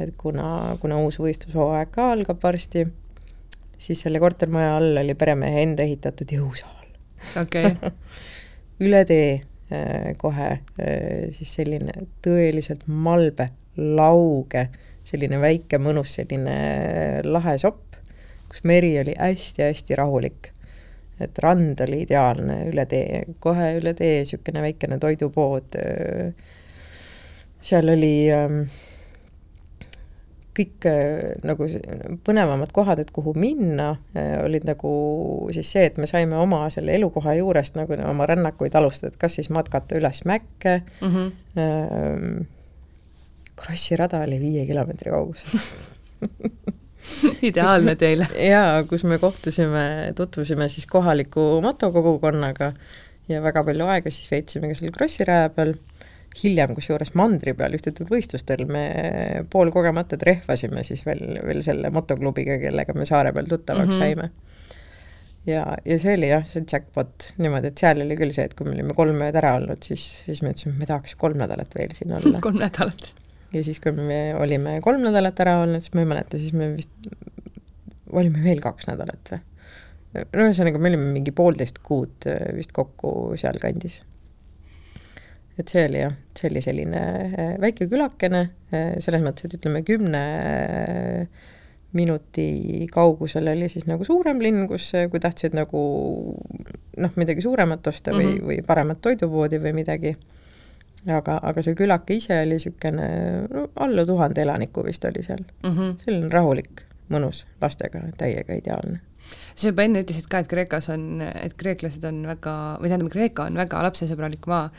et 0.00 0.14
kuna, 0.18 0.76
kuna 0.80 0.98
uus 1.04 1.20
võistlushooaeg 1.20 1.92
ka 1.94 2.10
algab 2.14 2.40
varsti, 2.42 2.86
siis 3.80 4.02
selle 4.04 4.20
kortermaja 4.22 4.76
all 4.78 5.00
oli 5.02 5.14
peremehe 5.18 5.64
enda 5.64 5.84
ehitatud 5.86 6.32
jõusaal. 6.36 6.88
okei 7.42 7.72
okay. 7.72 7.92
üle 8.86 9.02
tee 9.08 9.32
äh, 9.72 10.12
kohe 10.20 10.50
äh, 10.52 11.26
siis 11.34 11.54
selline 11.60 12.06
tõeliselt 12.24 12.86
malbe, 12.88 13.50
lauge, 13.76 14.68
selline 15.04 15.40
väike 15.40 15.80
mõnus 15.82 16.16
selline 16.18 16.56
lahe 17.26 17.56
sopp, 17.60 17.98
kus 18.50 18.64
meri 18.68 18.94
oli 19.00 19.14
hästi-hästi 19.18 19.98
rahulik. 20.00 20.52
et 21.20 21.38
rand 21.44 21.80
oli 21.84 21.98
ideaalne 22.06 22.62
üle 22.70 22.86
tee, 22.88 23.24
kohe 23.44 23.74
üle 23.76 23.92
tee 23.94 24.22
niisugune 24.22 24.62
väikene 24.64 24.96
toidupood. 24.98 25.76
seal 27.60 27.92
oli 27.92 28.14
äh, 28.32 28.56
kõik 30.56 30.86
äh, 30.90 31.34
nagu 31.46 31.66
põnevamad 32.26 32.72
kohad, 32.74 33.02
et 33.02 33.10
kuhu 33.14 33.34
minna, 33.38 33.92
äh, 34.16 34.36
olid 34.44 34.66
nagu 34.68 34.92
siis 35.54 35.70
see, 35.76 35.84
et 35.90 36.00
me 36.00 36.08
saime 36.10 36.38
oma 36.40 36.64
selle 36.74 36.94
elukoha 36.98 37.36
juurest 37.38 37.78
nagu 37.78 37.98
oma 38.06 38.26
rännakuid 38.30 38.74
alustada, 38.78 39.12
et 39.12 39.20
kas 39.20 39.38
siis 39.38 39.50
matkata 39.54 39.98
üles 40.00 40.24
mäkke 40.28 40.80
mm. 41.00 41.14
-hmm. 41.14 41.30
Ähm, 41.60 42.42
Krossi 43.56 43.96
rada 43.96 44.22
oli 44.24 44.40
viie 44.40 44.66
kilomeetri 44.66 45.10
kaugusel 45.10 45.60
ideaalne 47.48 47.96
teile. 47.96 48.28
jaa, 48.52 48.82
kus 48.88 49.04
me 49.04 49.18
kohtusime, 49.18 50.12
tutvusime 50.16 50.68
siis 50.68 50.86
kohaliku 50.86 51.60
motokogukonnaga 51.62 52.72
ja 53.28 53.42
väga 53.42 53.64
palju 53.64 53.86
aega 53.86 54.10
siis 54.10 54.30
veetsime 54.30 54.70
ka 54.70 54.78
seal 54.78 54.94
Krossi 54.94 55.26
raja 55.28 55.48
peal 55.54 55.74
hiljem, 56.38 56.74
kusjuures 56.76 57.12
mandri 57.18 57.54
peal 57.58 57.74
ühtedel 57.76 58.06
võistlustel 58.10 58.62
me 58.70 58.84
poolkogemata 59.50 60.18
trehvasime 60.20 60.84
siis 60.86 61.02
veel, 61.06 61.40
veel 61.46 61.64
selle 61.66 61.90
motoklubiga, 61.94 62.58
kellega 62.62 62.94
me 62.96 63.06
saare 63.08 63.32
peal 63.34 63.50
tuttavaks 63.50 63.96
mm 63.96 63.96
-hmm. 63.96 63.98
saime. 63.98 64.30
ja, 65.46 65.64
ja 65.84 65.98
see 65.98 66.14
oli 66.14 66.28
jah, 66.30 66.46
see 66.46 66.64
jackpot 66.72 67.32
niimoodi, 67.38 67.72
et 67.72 67.78
seal 67.78 68.04
oli 68.04 68.16
küll 68.16 68.34
see, 68.36 68.44
et 68.44 68.54
kui 68.54 68.68
me 68.68 68.76
olime 68.76 68.94
kolm 68.94 69.22
ööd 69.26 69.36
ära 69.42 69.54
olnud, 69.58 69.82
siis, 69.82 70.06
siis 70.26 70.42
me 70.42 70.54
ütlesime, 70.54 70.74
et 70.74 70.84
me 70.84 70.90
tahaks 70.92 71.14
kolm 71.14 71.38
nädalat 71.38 71.74
veel 71.74 71.94
siin 71.98 72.14
olla 72.14 72.40
kolm 72.46 72.60
nädalat? 72.62 73.12
ja 73.52 73.64
siis, 73.64 73.80
kui 73.80 73.92
me 73.92 74.34
olime 74.38 74.80
kolm 74.80 75.02
nädalat 75.02 75.40
ära 75.40 75.58
olnud, 75.64 75.82
siis 75.82 75.94
ma 75.94 76.04
ei 76.04 76.12
mäleta, 76.14 76.38
siis 76.38 76.52
me 76.52 76.76
vist 76.76 77.10
olime 78.12 78.44
veel 78.44 78.60
kaks 78.60 78.86
nädalat 78.86 79.34
või? 79.34 79.42
no 80.14 80.46
ühesõnaga, 80.46 80.78
me 80.78 80.94
olime 80.94 81.10
mingi 81.10 81.32
poolteist 81.32 81.82
kuud 81.82 82.30
vist 82.54 82.72
kokku 82.76 83.34
sealkandis 83.40 84.02
et 85.60 85.72
see 85.72 85.86
oli 85.88 86.02
jah, 86.02 86.16
see 86.36 86.50
oli 86.50 86.62
selline 86.64 87.00
äh, 87.00 87.54
väike 87.62 87.88
külakene, 87.90 88.42
äh, 88.72 88.92
selles 89.02 89.24
mõttes, 89.24 89.46
et 89.46 89.56
ütleme, 89.58 89.82
kümne 89.86 90.22
äh, 90.40 91.48
minuti 91.96 92.86
kaugusel 92.92 93.50
oli 93.50 93.68
siis 93.70 93.86
nagu 93.90 94.06
suurem 94.06 94.40
linn, 94.42 94.66
kus, 94.70 94.92
kui 95.10 95.22
tahtsid 95.22 95.56
nagu 95.58 95.80
noh, 97.00 97.16
midagi 97.18 97.42
suuremat 97.42 97.90
osta 97.90 98.14
või 98.14 98.26
mm, 98.28 98.36
-hmm. 98.36 98.46
või 98.46 98.66
paremat 98.66 99.00
toidupoodi 99.02 99.58
või 99.62 99.74
midagi, 99.80 100.14
aga, 101.08 101.40
aga 101.42 101.64
see 101.66 101.74
külake 101.74 102.20
ise 102.20 102.38
oli 102.44 102.60
niisugune 102.60 103.10
no 103.50 103.66
alla 103.74 104.06
tuhande 104.06 104.42
elaniku 104.46 104.86
vist 104.86 105.04
oli 105.04 105.26
seal 105.26 105.42
mm. 105.42 105.70
-hmm. 105.70 105.94
selline 106.04 106.32
rahulik, 106.32 106.84
mõnus, 107.10 107.46
lastega 107.60 108.06
täiega 108.16 108.54
ideaalne 108.54 109.00
sa 109.54 109.68
juba 109.70 109.82
enne 109.82 110.02
ütlesid 110.04 110.26
ka, 110.30 110.40
et 110.42 110.48
Kreekas 110.50 110.88
on, 110.90 111.22
et 111.22 111.54
kreeklased 111.58 112.04
on 112.04 112.22
väga, 112.26 112.54
või 112.80 112.90
tähendab, 112.90 113.10
Kreeka 113.12 113.46
on 113.50 113.58
väga 113.58 113.82
lapsesõbralik 113.86 114.46
maa 114.50 114.70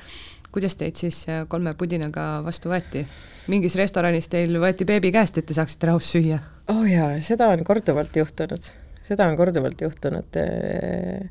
kuidas 0.53 0.75
teid 0.79 0.99
siis 0.99 1.23
äh, 1.29 1.43
kolme 1.49 1.73
pudinaga 1.77 2.41
vastu 2.45 2.71
võeti? 2.71 3.05
mingis 3.51 3.75
restoranis 3.79 4.29
teil 4.31 4.53
võeti 4.61 4.85
beebi 4.87 5.11
käest, 5.11 5.39
et 5.39 5.47
te 5.49 5.57
saaksite 5.57 5.89
rahus 5.89 6.11
süüa? 6.13 6.39
oh 6.73 6.83
jaa, 6.87 7.13
seda 7.25 7.49
on 7.53 7.63
korduvalt 7.67 8.15
juhtunud, 8.15 8.71
seda 9.05 9.27
on 9.31 9.39
korduvalt 9.39 9.81
juhtunud. 9.81 10.37
Äh, 10.41 11.29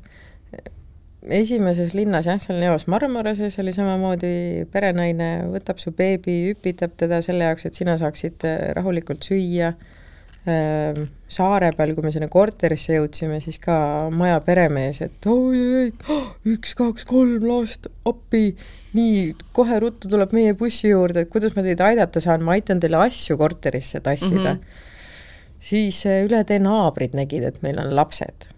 esimeses 1.21 1.93
linnas 1.93 2.25
jah, 2.25 2.41
seal 2.41 2.59
Neos 2.59 2.87
Marmorases 2.89 3.59
oli 3.61 3.73
samamoodi 3.75 4.67
perenaine 4.73 5.31
võtab 5.53 5.77
su 5.81 5.93
beebi, 5.93 6.53
üpitab 6.55 6.97
teda 6.97 7.21
selle 7.25 7.49
jaoks, 7.49 7.69
et 7.69 7.77
sina 7.77 7.97
saaksid 8.01 8.47
äh, 8.49 8.61
rahulikult 8.77 9.27
süüa 9.29 9.75
Ehm, 10.49 11.03
saare 11.29 11.69
peal, 11.77 11.91
kui 11.93 12.01
me 12.01 12.11
sinna 12.13 12.25
korterisse 12.31 12.95
jõudsime, 12.95 13.37
siis 13.43 13.59
ka 13.61 13.75
maja 14.09 14.39
peremees, 14.41 15.03
et 15.05 15.27
oi-oi, 15.29 15.91
üks, 16.55 16.73
kaks, 16.77 17.05
kolm 17.09 17.45
last, 17.45 17.91
appi, 18.09 18.55
nii, 18.97 19.33
kohe 19.55 19.79
ruttu 19.83 20.09
tuleb 20.11 20.33
meie 20.35 20.53
bussi 20.57 20.91
juurde, 20.91 21.25
et 21.25 21.31
kuidas 21.31 21.55
ma 21.55 21.63
teid 21.65 21.81
aidata 21.83 22.23
saan, 22.23 22.43
ma 22.45 22.57
aitan 22.57 22.81
teile 22.83 22.99
asju 23.05 23.37
korterisse 23.39 24.01
tassida 24.03 24.55
mm. 24.55 24.59
-hmm. 24.59 25.59
siis 25.59 26.05
eh, 26.05 26.23
üle 26.27 26.43
tee 26.43 26.59
naabrid 26.59 27.15
nägid, 27.17 27.43
et 27.47 27.61
meil 27.61 27.79
on 27.79 27.95
lapsed. 27.95 28.49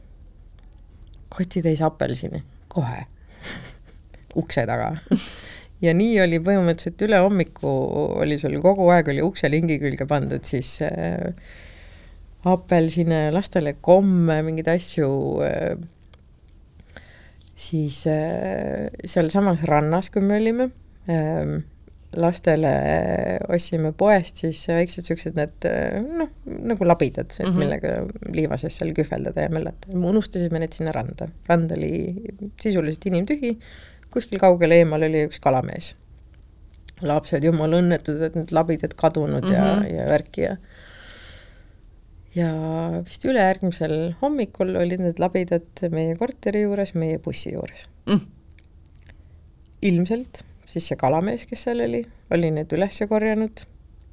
kotitäis 1.29 1.81
apelsini, 1.81 2.43
kohe 2.67 3.05
ukse 4.41 4.65
taga 4.69 4.95
ja 5.81 5.93
nii 5.93 6.21
oli 6.21 6.39
põhimõtteliselt 6.39 7.01
üle 7.07 7.19
hommiku 7.19 7.69
oli 8.23 8.37
sul 8.39 8.59
kogu 8.61 8.87
aeg 8.93 9.09
oli 9.13 9.21
ukse 9.25 9.49
lingi 9.49 9.79
külge 9.81 10.05
pandud 10.05 10.45
siis 10.45 10.77
äh, 10.81 11.33
apelsine, 12.43 13.29
lastele 13.31 13.77
komme, 13.81 14.41
mingeid 14.43 14.69
asju, 14.73 15.09
äh, 15.47 15.75
siis 17.55 18.03
äh, 18.07 18.89
sealsamas 19.05 19.63
rannas, 19.69 20.09
kui 20.09 20.23
me 20.25 20.39
olime, 20.41 20.69
ähm, 21.09 21.61
lastele 22.19 22.71
ostsime 23.49 23.91
poest 23.97 24.43
siis 24.43 24.59
väiksed 24.69 25.01
niisugused 25.01 25.37
need 25.37 25.67
noh, 26.19 26.29
nagu 26.69 26.85
labidad 26.85 27.31
mm, 27.31 27.47
-hmm. 27.47 27.57
millega 27.57 27.95
liiva 28.35 28.57
sees 28.61 28.77
seal 28.77 28.93
kühveldada 28.93 29.47
ja 29.47 29.49
möllata. 29.49 29.89
me 29.93 30.07
unustasime 30.07 30.59
need 30.59 30.73
sinna 30.73 30.91
randa. 30.91 31.27
rand 31.49 31.71
oli 31.71 32.13
sisuliselt 32.61 33.05
inimtühi, 33.05 33.57
kuskil 34.13 34.39
kaugel 34.39 34.71
eemal 34.71 35.03
oli 35.09 35.25
üks 35.27 35.39
kalamees. 35.41 35.95
lapsed 37.01 37.43
jumala 37.43 37.81
õnnetud, 37.81 38.21
et 38.21 38.35
need 38.35 38.51
labidad 38.51 38.93
kadunud 38.95 39.43
mm 39.43 39.49
-hmm. 39.49 39.53
ja, 39.53 39.75
mhm. 39.75 39.95
ja 39.95 40.05
värki 40.09 40.41
ja 40.41 40.57
ja 42.35 42.51
vist 43.05 43.25
ülejärgmisel 43.25 44.15
hommikul 44.21 44.73
olid 44.79 45.03
need 45.03 45.21
labidad 45.21 45.85
meie 45.93 46.15
korteri 46.19 46.63
juures, 46.65 46.95
meie 46.97 47.19
bussi 47.21 47.53
juures 47.53 47.87
mm.. 48.09 48.25
ilmselt 49.89 50.43
siis 50.73 50.89
see 50.89 50.97
kalamees, 50.99 51.45
kes 51.49 51.67
seal 51.67 51.83
oli, 51.85 52.01
oli 52.33 52.49
need 52.55 52.73
üles 52.73 52.97
korjanud 53.09 53.65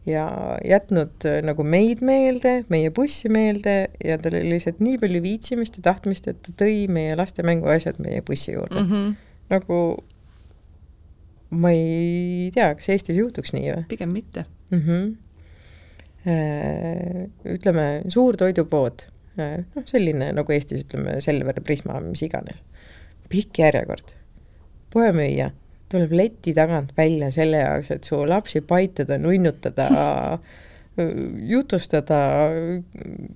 ja 0.08 0.26
jätnud 0.64 1.26
äh, 1.28 1.40
nagu 1.44 1.64
meid 1.64 2.00
meelde, 2.04 2.60
meie 2.72 2.92
bussi 2.94 3.28
meelde 3.32 3.74
ja 4.04 4.16
tal 4.20 4.38
oli 4.38 4.54
lihtsalt 4.54 4.80
nii 4.84 5.00
palju 5.00 5.22
viitsimist 5.24 5.76
ja 5.78 5.90
tahtmist, 5.90 6.28
et 6.30 6.40
ta 6.44 6.54
tõi 6.64 6.86
meie 6.92 7.16
laste 7.20 7.44
mänguasjad 7.46 8.00
meie 8.02 8.22
bussi 8.26 8.54
juurde 8.54 8.80
mm. 8.80 8.92
-hmm. 8.92 9.16
nagu 9.52 9.80
ma 11.50 11.72
ei 11.74 12.50
tea, 12.54 12.72
kas 12.78 12.92
Eestis 12.94 13.18
juhtuks 13.20 13.52
nii 13.56 13.72
või? 13.72 13.84
pigem 13.88 14.14
mitte 14.16 14.46
mm. 14.70 14.80
-hmm 14.86 15.10
ütleme, 16.24 17.86
suur 18.12 18.36
toidupood, 18.40 19.06
äh, 19.40 19.60
noh, 19.64 19.84
selline 19.88 20.32
nagu 20.36 20.52
Eestis 20.52 20.84
ütleme, 20.84 21.18
Selver, 21.24 21.60
Prisma, 21.64 22.00
mis 22.04 22.22
iganes, 22.26 22.60
pikk 23.32 23.62
järjekord, 23.62 24.12
poemüüja 24.92 25.50
tuleb 25.90 26.12
leti 26.14 26.52
tagant 26.54 26.92
välja 26.96 27.30
selle 27.34 27.62
jaoks, 27.64 27.90
et 27.94 28.06
su 28.06 28.20
lapsi 28.28 28.60
paitada, 28.62 29.18
nunnutada 29.18 29.86
jutustada, 31.50 32.20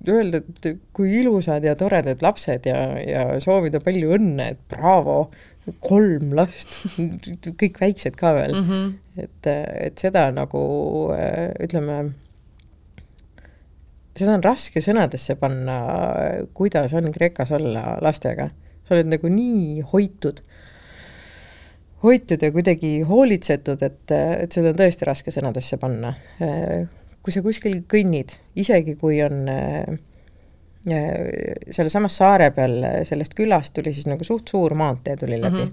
öelda, 0.07 0.43
et 0.43 0.69
kui 0.95 1.17
ilusad 1.21 1.65
ja 1.65 1.73
toredad 1.79 2.21
lapsed 2.23 2.69
ja, 2.69 2.79
ja 3.01 3.25
soovida 3.43 3.81
palju 3.83 4.13
õnne, 4.19 4.51
et 4.53 4.61
braavo, 4.71 5.25
kolm 5.81 6.35
last, 6.37 6.77
kõik 7.61 7.81
väiksed 7.81 8.19
ka 8.19 8.35
veel 8.37 8.53
mm. 8.53 8.69
-hmm. 8.69 8.93
et, 9.23 9.49
et 9.87 9.97
seda 9.97 10.27
nagu 10.35 10.61
ütleme 11.65 11.97
seda 14.15 14.35
on 14.37 14.43
raske 14.45 14.81
sõnadesse 14.83 15.35
panna, 15.39 15.79
kuidas 16.55 16.93
on 16.95 17.11
Kreekas 17.15 17.51
olla 17.55 17.97
lastega. 18.03 18.49
sa 18.85 18.93
oled 18.93 19.09
nagu 19.09 19.29
nii 19.31 19.81
hoitud, 19.91 20.41
hoitud 22.03 22.43
ja 22.45 22.51
kuidagi 22.53 22.99
hoolitsetud, 23.07 23.81
et, 23.81 24.11
et 24.13 24.51
seda 24.51 24.71
on 24.71 24.79
tõesti 24.79 25.07
raske 25.09 25.33
sõnadesse 25.33 25.79
panna. 25.81 26.13
kui 27.25 27.33
sa 27.33 27.41
kuskil 27.41 27.81
kõnnid, 27.89 28.37
isegi 28.55 28.95
kui 28.95 29.21
on 29.25 29.45
sealsamas 30.85 32.17
saare 32.19 32.51
peal 32.53 32.75
sellest 33.09 33.33
külast 33.33 33.73
tuli 33.73 33.89
siis 33.93 34.05
nagu 34.05 34.23
suht 34.23 34.51
suur 34.53 34.75
maantee 34.77 35.15
tuli 35.17 35.39
läbi 35.41 35.63
mm, 35.63 35.71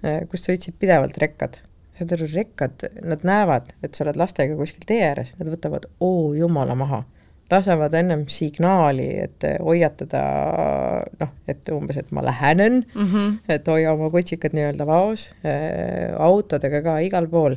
-hmm. 0.00 0.28
kust 0.32 0.48
sõitsid 0.48 0.78
pidevalt 0.80 1.18
rekkad 1.20 1.58
saad 1.96 2.12
aru, 2.12 2.26
rekkad, 2.34 2.86
nad 3.04 3.24
näevad, 3.24 3.72
et 3.84 3.94
sa 3.94 4.04
oled 4.04 4.18
lastega 4.20 4.56
kuskil 4.56 4.84
tee 4.88 5.02
ääres, 5.06 5.34
nad 5.38 5.48
võtavad 5.48 5.86
oo 6.00 6.34
jumala 6.36 6.74
maha 6.74 7.02
lasevad 7.50 7.94
ennem 7.94 8.24
signaali, 8.32 9.06
et 9.22 9.46
hoiatada 9.62 10.22
noh, 11.20 11.32
et 11.48 11.72
umbes, 11.74 11.98
et 12.00 12.10
ma 12.10 12.24
lähenen 12.24 12.82
mm, 12.82 13.08
-hmm. 13.12 13.34
et 13.48 13.68
hoia 13.68 13.92
oma 13.92 14.10
kutsikad 14.10 14.56
nii-öelda 14.56 14.86
vaos 14.86 15.32
äh,, 15.44 16.14
autodega 16.18 16.82
ka 16.82 16.98
igal 16.98 17.28
pool. 17.28 17.56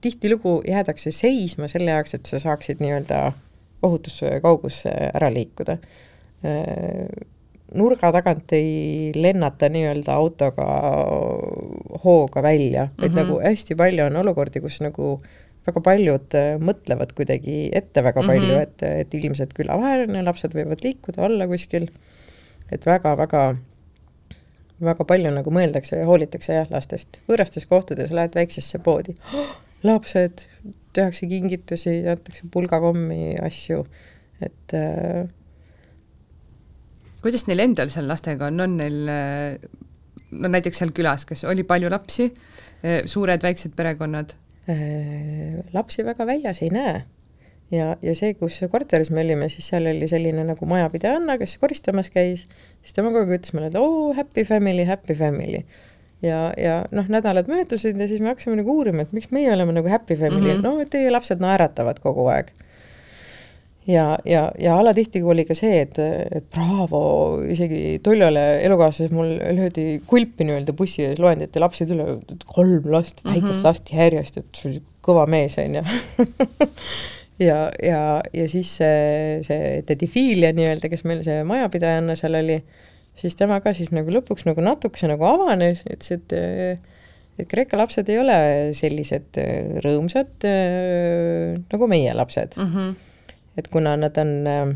tihtilugu 0.00 0.62
jäädakse 0.68 1.10
seisma 1.10 1.68
selle 1.68 1.90
jaoks, 1.90 2.14
et 2.14 2.26
sa 2.26 2.38
saaksid 2.38 2.80
nii-öelda 2.80 3.32
ohutuskaugusse 3.82 4.90
ära 5.14 5.30
liikuda 5.32 5.72
äh, 5.72 7.06
nurga 7.74 8.10
tagant 8.12 8.52
ei 8.52 9.12
lennata 9.14 9.68
nii-öelda 9.68 10.12
autoga 10.12 10.66
hooga 12.04 12.42
välja, 12.42 12.84
mm 12.84 13.04
-hmm. 13.04 13.14
nagu 13.14 13.40
hästi 13.40 13.74
palju 13.74 14.04
on 14.04 14.16
olukordi, 14.16 14.60
kus 14.60 14.80
nagu 14.80 15.22
väga 15.68 15.82
paljud 15.84 16.36
äh, 16.38 16.52
mõtlevad 16.62 17.14
kuidagi 17.16 17.56
ette 17.76 18.04
väga 18.04 18.22
palju 18.24 18.46
mm, 18.46 18.56
-hmm. 18.56 18.62
et, 18.62 18.84
et 19.04 19.16
ilmselt 19.18 19.52
külavaheline, 19.56 20.22
lapsed 20.26 20.54
võivad 20.56 20.84
liikuda, 20.84 21.22
olla 21.26 21.48
kuskil, 21.50 21.88
et 22.72 22.86
väga-väga 22.86 23.44
väga 24.80 25.04
palju 25.04 25.32
nagu 25.34 25.52
mõeldakse 25.52 25.98
ja 26.00 26.06
hoolitakse 26.08 26.54
jah 26.56 26.70
lastest. 26.72 27.20
võõrastes 27.28 27.66
kohtades 27.68 28.14
lähed 28.16 28.34
väiksesse 28.34 28.80
poodi 28.84 29.16
oh,, 29.36 29.52
lapsed, 29.84 30.46
tehakse 30.96 31.28
kingitusi, 31.28 32.00
antakse 32.08 32.48
pulgakommi, 32.52 33.36
asju, 33.44 33.84
et 34.40 34.74
äh, 34.76 35.28
kuidas 37.20 37.46
neil 37.48 37.66
endal 37.68 37.92
seal 37.92 38.08
lastega 38.08 38.48
on, 38.48 38.60
on 38.64 38.76
neil 38.80 39.00
no 40.30 40.48
näiteks 40.48 40.80
seal 40.80 40.92
külas, 40.96 41.26
kas 41.28 41.44
oli 41.44 41.66
palju 41.68 41.90
lapsi, 41.92 42.30
suured, 43.04 43.42
väiksed 43.44 43.74
perekonnad? 43.76 44.39
Äh, 44.70 45.60
lapsi 45.72 46.04
väga 46.06 46.26
väljas 46.28 46.62
ei 46.62 46.70
näe. 46.74 47.02
ja, 47.70 47.94
ja 48.02 48.14
see, 48.18 48.34
kus 48.34 48.58
korteris 48.70 49.12
me 49.14 49.22
olime, 49.22 49.48
siis 49.48 49.68
seal 49.70 49.86
oli 49.86 50.08
selline 50.10 50.42
nagu 50.44 50.66
majapidajanna, 50.66 51.36
kes 51.38 51.54
koristamas 51.62 52.10
käis, 52.10 52.48
siis 52.82 52.96
tema 52.96 53.12
kogu 53.14 53.30
aeg 53.30 53.38
ütles 53.38 53.54
meile, 53.54 53.70
et 53.70 53.78
oo, 53.78 54.10
happy 54.16 54.42
family, 54.48 54.82
happy 54.88 55.14
family 55.14 55.62
ja, 56.22 56.40
ja 56.58 56.80
noh, 56.90 57.06
nädalad 57.08 57.48
möödusid 57.50 57.98
ja 58.00 58.08
siis 58.10 58.20
me 58.20 58.32
hakkasime 58.32 58.58
nagu 58.58 58.74
uurima, 58.74 59.06
et 59.06 59.14
miks 59.16 59.30
meie 59.34 59.52
oleme 59.54 59.74
nagu 59.76 59.88
happy 59.88 60.16
family 60.18 60.56
mm, 60.56 60.60
-hmm. 60.60 60.66
no 60.66 60.90
teie 60.90 61.10
lapsed 61.14 61.42
naeratavad 61.42 62.02
kogu 62.02 62.26
aeg 62.34 62.50
ja, 63.86 64.18
ja, 64.24 64.52
ja 64.58 64.76
alatihti 64.78 65.22
oli 65.22 65.44
ka 65.48 65.54
see, 65.56 65.80
et, 65.84 65.98
et 66.00 66.46
Bravo, 66.52 67.02
isegi 67.50 68.00
Toljale 68.04 68.44
elukaaslases 68.64 69.14
mul 69.14 69.32
löödi 69.56 70.00
kulpi 70.06 70.46
nii-öelda 70.46 70.74
bussi 70.76 71.06
ees 71.06 71.20
loendit 71.22 71.56
ja 71.56 71.64
lapsi 71.64 71.86
tuli 71.88 72.06
kolm 72.46 72.90
last, 72.92 73.24
väikest 73.24 73.46
mm 73.46 73.56
-hmm. 73.56 73.64
last 73.64 73.92
järjest, 73.92 74.36
et 74.36 74.82
kõva 75.04 75.26
mees, 75.30 75.56
on 75.58 75.80
ju 75.80 75.82
ja, 77.48 77.58
ja, 77.82 78.22
ja 78.32 78.48
siis 78.48 78.76
see, 78.76 79.40
see 79.46 79.82
tädi 79.86 80.06
Filia 80.06 80.52
nii-öelda, 80.52 80.92
kes 80.92 81.04
meil 81.04 81.24
see 81.24 81.42
majapidajanna 81.44 82.16
seal 82.16 82.36
oli, 82.42 82.62
siis 83.16 83.36
tema 83.36 83.60
ka 83.60 83.72
siis 83.72 83.92
nagu 83.96 84.12
lõpuks 84.12 84.46
nagu 84.48 84.60
natukese 84.60 85.08
nagu 85.08 85.24
avanes, 85.24 85.84
ütles, 85.88 86.18
et 86.18 86.88
et 87.40 87.48
Kreeka 87.48 87.78
lapsed 87.78 88.08
ei 88.12 88.18
ole 88.20 88.34
sellised 88.76 89.38
rõõmsad 89.80 90.44
nagu 91.72 91.86
meie 91.88 92.12
lapsed 92.14 92.58
mm. 92.58 92.74
-hmm 92.74 93.09
et 93.58 93.68
kuna 93.68 93.96
nad 93.96 94.18
on 94.18 94.32
äh, 94.46 94.74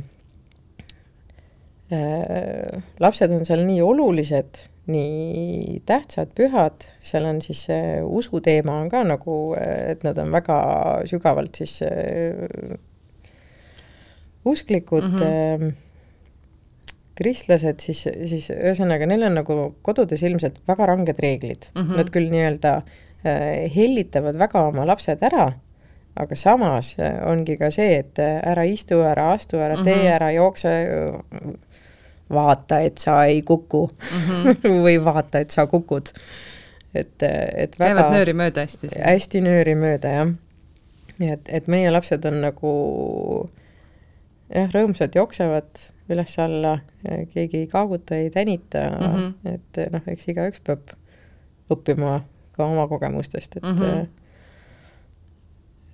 äh, 1.93 2.83
lapsed 3.01 3.31
on 3.35 3.45
seal 3.47 3.65
nii 3.67 3.83
olulised, 3.85 4.65
nii 4.91 5.81
tähtsad, 5.89 6.35
pühad, 6.37 6.85
seal 7.05 7.25
on 7.29 7.41
siis 7.45 7.65
see 7.69 8.01
usuteema 8.05 8.81
on 8.83 8.91
ka 8.93 9.05
nagu, 9.07 9.39
et 9.61 10.05
nad 10.05 10.19
on 10.21 10.35
väga 10.35 10.59
sügavalt 11.09 11.63
siis 11.63 11.79
äh, 11.87 12.77
usklikud 14.45 15.09
mm, 15.09 15.17
-hmm. 15.17 15.65
äh, 15.71 15.75
kristlased, 17.15 17.81
siis, 17.81 18.03
siis 18.03 18.51
ühesõnaga, 18.51 19.07
neil 19.07 19.23
on 19.23 19.39
nagu 19.39 19.59
kodudes 19.83 20.23
ilmselt 20.23 20.59
väga 20.69 20.87
ranged 20.91 21.19
reeglid 21.23 21.71
mm, 21.75 21.83
-hmm. 21.83 21.97
nad 21.97 22.11
küll 22.11 22.31
nii-öelda 22.33 22.75
äh, 22.77 23.71
hellitavad 23.77 24.39
väga 24.39 24.67
oma 24.69 24.87
lapsed 24.87 25.23
ära 25.23 25.53
aga 26.17 26.37
samas 26.39 26.95
äh, 26.99 27.19
ongi 27.27 27.57
ka 27.59 27.71
see, 27.75 27.99
et 27.99 28.19
äh, 28.23 28.39
ära 28.47 28.65
istu, 28.69 29.01
ära 29.03 29.33
astu, 29.35 29.59
ära 29.59 29.81
tee 29.83 29.95
mm, 29.95 30.01
-hmm. 30.01 30.15
ära 30.15 30.31
jookse, 30.33 30.73
vaata, 32.31 32.81
et 32.81 32.99
sa 32.99 33.25
ei 33.25 33.43
kuku 33.43 33.89
mm 33.89 34.21
-hmm. 34.21 34.79
või 34.87 35.05
vaata, 35.05 35.39
et 35.39 35.51
sa 35.51 35.67
kukud. 35.67 36.13
et, 36.95 37.23
äh, 37.23 37.49
et 37.57 37.79
väga 37.79 37.95
käivad 37.95 38.13
nööri 38.13 38.33
mööda 38.33 38.61
hästi 38.61 38.89
siin? 38.89 39.05
hästi 39.05 39.41
nööri 39.41 39.75
mööda, 39.75 40.09
jah. 40.09 40.33
nii 41.19 41.31
et, 41.31 41.49
et 41.49 41.67
meie 41.67 41.91
lapsed 41.91 42.25
on 42.25 42.41
nagu 42.41 42.71
jah, 44.55 44.71
rõõmsad, 44.71 45.15
jooksevad 45.15 45.91
üles-alla, 46.09 46.79
keegi 47.33 47.59
ei 47.59 47.67
kaaguta, 47.67 48.15
ei 48.15 48.31
tänita 48.31 48.79
mm, 48.79 49.07
-hmm. 49.07 49.55
et 49.55 49.93
noh, 49.93 50.03
eks 50.07 50.29
igaüks 50.29 50.61
peab 50.61 50.95
õppima 51.71 52.21
ka 52.53 52.67
oma 52.67 52.87
kogemustest, 52.89 53.57
et 53.57 53.63
mm 53.63 53.79
-hmm 53.79 54.07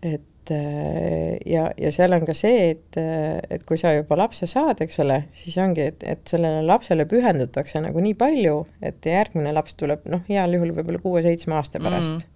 et 0.03 0.51
äh, 0.51 1.39
ja, 1.47 1.71
ja 1.79 1.93
seal 1.95 2.13
on 2.17 2.25
ka 2.27 2.35
see, 2.37 2.71
et, 2.73 2.99
äh, 3.01 3.39
et 3.53 3.65
kui 3.69 3.79
sa 3.81 3.93
juba 3.95 4.17
lapse 4.19 4.49
saad, 4.51 4.81
eks 4.85 5.01
ole, 5.05 5.23
siis 5.37 5.57
ongi, 5.61 5.87
et, 5.93 6.05
et 6.07 6.23
sellele 6.31 6.63
lapsele 6.67 7.07
pühendutakse 7.11 7.83
nagu 7.85 8.03
nii 8.05 8.17
palju, 8.19 8.67
et 8.83 9.07
järgmine 9.07 9.53
laps 9.57 9.77
tuleb 9.81 10.07
noh, 10.11 10.23
heal 10.29 10.57
juhul 10.57 10.75
võib-olla 10.77 11.03
kuue-seitsme 11.03 11.59
aasta 11.59 11.83
pärast 11.83 12.17
mm. 12.17 12.29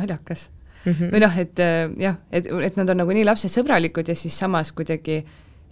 naljakas 0.00 0.48
mm. 0.84 0.92
-hmm. 0.92 1.12
või 1.14 1.20
noh, 1.26 1.38
et 1.44 1.62
äh, 1.62 1.84
jah, 2.08 2.18
et, 2.32 2.50
et 2.70 2.80
nad 2.80 2.90
on 2.90 3.04
nagu 3.04 3.14
nii 3.14 3.28
lapsesõbralikud 3.28 4.10
ja 4.10 4.18
siis 4.18 4.38
samas 4.38 4.72
kuidagi 4.72 5.22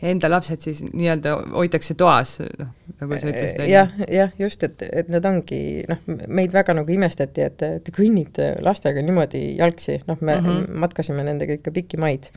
enda 0.03 0.31
lapsed 0.31 0.63
siis 0.63 0.83
nii-öelda 0.87 1.35
hoitakse 1.57 1.95
toas, 1.99 2.37
noh, 2.59 2.69
nagu 3.01 3.19
sa 3.19 3.31
ütlesid. 3.31 3.65
jah, 3.71 3.91
jah, 4.13 4.31
just, 4.39 4.63
et, 4.67 4.83
et 4.87 5.09
nad 5.11 5.25
ongi, 5.27 5.61
noh, 5.91 6.05
meid 6.29 6.55
väga 6.55 6.77
nagu 6.79 6.93
imestati, 6.95 7.47
et 7.47 7.59
te 7.59 7.95
kõnnite 7.95 8.53
lastega 8.65 9.03
niimoodi 9.05 9.43
jalgsi, 9.59 9.99
noh, 10.07 10.21
me 10.21 10.37
mm 10.37 10.47
-hmm. 10.47 10.79
matkasime 10.85 11.25
nendega 11.27 11.59
ikka 11.59 11.75
pikki 11.75 11.99
maid. 11.99 12.31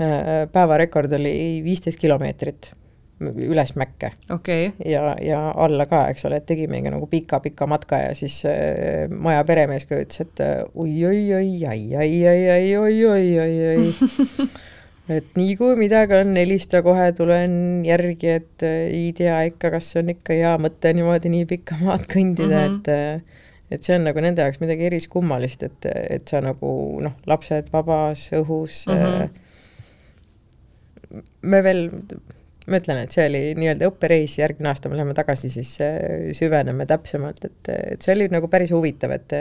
Äh, 0.00 0.48
päevarekord 0.52 1.12
oli 1.12 1.60
viisteist 1.64 2.00
kilomeetrit 2.00 2.72
üles 3.22 3.76
mäkke 3.76 4.10
okay.. 4.30 4.70
ja, 4.84 5.16
ja 5.22 5.54
alla 5.56 5.86
ka, 5.86 6.08
eks 6.10 6.24
ole, 6.24 6.36
et 6.40 6.46
tegimegi 6.46 6.90
nagu 6.90 7.06
pika-pika 7.06 7.66
matka 7.66 7.98
ja 7.98 8.14
siis 8.14 8.46
äh, 8.46 9.10
maja 9.10 9.44
peremees 9.44 9.84
ka 9.86 9.94
ütles, 10.00 10.20
et 10.20 10.40
oi-oi-oi, 10.74 11.66
ai-ai-ai-ai-oi-oi-oi-oi 11.66 13.94
et 15.10 15.36
nii 15.38 15.54
kui 15.58 15.74
midagi 15.78 16.14
on, 16.20 16.34
helista 16.38 16.82
kohe, 16.84 17.08
tulen 17.16 17.54
järgi, 17.86 18.28
et 18.38 18.66
äh, 18.66 18.88
ei 18.92 19.12
tea 19.16 19.40
ikka, 19.50 19.72
kas 19.74 19.92
see 19.92 20.02
on 20.04 20.12
ikka 20.14 20.36
hea 20.38 20.52
mõte 20.62 20.92
niimoodi 20.94 21.32
nii 21.32 21.46
pikka 21.50 21.78
maad 21.82 22.06
kõndida 22.10 22.60
mm, 22.60 22.60
-hmm. 22.60 22.82
et 22.82 22.86
äh, 22.92 23.40
et 23.72 23.82
see 23.86 23.96
on 23.96 24.04
nagu 24.04 24.20
nende 24.20 24.44
jaoks 24.44 24.60
midagi 24.60 24.84
eriskummalist, 24.90 25.62
et, 25.64 25.88
et 25.88 26.28
sa 26.28 26.42
nagu 26.44 27.00
noh, 27.02 27.14
lapsed 27.26 27.70
vabas 27.72 28.28
õhus 28.36 28.84
mm. 28.86 28.94
-hmm. 29.00 29.28
me 31.42 31.62
veel, 31.64 31.90
ma 32.66 32.78
ütlen, 32.82 33.02
et 33.02 33.12
see 33.16 33.26
oli 33.30 33.42
nii-öelda 33.58 33.88
õppereis, 33.88 34.38
järgmine 34.38 34.68
aasta 34.68 34.92
me 34.92 34.98
läheme 35.00 35.14
tagasi, 35.16 35.48
siis 35.50 35.72
süveneme 36.36 36.86
täpsemalt, 36.86 37.44
et, 37.48 37.72
et 37.96 38.02
see 38.02 38.14
oli 38.14 38.28
nagu 38.28 38.48
päris 38.52 38.70
huvitav, 38.76 39.10
et 39.16 39.32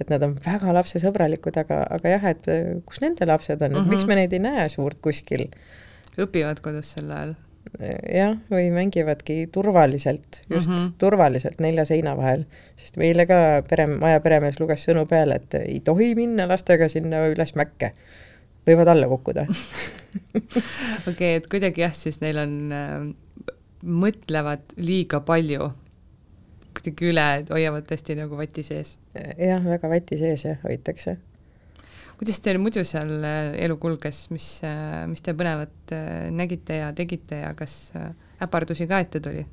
et 0.00 0.10
nad 0.10 0.22
on 0.26 0.34
väga 0.42 0.74
lapsesõbralikud, 0.74 1.56
aga, 1.62 1.84
aga 1.96 2.16
jah, 2.16 2.28
et 2.32 2.50
äh, 2.50 2.68
kus 2.88 3.00
nende 3.04 3.26
lapsed 3.28 3.62
on 3.62 3.72
mm, 3.72 3.80
-hmm. 3.80 3.94
miks 3.94 4.06
me 4.08 4.18
neid 4.18 4.32
ei 4.32 4.42
näe 4.42 4.68
suurt 4.68 5.00
kuskil? 5.04 5.48
õpivad 6.18 6.62
kodus 6.62 6.94
sel 6.96 7.10
ajal? 7.10 7.34
jah, 8.12 8.36
või 8.50 8.68
mängivadki 8.74 9.48
turvaliselt, 9.52 10.42
just 10.50 10.68
mm 10.68 10.76
-hmm. 10.76 10.92
turvaliselt 10.98 11.60
nelja 11.60 11.84
seina 11.84 12.16
vahel, 12.16 12.44
sest 12.76 12.96
meile 13.00 13.26
ka 13.26 13.62
pere, 13.68 13.86
maja 13.86 14.20
peremees 14.20 14.60
luges 14.60 14.84
sõnu 14.84 15.06
peale, 15.10 15.40
et 15.40 15.54
ei 15.54 15.80
tohi 15.80 16.14
minna 16.14 16.46
lastega 16.48 16.88
sinna 16.88 17.26
üles 17.32 17.54
mäkke, 17.54 17.92
võivad 18.68 18.88
alla 18.88 19.08
kukkuda 19.08 19.46
okei 21.08 21.10
okay,, 21.10 21.34
et 21.36 21.46
kuidagi 21.50 21.80
jah, 21.80 21.94
siis 21.94 22.20
neil 22.20 22.38
on 22.38 22.72
äh,, 22.72 23.08
mõtlevad 23.84 24.76
liiga 24.76 25.20
palju 25.20 25.72
kuidagi 26.84 27.10
üle, 27.12 27.26
et 27.40 27.52
hoiavad 27.52 27.86
tõesti 27.88 28.16
nagu 28.18 28.36
vati 28.38 28.64
sees. 28.66 28.98
jah, 29.38 29.62
väga 29.64 29.90
vati 29.90 30.18
sees 30.20 30.44
jah, 30.44 30.58
hoitakse. 30.64 31.16
kuidas 32.18 32.40
teil 32.40 32.60
muidu 32.62 32.84
seal 32.84 33.10
äh, 33.24 33.54
elu 33.64 33.76
kulges, 33.80 34.28
mis, 34.30 34.60
äh, 34.64 35.04
mis 35.10 35.22
te 35.22 35.34
põnevat 35.34 35.92
äh, 35.92 36.30
nägite 36.30 36.80
ja 36.82 36.92
tegite 36.92 37.42
ja 37.42 37.52
kas 37.54 37.92
äpardusi 38.42 38.86
ka 38.86 39.00
ette 39.00 39.20
tuli? 39.20 39.46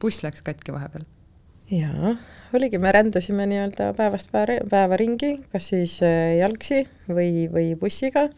buss 0.00 0.22
läks 0.24 0.42
katki 0.42 0.72
vahepeal? 0.72 1.04
jaa, 1.70 2.16
oligi, 2.54 2.78
me 2.78 2.92
rändasime 2.92 3.46
nii-öelda 3.46 3.92
päevast 3.98 4.32
päeva, 4.32 4.58
päeva 4.70 4.96
ringi, 4.98 5.36
kas 5.52 5.70
siis 5.70 6.00
jalgsi 6.02 6.82
või, 7.08 7.46
või 7.52 7.76
bussiga 7.78 8.28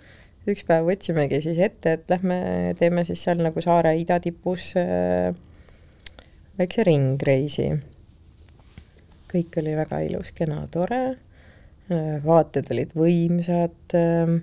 üks 0.49 0.65
päev 0.67 0.89
võtsimegi 0.89 1.41
siis 1.45 1.59
ette, 1.63 1.97
et 1.97 2.11
lähme 2.11 2.37
teeme 2.79 3.05
siis 3.07 3.23
seal 3.23 3.43
nagu 3.45 3.63
saare 3.63 3.95
idatipus 4.01 4.73
äh, 4.81 5.31
väikse 6.59 6.87
ringreisi 6.89 7.69
kõik 9.33 9.61
oli 9.63 9.77
väga 9.77 10.03
ilus, 10.07 10.33
kena, 10.37 10.63
tore, 10.73 11.03
äh, 11.91 12.17
vaated 12.25 12.71
olid 12.75 12.95
võimsad, 12.99 13.97
ähm, 13.99 14.43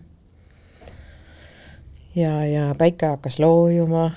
ja, 2.16 2.34
ja 2.46 2.76
päike 2.78 3.14
hakkas 3.16 3.40
loojuma. 3.40 4.12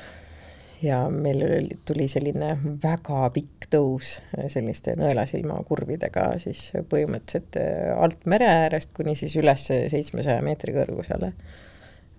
Ja 0.82 1.04
meil 1.10 1.44
oli, 1.46 1.76
tuli 1.86 2.08
selline 2.10 2.56
väga 2.82 3.28
pikk 3.30 3.68
tõus 3.70 4.16
selliste 4.50 4.96
nõelasilma 4.98 5.60
kurvidega 5.68 6.24
siis 6.42 6.72
põhimõtteliselt 6.90 7.58
äh, 7.60 7.92
alt 7.94 8.26
mere 8.26 8.48
äärest 8.50 8.90
kuni 8.96 9.14
siis 9.18 9.36
üles 9.38 9.68
seitsmesaja 9.68 10.42
meetri 10.42 10.74
kõrgusele. 10.74 11.30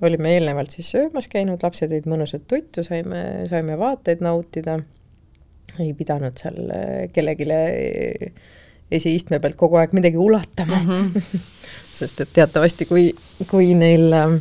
olime 0.01 0.32
eelnevalt 0.38 0.72
siis 0.72 0.93
söömas 0.95 1.28
käinud, 1.28 1.60
lapsed 1.64 1.91
jõid 1.91 2.08
mõnusat 2.08 2.47
tuttu, 2.47 2.84
saime, 2.88 3.43
saime 3.51 3.76
vaateid 3.80 4.24
nautida, 4.24 4.80
ei 5.80 5.93
pidanud 5.97 6.38
seal 6.38 6.69
äh, 6.69 7.07
kellelegi 7.13 7.47
esiistme 8.93 9.39
pealt 9.41 9.57
kogu 9.57 9.80
aeg 9.82 9.93
midagi 9.97 10.19
ulatama 10.21 10.80
mm. 10.80 11.11
-hmm. 11.11 11.39
sest 11.99 12.21
et 12.21 12.34
teatavasti, 12.34 12.86
kui, 12.86 13.11
kui 13.49 13.74
neil 13.78 14.13
äh, 14.13 14.36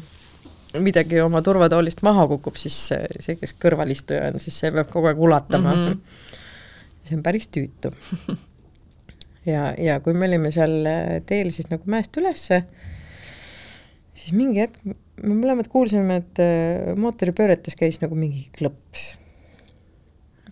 midagi 0.81 1.21
oma 1.21 1.43
turvatoolist 1.43 2.03
maha 2.03 2.27
kukub, 2.29 2.57
siis 2.57 2.77
see, 2.89 3.37
kes 3.41 3.57
kõrvalistuja 3.61 4.31
on, 4.31 4.41
siis 4.41 4.59
see 4.61 4.73
peab 4.73 4.91
kogu 4.93 5.11
aeg 5.11 5.21
ulatama 5.21 5.75
mm. 5.75 5.87
-hmm. 5.89 5.99
see 7.09 7.17
on 7.17 7.23
päris 7.23 7.49
tüütu. 7.49 7.93
ja, 9.53 9.75
ja 9.79 10.01
kui 10.01 10.13
me 10.13 10.27
olime 10.27 10.51
seal 10.51 10.89
teel 11.27 11.51
siis 11.51 11.71
nagu 11.71 11.83
mäest 11.87 12.17
ülesse, 12.17 12.63
siis 14.15 14.33
mingi 14.33 14.61
hetk 14.65 14.79
me 15.23 15.35
mõlemad 15.35 15.69
kuulsime, 15.69 16.17
et 16.23 16.41
äh, 16.43 16.95
mootoripööretes 16.99 17.77
käis 17.79 18.01
nagu 18.03 18.17
mingi 18.19 18.49
klõps 18.57 19.13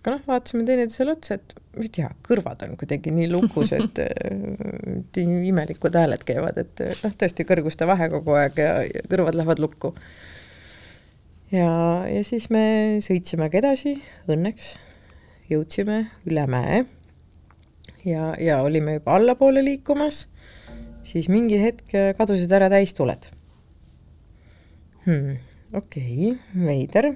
aga 0.01 0.15
noh, 0.15 0.21
vaatasime 0.25 0.63
teineteisele 0.65 1.13
otsa, 1.13 1.37
et 1.37 1.53
ma 1.77 1.85
ei 1.85 1.91
tea, 1.93 2.07
kõrvad 2.25 2.63
on 2.65 2.73
kuidagi 2.79 3.13
nii 3.13 3.27
lukus, 3.29 3.73
et 3.77 4.01
äh, 4.07 5.19
imelikud 5.21 5.93
hääled 5.97 6.25
käivad, 6.25 6.57
et 6.57 6.81
noh, 7.03 7.13
tõesti 7.21 7.45
kõrguste 7.45 7.85
vahe 7.89 8.09
kogu 8.13 8.33
aeg 8.39 8.57
ja, 8.57 8.71
ja 8.87 9.03
kõrvad 9.11 9.37
lähevad 9.37 9.61
lukku. 9.61 9.93
ja, 11.53 11.69
ja 12.09 12.23
siis 12.25 12.49
me 12.49 12.63
sõitsimegi 13.05 13.61
edasi, 13.61 13.95
õnneks 14.31 14.73
jõudsime 15.51 16.01
üle 16.25 16.47
mäe 16.49 16.81
ja, 18.07 18.33
ja 18.41 18.59
olime 18.65 18.97
juba 18.97 19.19
allapoole 19.19 19.61
liikumas, 19.65 20.25
siis 21.05 21.29
mingi 21.29 21.61
hetk 21.61 21.93
kadusid 22.17 22.51
ära 22.57 22.73
täistuled 22.73 23.29
hmm,. 25.05 25.37
okei 25.77 26.33
okay,, 26.33 26.65
veider, 26.65 27.13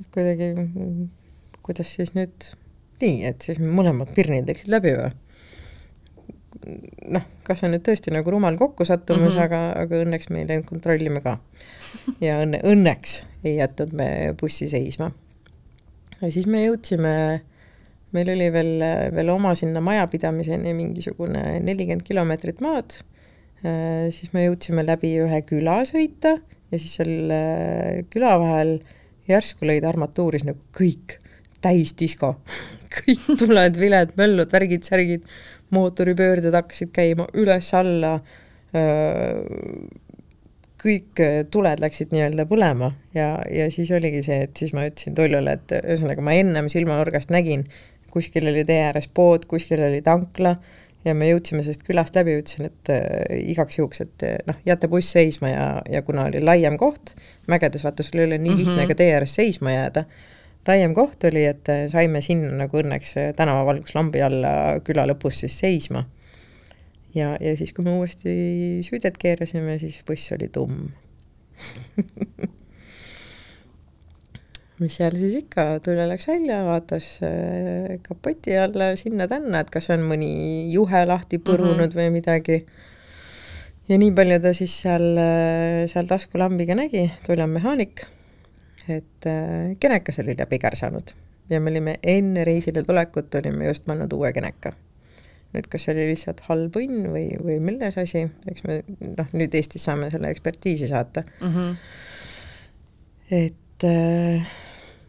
et 0.00 0.12
kuidagi 0.14 0.54
kuidas 1.66 1.94
siis 1.96 2.14
nüüd 2.16 2.50
nii, 3.00 3.24
et 3.30 3.44
siis 3.44 3.60
mõlemad 3.62 4.12
pirnid 4.16 4.48
läksid 4.50 4.72
läbi 4.72 4.94
või? 4.98 5.10
noh, 7.14 7.24
kas 7.46 7.62
on 7.64 7.72
nüüd 7.74 7.84
tõesti 7.86 8.12
nagu 8.12 8.32
rumal 8.32 8.56
kokkusattumus 8.60 9.32
mm, 9.32 9.38
-hmm. 9.38 9.44
aga, 9.46 9.60
aga 9.80 10.00
õnneks 10.04 10.30
me 10.30 10.42
ei 10.42 10.48
läinud 10.48 10.66
kontrollima 10.68 11.22
ka. 11.24 11.38
ja 12.20 12.40
õnne, 12.42 12.60
õnneks 12.66 13.22
ei 13.44 13.56
jätnud 13.56 13.94
me 13.96 14.08
bussi 14.40 14.68
seisma. 14.68 15.10
ja 16.20 16.30
siis 16.30 16.46
me 16.46 16.64
jõudsime, 16.66 17.14
meil 18.12 18.32
oli 18.34 18.50
veel, 18.52 18.74
veel 19.14 19.32
oma 19.32 19.54
sinna 19.54 19.80
majapidamiseni 19.80 20.74
mingisugune 20.74 21.60
nelikümmend 21.64 22.04
kilomeetrit 22.06 22.60
maad, 22.60 23.00
siis 24.10 24.32
me 24.32 24.44
jõudsime 24.44 24.84
läbi 24.86 25.14
ühe 25.22 25.42
küla 25.48 25.80
sõita 25.88 26.36
ja 26.70 26.78
siis 26.78 26.98
seal 26.98 27.32
küla 28.12 28.36
vahel 28.40 28.78
järsku 29.28 29.68
lõid 29.68 29.86
armatuuris 29.86 30.44
nagu 30.44 30.60
kõik 30.76 31.19
täisdisko 31.60 32.34
kõik 32.90 33.26
tuled, 33.38 33.78
viled, 33.80 34.14
möllud, 34.18 34.50
värgid, 34.52 34.84
särgid, 34.86 35.26
mootoripöörded 35.74 36.54
hakkasid 36.56 36.90
käima 36.94 37.28
üles-alla, 37.38 38.16
kõik 40.80 41.22
tuled 41.52 41.82
läksid 41.82 42.14
nii-öelda 42.14 42.46
põlema 42.50 42.92
ja, 43.14 43.34
ja 43.52 43.68
siis 43.72 43.90
oligi 43.94 44.24
see, 44.26 44.40
et 44.46 44.58
siis 44.58 44.74
ma 44.76 44.86
ütlesin 44.88 45.16
Tuljule, 45.18 45.56
et 45.58 45.74
ühesõnaga 45.82 46.24
ma 46.24 46.34
ennem 46.38 46.70
silmanurgast 46.72 47.32
nägin, 47.34 47.66
kuskil 48.10 48.48
oli 48.50 48.64
tee 48.66 48.80
ääres 48.88 49.06
pood, 49.14 49.46
kuskil 49.50 49.82
oli 49.86 50.00
tankla 50.06 50.56
ja 51.04 51.14
me 51.16 51.30
jõudsime 51.30 51.62
sellest 51.64 51.84
külast 51.86 52.16
läbi, 52.16 52.38
ütlesin, 52.40 52.70
et 52.70 52.92
äh, 52.92 53.36
igaks 53.52 53.78
juhuks, 53.78 54.02
et 54.04 54.26
noh, 54.48 54.58
jäta 54.66 54.88
buss 54.90 55.12
seisma 55.14 55.52
ja, 55.52 55.68
ja 55.90 56.02
kuna 56.06 56.26
oli 56.30 56.42
laiem 56.42 56.76
koht, 56.80 57.14
mägedes 57.50 57.84
vaata, 57.86 58.06
sul 58.06 58.22
ei 58.22 58.30
ole 58.30 58.40
nii 58.40 58.56
lihtne 58.56 58.74
mm 58.74 58.82
-hmm. 58.82 58.92
ka 58.92 58.98
tee 59.02 59.14
ääres 59.14 59.36
seisma 59.38 59.76
jääda 59.76 60.06
laiem 60.68 60.94
koht 60.96 61.24
oli, 61.28 61.44
et 61.48 61.68
äh, 61.72 61.86
saime 61.90 62.20
sinna 62.24 62.52
nagu 62.64 62.80
õnneks 62.82 63.14
äh, 63.20 63.30
tänavavalguslambi 63.36 64.22
alla 64.24 64.52
küla 64.84 65.06
lõpus 65.08 65.42
siis 65.44 65.56
seisma. 65.62 66.04
ja, 67.14 67.36
ja 67.40 67.56
siis, 67.56 67.72
kui 67.74 67.84
me 67.86 67.96
uuesti 67.98 68.32
süüdet 68.86 69.18
keerasime, 69.18 69.78
siis 69.82 70.02
buss 70.06 70.32
oli 70.36 70.48
tumm 70.52 70.90
mis 74.80 74.94
seal 74.96 75.16
siis 75.20 75.34
ikka, 75.42 75.80
Tulle 75.84 76.06
läks 76.08 76.28
välja, 76.28 76.62
vaatas 76.68 77.08
äh, 77.26 77.98
kapoti 78.04 78.56
alla 78.56 78.94
sinna-tänna, 79.00 79.64
et 79.64 79.72
kas 79.72 79.90
on 79.96 80.06
mõni 80.12 80.30
juhe 80.72 81.04
lahti 81.08 81.40
põrunud 81.40 81.88
mm 81.88 81.90
-hmm. 81.90 81.98
või 81.98 82.10
midagi. 82.20 82.64
ja 83.88 83.98
nii 83.98 84.12
palju 84.12 84.40
ta 84.40 84.54
siis 84.54 84.80
seal, 84.82 85.18
seal 85.90 86.06
taskulambiga 86.06 86.74
nägi, 86.74 87.10
Tulle 87.26 87.42
on 87.48 87.56
mehaanik 87.58 88.06
et 88.90 89.26
äh, 89.28 89.74
genekas 89.80 90.20
oli 90.22 90.36
läbi 90.38 90.58
kärsanud 90.58 91.14
ja 91.50 91.60
me 91.60 91.70
olime 91.70 91.96
enne 92.02 92.44
reisile 92.44 92.82
tulekut, 92.86 93.34
olime 93.34 93.66
just 93.66 93.84
pannud 93.86 94.12
uue 94.14 94.32
geneka. 94.32 94.72
nüüd 95.50 95.66
kas 95.66 95.82
see 95.82 95.94
oli 95.96 96.04
lihtsalt 96.12 96.44
halb 96.46 96.76
õnn 96.78 97.08
või, 97.10 97.24
või 97.42 97.56
milles 97.58 97.96
asi, 97.98 98.22
eks 98.46 98.62
me 98.68 98.76
noh, 99.16 99.32
nüüd 99.34 99.54
Eestis 99.58 99.82
saame 99.82 100.06
selle 100.12 100.30
ekspertiisi 100.30 100.86
saata 100.86 101.24
mm. 101.26 101.54
-hmm. 101.56 101.72
et 103.34 103.86
äh, 103.88 104.52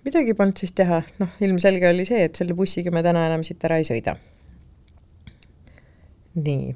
midagi 0.05 0.33
polnud 0.33 0.57
siis 0.57 0.73
teha, 0.73 1.03
noh, 1.21 1.35
ilmselge 1.45 1.89
oli 1.89 2.07
see, 2.09 2.23
et 2.25 2.41
selle 2.41 2.57
bussiga 2.57 2.93
me 2.93 3.03
täna 3.05 3.27
enam 3.29 3.45
siit 3.45 3.61
ära 3.69 3.77
ei 3.77 3.85
sõida. 3.85 4.15
nii, 6.41 6.73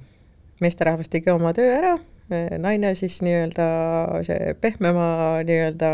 meesterahvas 0.61 1.09
tegi 1.09 1.33
oma 1.33 1.53
töö 1.57 1.73
ära, 1.73 1.97
naine 2.61 2.93
siis 2.99 3.17
nii-öelda 3.25 3.65
see 4.27 4.53
pehmema 4.61 5.09
nii-öelda 5.47 5.89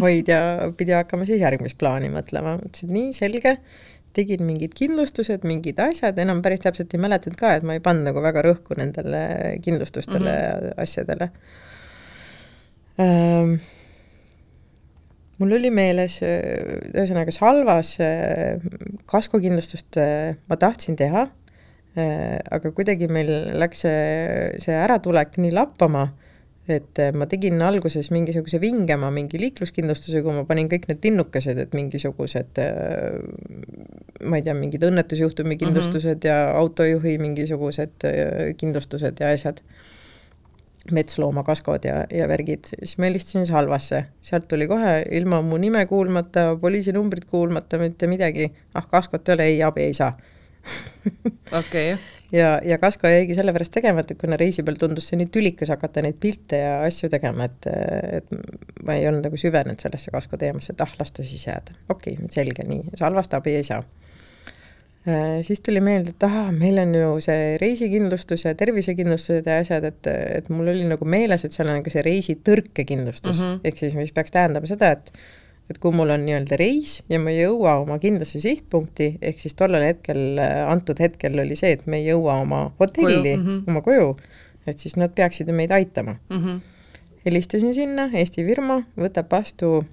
hoidja 0.00 0.40
pidi 0.78 0.94
hakkama 0.94 1.26
siis 1.28 1.40
järgmist 1.42 1.78
plaani 1.80 2.10
mõtlema, 2.12 2.56
mõtlesin 2.60 2.92
nii 2.94 3.14
selge, 3.16 3.56
tegin 4.16 4.44
mingid 4.46 4.74
kindlustused, 4.78 5.44
mingid 5.46 5.80
asjad, 5.82 6.18
enam 6.18 6.42
päris 6.42 6.62
täpselt 6.64 6.94
ei 6.94 7.02
mäletanud 7.02 7.38
ka, 7.38 7.54
et 7.58 7.66
ma 7.66 7.76
ei 7.76 7.82
pannud 7.84 8.08
nagu 8.08 8.22
väga 8.24 8.44
rõhku 8.46 8.78
nendele 8.78 9.58
kindlustustele 9.64 10.30
mm 10.30 10.38
-hmm. 10.38 10.68
ja 10.68 10.72
asjadele. 10.82 11.30
Ähm, 12.98 13.58
mul 15.38 15.52
oli 15.58 15.70
meeles, 15.70 16.20
ühesõnaga 16.22 17.34
Salvas 17.34 17.96
kaskokindlustust 19.06 20.00
ma 20.48 20.56
tahtsin 20.56 20.96
teha, 20.96 21.28
aga 22.50 22.72
kuidagi 22.74 23.08
meil 23.10 23.30
läks 23.58 23.84
see, 23.86 24.54
see 24.62 24.74
äratulek 24.74 25.38
nii 25.38 25.52
lappama 25.54 26.08
et 26.72 27.00
äh, 27.02 27.12
ma 27.16 27.26
tegin 27.30 27.62
alguses 27.64 28.10
mingisuguse 28.14 28.60
vingema 28.62 29.10
mingi 29.14 29.40
liikluskindlustuse, 29.40 30.22
kui 30.24 30.34
ma 30.36 30.44
panin 30.48 30.70
kõik 30.70 30.88
need 30.90 31.02
tinnukesed, 31.04 31.60
et 31.64 31.76
mingisugused 31.76 32.60
äh, 32.62 33.20
ma 34.24 34.40
ei 34.40 34.46
tea, 34.46 34.56
mingid 34.58 34.84
õnnetusjuhtumi 34.88 35.54
mhm. 35.54 35.60
kindlustused 35.62 36.16
mm 36.16 36.24
-hmm. 36.24 36.28
ja 36.28 36.58
autojuhi 36.58 37.18
mingisugused 37.22 38.08
äh, 38.08 38.50
kindlustused 38.56 39.20
ja 39.20 39.32
asjad, 39.36 39.62
metslooma 40.92 41.42
kaskod 41.44 41.84
ja, 41.84 42.04
ja 42.10 42.28
värgid, 42.28 42.64
siis 42.64 42.98
ma 42.98 43.10
helistasin 43.10 43.46
Salvasse, 43.46 44.04
sealt 44.22 44.48
tuli 44.48 44.68
kohe 44.68 45.02
ilma 45.10 45.42
mu 45.42 45.56
nime 45.56 45.86
kuulmata, 45.86 46.56
poliisinumbrit 46.60 47.24
kuulmata, 47.24 47.78
mitte 47.78 48.06
midagi, 48.06 48.52
ah 48.74 48.86
kaskot 48.88 49.28
ei 49.28 49.34
ole, 49.34 49.44
ei 49.44 49.62
abi 49.62 49.82
ei 49.82 49.94
saa. 49.94 50.16
Okei. 51.58 51.92
okay 51.92 52.17
ja, 52.32 52.48
ja 52.64 52.78
kasko 52.78 53.08
jäigi 53.08 53.36
sellepärast 53.36 53.72
tegemata, 53.74 54.16
kuna 54.18 54.36
reisi 54.40 54.64
peal 54.66 54.78
tundus 54.80 55.08
see 55.10 55.20
nii 55.20 55.30
tülikas 55.34 55.72
hakata 55.72 56.02
neid 56.04 56.18
pilte 56.20 56.60
ja 56.62 56.74
asju 56.86 57.10
tegema, 57.12 57.48
et, 57.48 57.68
et 58.20 58.84
ma 58.84 58.98
ei 58.98 59.08
olnud 59.08 59.24
nagu 59.28 59.40
süvenenud 59.40 59.80
sellesse 59.82 60.12
kasko 60.14 60.40
teemasse, 60.40 60.74
et 60.74 60.84
ah, 60.84 60.92
las 61.00 61.14
ta 61.14 61.24
siis 61.26 61.46
jääda. 61.48 61.76
okei 61.88 62.18
okay,, 62.18 62.30
selge, 62.34 62.66
nii, 62.68 62.98
salvast 63.00 63.34
abi 63.38 63.56
ei 63.58 63.64
saa 63.66 63.80
äh,. 65.08 65.40
siis 65.46 65.64
tuli 65.64 65.80
meelde, 65.84 66.14
et 66.16 66.28
ahah, 66.28 66.52
meil 66.54 66.80
on 66.84 66.94
ju 66.98 67.10
see 67.24 67.56
reisikindlustus 67.62 68.44
ja 68.48 68.54
tervisekindlustused 68.58 69.48
ja 69.48 69.60
asjad, 69.64 69.88
et, 69.88 70.12
et 70.12 70.52
mul 70.52 70.72
oli 70.74 70.86
nagu 70.90 71.08
meeles, 71.08 71.44
et 71.44 71.56
seal 71.56 71.72
on 71.72 71.84
ka 71.84 71.92
see 71.94 72.04
reisitõrkekindlustus 72.06 73.36
mm 73.36 73.44
-hmm. 73.44 73.60
ehk 73.64 73.84
siis 73.84 73.96
mis 73.98 74.12
peaks 74.12 74.36
tähendama 74.36 74.68
seda, 74.68 74.92
et 74.98 75.12
et 75.68 75.78
kui 75.82 75.92
mul 75.92 76.10
on 76.14 76.24
nii-öelda 76.24 76.56
reis 76.60 77.02
ja 77.12 77.18
ma 77.20 77.32
ei 77.32 77.42
jõua 77.42 77.74
oma 77.82 77.98
kindlasse 78.02 78.40
sihtpunkti, 78.40 79.10
ehk 79.20 79.40
siis 79.42 79.56
tollel 79.58 79.84
hetkel, 79.84 80.40
antud 80.40 81.00
hetkel 81.02 81.36
oli 81.42 81.58
see, 81.60 81.74
et 81.76 81.84
me 81.86 82.00
ei 82.00 82.08
jõua 82.08 82.40
oma 82.42 82.62
hotelli, 82.80 83.36
mm 83.36 83.44
-hmm. 83.44 83.62
oma 83.68 83.84
koju, 83.84 84.16
et 84.66 84.78
siis 84.78 84.96
nad 84.96 85.12
peaksid 85.14 85.48
ju 85.48 85.54
meid 85.54 85.72
aitama 85.72 86.16
mm. 86.28 86.38
-hmm. 86.44 86.60
helistasin 87.26 87.74
sinna, 87.74 88.10
Eesti 88.14 88.44
firma, 88.44 88.82
võtab 88.96 89.30
vastu 89.30 89.84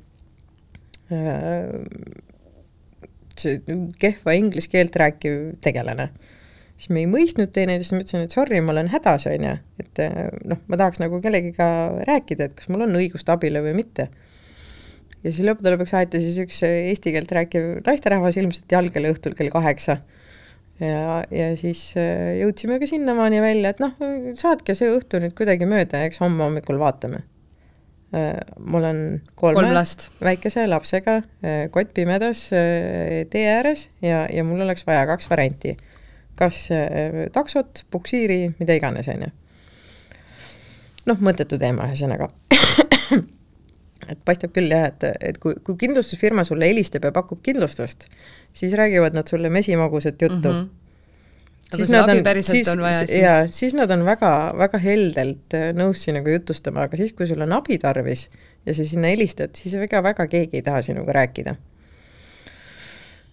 äh, 1.11 1.69
kehva 3.99 4.31
inglise 4.31 4.69
keelt 4.71 4.95
rääkiv 4.95 5.59
tegelane 5.61 6.09
siis 6.77 6.91
me 6.91 7.03
ei 7.03 7.09
mõistnud 7.09 7.51
teineteist, 7.55 7.93
ma 7.95 8.03
ütlesin, 8.03 8.25
et 8.27 8.35
sorry, 8.35 8.59
ma 8.63 8.73
olen 8.75 8.91
hädas, 8.91 9.27
on 9.31 9.47
ju, 9.47 9.55
et 9.81 10.01
noh, 10.49 10.61
ma 10.67 10.79
tahaks 10.81 11.01
nagu 11.03 11.21
kellegiga 11.23 11.67
rääkida, 12.07 12.49
et 12.49 12.57
kas 12.57 12.69
mul 12.71 12.85
on 12.87 12.97
õigust 12.99 13.29
abile 13.31 13.63
või 13.65 13.75
mitte. 13.79 14.09
Ja 15.25 15.33
siis 15.33 15.45
lõppude 15.47 15.73
lõpuks 15.73 15.95
aeti 15.97 16.21
siis 16.23 16.37
üks 16.45 16.61
eesti 16.67 17.15
keelt 17.15 17.31
rääkiv 17.35 17.69
naisterahvas 17.85 18.37
ilmselt 18.39 18.77
jalgele 18.77 19.11
õhtul 19.13 19.35
kell 19.37 19.51
kaheksa. 19.53 19.99
ja, 20.79 21.23
ja 21.33 21.47
siis 21.59 21.87
jõudsime 21.95 22.79
ka 22.81 22.89
sinnamaani 22.89 23.41
välja, 23.43 23.73
et 23.73 23.81
noh, 23.83 23.95
saatke 24.39 24.75
see 24.77 24.91
õhtu 24.93 25.21
nüüd 25.23 25.35
kuidagi 25.37 25.67
mööda 25.69 26.03
ja 26.03 26.11
eks 26.11 26.21
homme 26.23 26.45
hommikul 26.47 26.79
vaatame 26.81 27.25
mul 28.15 28.85
on 28.87 28.99
kolme 29.35 29.57
kolm 29.57 29.73
last. 29.75 30.05
väikese 30.23 30.63
lapsega, 30.69 31.17
kott 31.73 31.89
pimedas 31.97 32.45
tee 32.53 33.49
ääres 33.49 33.89
ja, 34.05 34.21
ja 34.31 34.45
mul 34.47 34.61
oleks 34.63 34.85
vaja 34.87 35.03
kaks 35.09 35.27
varianti 35.27 35.73
kas 36.39 36.67
äh, 36.71 37.25
taksot, 37.33 37.85
puksiiri, 37.91 38.55
mida 38.59 38.75
iganes, 38.75 39.07
on 39.11 39.25
ju. 39.25 39.31
noh, 41.09 41.23
mõttetu 41.23 41.59
teema 41.61 41.87
ühesõnaga 41.89 42.29
et 44.09 44.19
paistab 44.27 44.53
küll 44.55 44.71
jah, 44.71 44.89
et, 44.91 45.05
et 45.29 45.37
kui, 45.41 45.55
kui 45.65 45.77
kindlustusfirma 45.79 46.43
sulle 46.47 46.67
helistab 46.69 47.07
ja 47.07 47.13
pakub 47.15 47.41
kindlustust, 47.45 48.09
siis 48.53 48.73
räägivad 48.77 49.15
nad 49.17 49.27
sulle 49.27 49.49
mesimagusat 49.49 50.21
juttu 50.21 50.49
mm. 50.51 50.57
-hmm 50.63 50.73
siis 51.75 51.89
nad 51.89 52.09
on, 52.09 52.43
siis, 52.43 52.67
siis... 52.67 53.11
jaa, 53.21 53.47
siis 53.47 53.73
nad 53.73 53.91
on 53.91 54.05
väga, 54.05 54.53
väga 54.57 54.77
heldelt 54.77 55.55
äh, 55.57 55.71
nõus 55.73 56.03
sinuga 56.05 56.31
jutustama, 56.35 56.85
aga 56.85 56.99
siis, 56.99 57.13
kui 57.17 57.27
sul 57.27 57.41
on 57.41 57.55
abi 57.57 57.77
tarvis 57.81 58.29
ja 58.65 58.75
sa 58.75 58.85
sinna 58.85 59.11
helistad, 59.13 59.55
siis 59.57 59.75
väga-väga 59.79 60.27
keegi 60.31 60.61
ei 60.61 60.65
taha 60.65 60.81
sinuga 60.85 61.15
rääkida. 61.17 61.55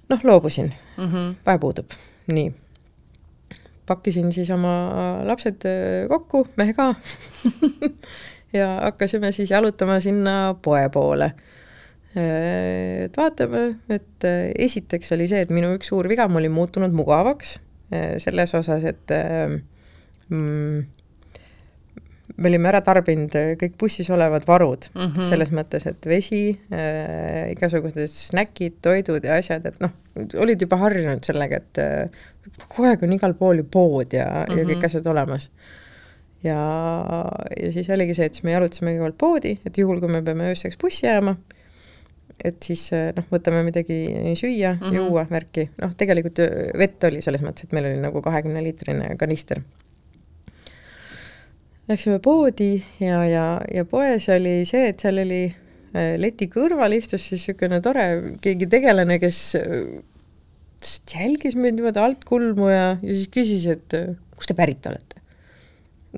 noh, 0.08 0.24
loobusin 0.24 0.72
mm, 0.96 1.04
-hmm. 1.04 1.34
vahe 1.46 1.58
puudub, 1.58 1.92
nii 2.32 2.52
pakkisin 3.86 4.32
siis 4.32 4.50
oma 4.50 4.74
lapsed 5.26 5.64
äh, 5.66 6.08
kokku, 6.08 6.46
mehe 6.56 6.72
ka 6.72 6.94
ja 8.53 8.68
hakkasime 8.82 9.32
siis 9.32 9.50
jalutama 9.50 10.00
sinna 10.00 10.55
poe 10.62 10.88
poole. 10.92 11.32
Äh, 12.16 13.05
et 13.07 13.16
vaatame, 13.16 13.66
et 13.88 14.28
äh, 14.28 14.50
esiteks 14.66 15.12
oli 15.16 15.28
see, 15.30 15.44
et 15.44 15.53
minu 15.55 15.74
üks 15.78 15.92
suur 15.92 16.09
viga, 16.11 16.28
ma 16.28 16.42
olin 16.42 16.53
muutunud 16.53 16.92
mugavaks 16.96 17.59
selles 17.92 18.55
osas, 18.57 18.86
et 18.88 19.12
mm, 20.32 20.84
me 22.36 22.50
olime 22.50 22.70
ära 22.70 22.80
tarbinud 22.84 23.34
kõik 23.61 23.74
bussis 23.80 24.09
olevad 24.12 24.46
varud 24.48 24.88
mm, 24.94 25.03
-hmm. 25.03 25.28
selles 25.28 25.53
mõttes, 25.55 25.86
et 25.88 26.07
vesi 26.09 26.42
äh,, 26.72 27.53
igasugused 27.53 28.09
snäkid, 28.09 28.78
toidud 28.82 29.24
ja 29.24 29.36
asjad, 29.40 29.66
et 29.68 29.80
noh, 29.82 29.92
olid 30.40 30.62
juba 30.62 30.78
harjunud 30.80 31.24
sellega, 31.24 31.61
et 31.61 31.82
äh, 31.82 32.24
kogu 32.68 32.88
aeg 32.88 33.05
on 33.05 33.12
igal 33.16 33.34
pool 33.38 33.62
ju 33.62 33.64
pood 33.64 34.12
ja 34.12 34.26
mm, 34.26 34.55
-hmm. 34.55 34.59
ja 34.59 34.64
kõik 34.64 34.76
mhm. 34.76 34.86
asjad 34.90 35.07
olemas. 35.07 35.50
Ja, 36.45 36.61
ja 37.57 37.72
siis 37.74 37.90
oligi 37.90 38.16
see, 38.18 38.28
et 38.28 38.38
siis 38.38 38.47
me 38.47 38.57
jalutasime 38.57 38.95
kõigepealt 38.95 39.18
poodi, 39.20 39.57
et 39.66 39.78
juhul, 39.78 40.01
kui 40.03 40.12
me 40.12 40.22
peame 40.26 40.51
ööseks 40.53 40.80
bussi 40.80 41.07
jääma, 41.07 41.36
et 42.43 42.59
siis 42.64 42.88
noh, 43.16 43.28
võtame 43.30 43.62
midagi 43.66 44.01
süüa 44.38 44.74
mm, 44.74 44.82
-hmm. 44.82 44.99
juua, 44.99 45.26
värki, 45.30 45.68
noh, 45.82 45.95
tegelikult 45.99 46.43
vett 46.78 47.09
oli 47.11 47.22
selles 47.22 47.45
mõttes, 47.45 47.68
et 47.68 47.76
meil 47.76 47.93
oli 47.93 48.03
nagu 48.03 48.22
kahekümne 48.24 48.64
liitrine 48.64 49.14
kanister 49.20 49.62
läksime 51.90 52.18
poodi 52.22 52.76
ja, 53.01 53.22
ja, 53.26 53.47
ja 53.74 53.84
poes 53.88 54.28
oli 54.32 54.62
see, 54.68 54.88
et 54.93 55.03
seal 55.03 55.22
oli 55.22 55.43
äh, 55.49 56.14
leti 56.20 56.49
kõrval 56.53 56.97
istus 56.97 57.26
siis 57.26 57.47
niisugune 57.49 57.80
tore 57.84 58.07
keegi 58.43 58.68
tegelane, 58.70 59.18
kes 59.22 59.40
äh, 59.59 59.80
jälgis 61.12 61.57
meid 61.59 61.78
niimoodi 61.78 62.03
altkulmu 62.03 62.70
ja, 62.70 62.86
ja 63.01 63.16
siis 63.16 63.30
küsis, 63.32 63.66
et 63.70 63.99
kust 64.36 64.51
te 64.51 64.59
pärit 64.59 64.86
olete. 64.90 65.21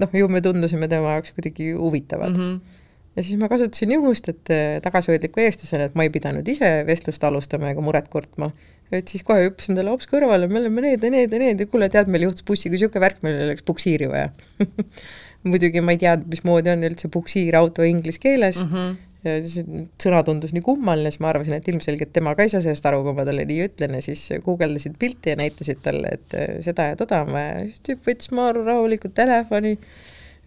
Noh, 0.01 0.17
ju 0.21 0.29
me 0.29 0.43
tundusime 0.45 0.89
tema 0.91 1.17
jaoks 1.17 1.35
kuidagi 1.37 1.73
huvitavad 1.79 2.37
mm. 2.37 2.45
-hmm. 2.45 2.79
ja 3.17 3.23
siis 3.23 3.41
ma 3.41 3.49
kasutasin 3.49 3.93
juhust, 3.97 4.29
et 4.29 4.55
tagasihoidliku 4.83 5.41
eestlasena, 5.41 5.91
et 5.91 5.95
ma 5.95 6.07
ei 6.07 6.11
pidanud 6.15 6.49
ise 6.49 6.71
vestlust 6.87 7.25
alustama 7.25 7.71
ega 7.71 7.85
muret 7.85 8.09
kurtma, 8.09 8.51
et 8.93 9.09
siis 9.09 9.23
kohe 9.23 9.49
hüppasin 9.49 9.79
talle 9.79 9.95
hops 9.95 10.11
kõrvale, 10.11 10.49
me 10.51 10.61
oleme 10.61 10.89
need 10.89 11.05
ja 11.05 11.11
need 11.11 11.33
ja 11.33 11.39
need 11.39 11.61
ja 11.61 11.67
kuule, 11.67 11.89
tead, 11.89 12.11
meil 12.11 12.29
juhtus 12.29 12.45
bussiga 12.45 12.75
niisugune 12.75 13.07
värk, 13.07 13.23
meil 13.23 13.41
oleks 13.49 13.63
puksiiri 13.63 14.11
vaja 14.11 14.31
muidugi 15.51 15.81
ma 15.81 15.95
ei 15.95 16.01
teadnud, 16.01 16.31
mismoodi 16.33 16.73
on 16.73 16.87
üldse 16.91 17.09
puksiirauto 17.09 17.85
inglise 17.89 18.23
keeles 18.23 18.65
mm. 18.65 18.71
-hmm 18.71 18.95
ja 19.25 19.35
siis 19.43 19.65
sõna 20.03 20.21
tundus 20.27 20.53
nii 20.55 20.65
kummaline, 20.65 21.13
siis 21.13 21.23
ma 21.25 21.31
arvasin, 21.33 21.57
et 21.57 21.69
ilmselgelt 21.73 22.13
tema 22.15 22.35
ka 22.37 22.47
ei 22.47 22.53
saa 22.53 22.63
sellest 22.65 22.87
aru, 22.89 23.03
kui 23.07 23.17
ma 23.17 23.27
talle 23.27 23.47
nii 23.49 23.69
ütlen. 23.69 23.97
Ja 23.99 24.05
siis 24.05 24.27
guugeldasid 24.45 24.99
pilti 25.01 25.33
ja 25.33 25.39
näitasid 25.41 25.81
talle, 25.85 26.15
et 26.19 26.37
äh, 26.39 26.57
seda 26.67 26.91
ja 26.93 26.99
toda 27.01 27.23
on 27.25 27.33
vaja, 27.35 27.65
siis 27.71 27.85
tüüp 27.89 28.11
võttis 28.11 28.33
maru 28.37 28.65
rahulikult 28.67 29.17
telefoni, 29.17 29.77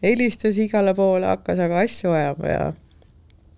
helistas 0.05 0.59
igale 0.61 0.93
poole, 0.97 1.29
hakkas 1.33 1.61
aga 1.65 1.83
asju 1.85 2.13
ajama 2.13 2.53
ja 2.53 2.63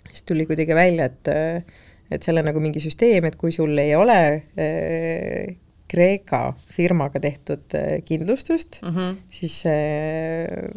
siis 0.10 0.26
tuli 0.30 0.48
kuidagi 0.50 0.78
välja, 0.78 1.10
et 1.12 1.32
äh, 1.34 1.80
et 2.10 2.26
seal 2.26 2.42
on 2.42 2.48
nagu 2.50 2.62
mingi 2.64 2.82
süsteem, 2.82 3.28
et 3.30 3.36
kui 3.38 3.52
sul 3.54 3.78
ei 3.78 3.94
ole 3.98 4.20
äh, 4.58 5.58
Kreeka 5.90 6.42
firmaga 6.76 7.22
tehtud 7.24 7.76
äh, 7.78 8.00
kindlustust 8.06 8.82
mm, 8.84 8.96
-hmm. 8.96 9.18
siis 9.30 9.60
see, 9.66 10.70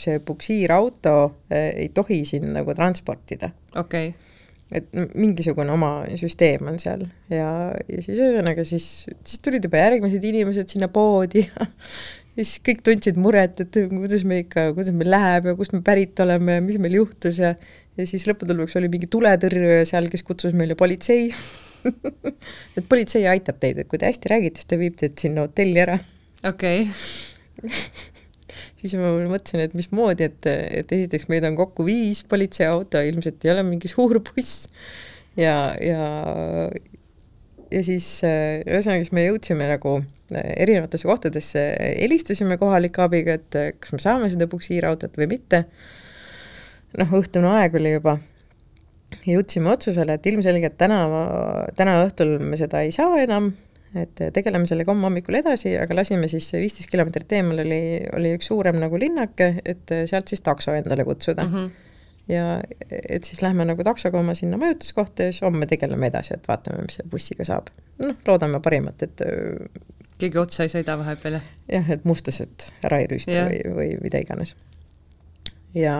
see 0.00 0.18
puksiirauto 0.18 1.16
äh, 1.52 1.70
ei 1.84 1.88
tohi 1.94 2.24
sind 2.24 2.52
nagu 2.52 2.74
transportida. 2.74 3.50
okei 3.74 4.08
okay 4.08 4.30
et 4.72 4.88
mingisugune 5.14 5.72
oma 5.72 5.90
süsteem 6.16 6.68
on 6.70 6.78
seal 6.80 7.04
ja, 7.28 7.48
ja 7.76 7.98
siis 8.00 8.16
ühesõnaga 8.16 8.64
siis, 8.64 8.86
siis 9.24 9.42
tulid 9.44 9.66
juba 9.68 9.82
järgmised 9.82 10.24
inimesed 10.24 10.72
sinna 10.72 10.88
poodi 10.88 11.44
ja 12.36 12.40
siis 12.40 12.56
kõik 12.64 12.80
tundsid 12.86 13.20
muret, 13.20 13.60
et 13.60 13.78
kuidas 13.90 14.24
me 14.24 14.40
ikka, 14.46 14.70
kuidas 14.72 14.94
meil 14.96 15.12
läheb 15.12 15.50
ja 15.50 15.56
kust 15.58 15.76
me 15.76 15.82
pärit 15.84 16.20
oleme 16.24 16.56
ja 16.56 16.64
mis 16.64 16.80
meil 16.80 16.96
juhtus 17.02 17.42
ja 17.42 17.54
ja 17.98 18.06
siis 18.08 18.24
lõppude 18.28 18.56
lõpuks 18.56 18.78
oli 18.80 18.88
mingi 18.92 19.08
tuletõrjuja 19.12 19.84
seal, 19.90 20.08
kes 20.12 20.24
kutsus 20.24 20.56
meile 20.56 20.76
politsei 20.78 21.28
et 22.76 22.86
politsei 22.88 23.26
aitab 23.30 23.60
teid, 23.62 23.82
et 23.82 23.90
kui 23.90 24.00
te 24.00 24.08
hästi 24.08 24.32
räägite, 24.32 24.62
siis 24.62 24.70
ta 24.70 24.78
viib 24.80 24.96
teid 25.00 25.18
sinna 25.20 25.46
hotelli 25.46 25.82
ära. 25.82 25.98
okei 26.48 26.86
okay. 26.88 27.70
siis 28.82 28.96
ma 28.98 29.12
mõtlesin, 29.30 29.62
et 29.64 29.76
mismoodi, 29.78 30.30
et, 30.30 30.48
et 30.82 30.96
esiteks 30.96 31.28
meid 31.30 31.46
on 31.48 31.58
kokku 31.58 31.86
viis 31.86 32.22
politseiauto, 32.28 33.02
ilmselt 33.06 33.44
ei 33.46 33.54
ole 33.54 33.66
mingi 33.66 33.90
suur 33.90 34.18
buss 34.26 34.66
ja, 35.38 35.74
ja 35.80 36.08
ja 37.72 37.80
siis 37.86 38.06
ühesõnaga, 38.24 39.00
siis 39.00 39.14
me 39.16 39.24
jõudsime 39.24 39.68
nagu 39.70 40.00
erinevatesse 40.32 41.08
kohtadesse, 41.08 41.62
helistasime 42.00 42.56
kohalike 42.60 43.02
abiga, 43.04 43.36
et 43.38 43.78
kas 43.80 43.94
me 43.94 44.00
saame 44.02 44.28
seda 44.32 44.48
puksiirautot 44.50 45.16
või 45.20 45.30
mitte. 45.36 45.64
noh, 47.00 47.14
õhtune 47.16 47.48
aeg 47.48 47.78
oli 47.80 47.94
juba 47.94 48.18
jõudsime 49.26 49.72
otsusele, 49.72 50.16
et 50.18 50.26
ilmselgelt 50.30 50.78
täna, 50.80 51.02
täna 51.78 52.00
õhtul 52.06 52.38
me 52.42 52.58
seda 52.60 52.82
ei 52.86 52.92
saa 52.94 53.20
enam, 53.22 53.52
et 53.98 54.24
tegeleme 54.32 54.68
sellega 54.68 54.92
homme 54.92 55.08
hommikul 55.08 55.36
edasi, 55.42 55.74
aga 55.80 55.96
lasime 55.98 56.28
siis 56.32 56.48
viisteist 56.56 56.90
kilomeetrit 56.92 57.36
eemal 57.38 57.64
oli, 57.64 57.82
oli 58.16 58.34
üks 58.38 58.48
suurem 58.50 58.80
nagu 58.80 59.00
linnake, 59.00 59.54
et 59.68 59.94
sealt 60.08 60.32
siis 60.32 60.44
takso 60.44 60.74
endale 60.76 61.04
kutsuda 61.08 61.46
mm. 61.46 61.56
-hmm 61.56 61.88
ja 62.28 62.60
et 63.08 63.24
siis 63.24 63.42
lähme 63.42 63.64
nagu 63.66 63.84
taksoga 63.84 64.20
oma 64.20 64.34
sinna 64.34 64.56
majutuskohta 64.56 65.22
ja 65.26 65.32
siis 65.32 65.42
homme 65.42 65.66
tegeleme 65.66 66.06
edasi, 66.06 66.34
et 66.34 66.48
vaatame, 66.48 66.84
mis 66.86 66.94
selle 66.94 67.10
bussiga 67.10 67.44
saab. 67.44 67.72
noh, 67.98 68.16
loodame 68.26 68.60
parimat, 68.62 69.02
et 69.02 69.24
keegi 70.22 70.38
otsa 70.38 70.66
ei 70.66 70.72
sõida 70.72 70.96
vahepeal, 71.00 71.38
jah? 71.38 71.48
jah, 71.72 71.90
et 71.96 72.04
mustased 72.08 72.68
ära 72.86 73.00
ei 73.02 73.08
rüüsta 73.10 73.34
yeah. 73.34 73.50
või, 73.50 73.74
või 73.78 73.88
mida 74.04 74.22
iganes. 74.22 74.54
ja 75.74 75.96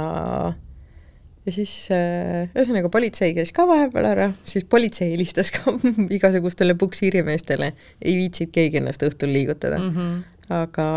ja 1.47 1.55
siis 1.55 1.73
äh, 1.95 2.49
ühesõnaga 2.55 2.91
politsei 2.93 3.35
käis 3.37 3.53
ka 3.55 3.67
vahepeal 3.69 4.09
ära, 4.13 4.29
siis 4.47 4.67
politsei 4.69 5.13
helistas 5.15 5.53
ka 5.55 5.75
igasugustele 6.17 6.77
puksiirimeestele, 6.79 7.73
ei 8.03 8.17
viitsinud 8.21 8.53
keegi 8.55 8.83
ennast 8.83 9.03
õhtul 9.07 9.33
liigutada 9.35 9.81
mm. 9.81 9.97
-hmm. 9.97 10.45
aga, 10.61 10.89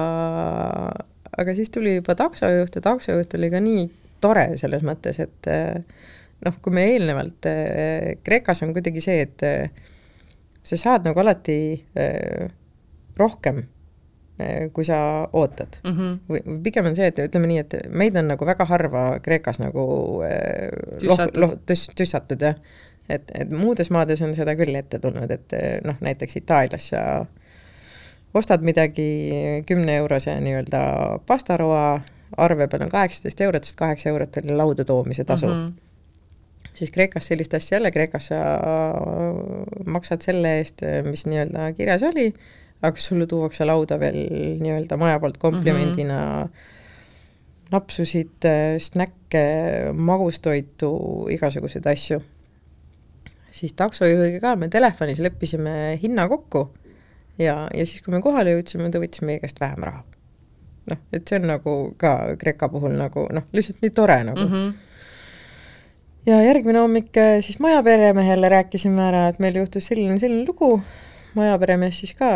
aga 1.37 1.55
siis 1.57 1.73
tuli 1.73 1.97
juba 1.97 2.17
taksojuht 2.19 2.77
ja 2.77 2.85
taksojuht 2.91 3.33
oli 3.39 3.51
ka 3.53 3.63
nii 3.63 3.87
tore 4.21 4.51
selles 4.61 4.85
mõttes, 4.85 5.19
et 5.21 5.49
äh, 5.51 5.81
noh, 6.45 6.61
kui 6.61 6.73
me 6.73 6.85
eelnevalt 6.93 7.49
äh,, 7.49 8.15
Kreekas 8.23 8.63
on 8.65 8.73
kuidagi 8.73 9.01
see, 9.01 9.25
et 9.25 9.49
sa 10.65 10.77
saad 10.77 11.05
nagu 11.05 11.19
alati 11.21 11.57
äh, 11.97 12.51
rohkem 13.17 13.65
kui 14.73 14.83
sa 14.83 14.97
ootad 15.33 15.77
mm. 15.83 15.91
-hmm. 15.91 16.15
või, 16.29 16.61
pigem 16.63 16.89
on 16.89 16.95
see, 16.95 17.07
et 17.07 17.19
ütleme 17.23 17.47
nii, 17.47 17.59
et 17.63 17.75
meid 17.89 18.17
on 18.19 18.27
nagu 18.27 18.45
väga 18.45 18.65
harva 18.67 19.03
Kreekas 19.23 19.61
nagu 19.63 19.85
eh, 20.27 20.73
tüssatud, 20.99 21.39
loh, 21.39 21.53
tüss, 21.65 21.87
tüssatud 21.95 22.41
jah. 22.43 22.57
et, 23.09 23.31
et 23.31 23.49
muudes 23.49 23.89
maades 23.89 24.21
on 24.21 24.33
seda 24.35 24.55
küll 24.59 24.75
ette 24.75 24.99
tulnud, 24.99 25.31
et 25.31 25.53
eh, 25.55 25.79
noh, 25.85 25.95
näiteks 26.01 26.35
Itaalias 26.41 26.89
sa 26.91 27.25
ostad 28.33 28.61
midagi 28.61 29.63
kümne 29.65 29.95
eurose 30.01 30.35
nii-öelda 30.41 30.81
pastaroa, 31.27 32.01
arve 32.37 32.67
peal 32.67 32.83
on 32.83 32.91
kaheksateist 32.91 33.41
eurot, 33.41 33.63
sest 33.63 33.79
kaheksa 33.79 34.09
eurot 34.09 34.37
oli 34.43 34.55
lauda 34.55 34.83
toomise 34.85 35.23
tasu 35.23 35.47
mm. 35.47 35.53
-hmm. 35.53 36.69
siis 36.73 36.91
Kreekas 36.91 37.27
sellist 37.27 37.53
asja 37.53 37.77
ei 37.77 37.79
ole, 37.79 37.91
Kreekas 37.91 38.27
sa 38.27 38.43
maksad 39.85 40.21
selle 40.21 40.57
eest, 40.57 40.81
mis 41.07 41.25
nii-öelda 41.25 41.71
kirjas 41.73 42.03
oli 42.03 42.33
aga 42.81 43.01
sulle 43.01 43.27
tuuakse 43.27 43.65
lauda 43.65 43.99
veel 43.99 44.17
nii-öelda 44.61 44.97
maja 44.97 45.19
poolt 45.19 45.37
komplimendina 45.37 46.19
mm 46.21 46.47
-hmm. 46.47 47.71
napsusid, 47.71 48.47
snäkke, 48.77 49.43
magustoitu, 49.93 50.91
igasuguseid 51.29 51.87
asju. 51.87 52.21
siis 53.51 53.73
taksojuhiga 53.73 54.39
ka 54.39 54.55
me 54.55 54.67
telefonis 54.69 55.19
leppisime 55.19 55.99
hinna 56.01 56.27
kokku 56.27 56.69
ja, 57.39 57.69
ja 57.73 57.85
siis, 57.85 58.01
kui 58.01 58.11
me 58.11 58.21
kohale 58.21 58.51
jõudsime, 58.51 58.91
ta 58.91 58.99
võttis 58.99 59.21
meie 59.21 59.39
käest 59.39 59.59
vähem 59.59 59.83
raha. 59.83 60.03
noh, 60.91 60.97
et 61.13 61.27
see 61.27 61.39
on 61.39 61.47
nagu 61.47 61.93
ka 61.97 62.35
Kreeka 62.37 62.69
puhul 62.69 62.93
nagu 62.97 63.27
noh, 63.33 63.43
lihtsalt 63.53 63.81
nii 63.81 63.89
tore 63.89 64.23
nagu 64.23 64.41
mm. 64.41 64.51
-hmm 64.53 64.73
ja 66.25 66.41
järgmine 66.41 66.79
hommik 66.79 67.17
äh, 67.17 67.39
siis 67.41 67.59
majaperemehele 67.59 68.49
rääkisime 68.49 69.01
ära, 69.07 69.27
et 69.29 69.39
meil 69.39 69.59
juhtus 69.61 69.85
selline, 69.91 70.17
selline 70.19 70.45
lugu, 70.47 70.79
majaperemees 71.35 71.99
siis 72.01 72.15
ka 72.17 72.29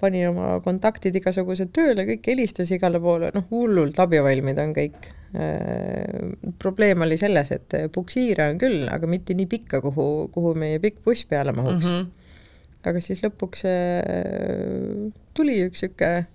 pani 0.00 0.24
oma 0.28 0.58
kontaktid 0.64 1.16
igasugused 1.20 1.72
tööle, 1.76 2.06
kõik 2.08 2.30
helistas 2.32 2.72
igale 2.74 3.00
poole, 3.02 3.32
noh, 3.34 3.46
hullult 3.52 3.98
abivalmid 4.04 4.60
on 4.62 4.74
kõik. 4.76 5.10
Äh, 5.36 6.30
probleem 6.60 7.04
oli 7.04 7.18
selles, 7.20 7.52
et 7.52 7.74
puksiire 7.92 8.46
on 8.48 8.60
küll, 8.60 8.86
aga 8.88 9.10
mitte 9.10 9.36
nii 9.36 9.48
pikka, 9.50 9.82
kuhu, 9.84 10.06
kuhu 10.32 10.54
meie 10.56 10.80
pikk 10.80 11.02
buss 11.04 11.28
peale 11.28 11.52
mahuks 11.52 11.84
mm. 11.84 11.98
-hmm. 11.98 12.88
aga 12.88 13.02
siis 13.04 13.20
lõpuks 13.26 13.66
äh, 13.68 15.12
tuli 15.36 15.60
üks 15.66 15.84
niisugune 15.84 16.26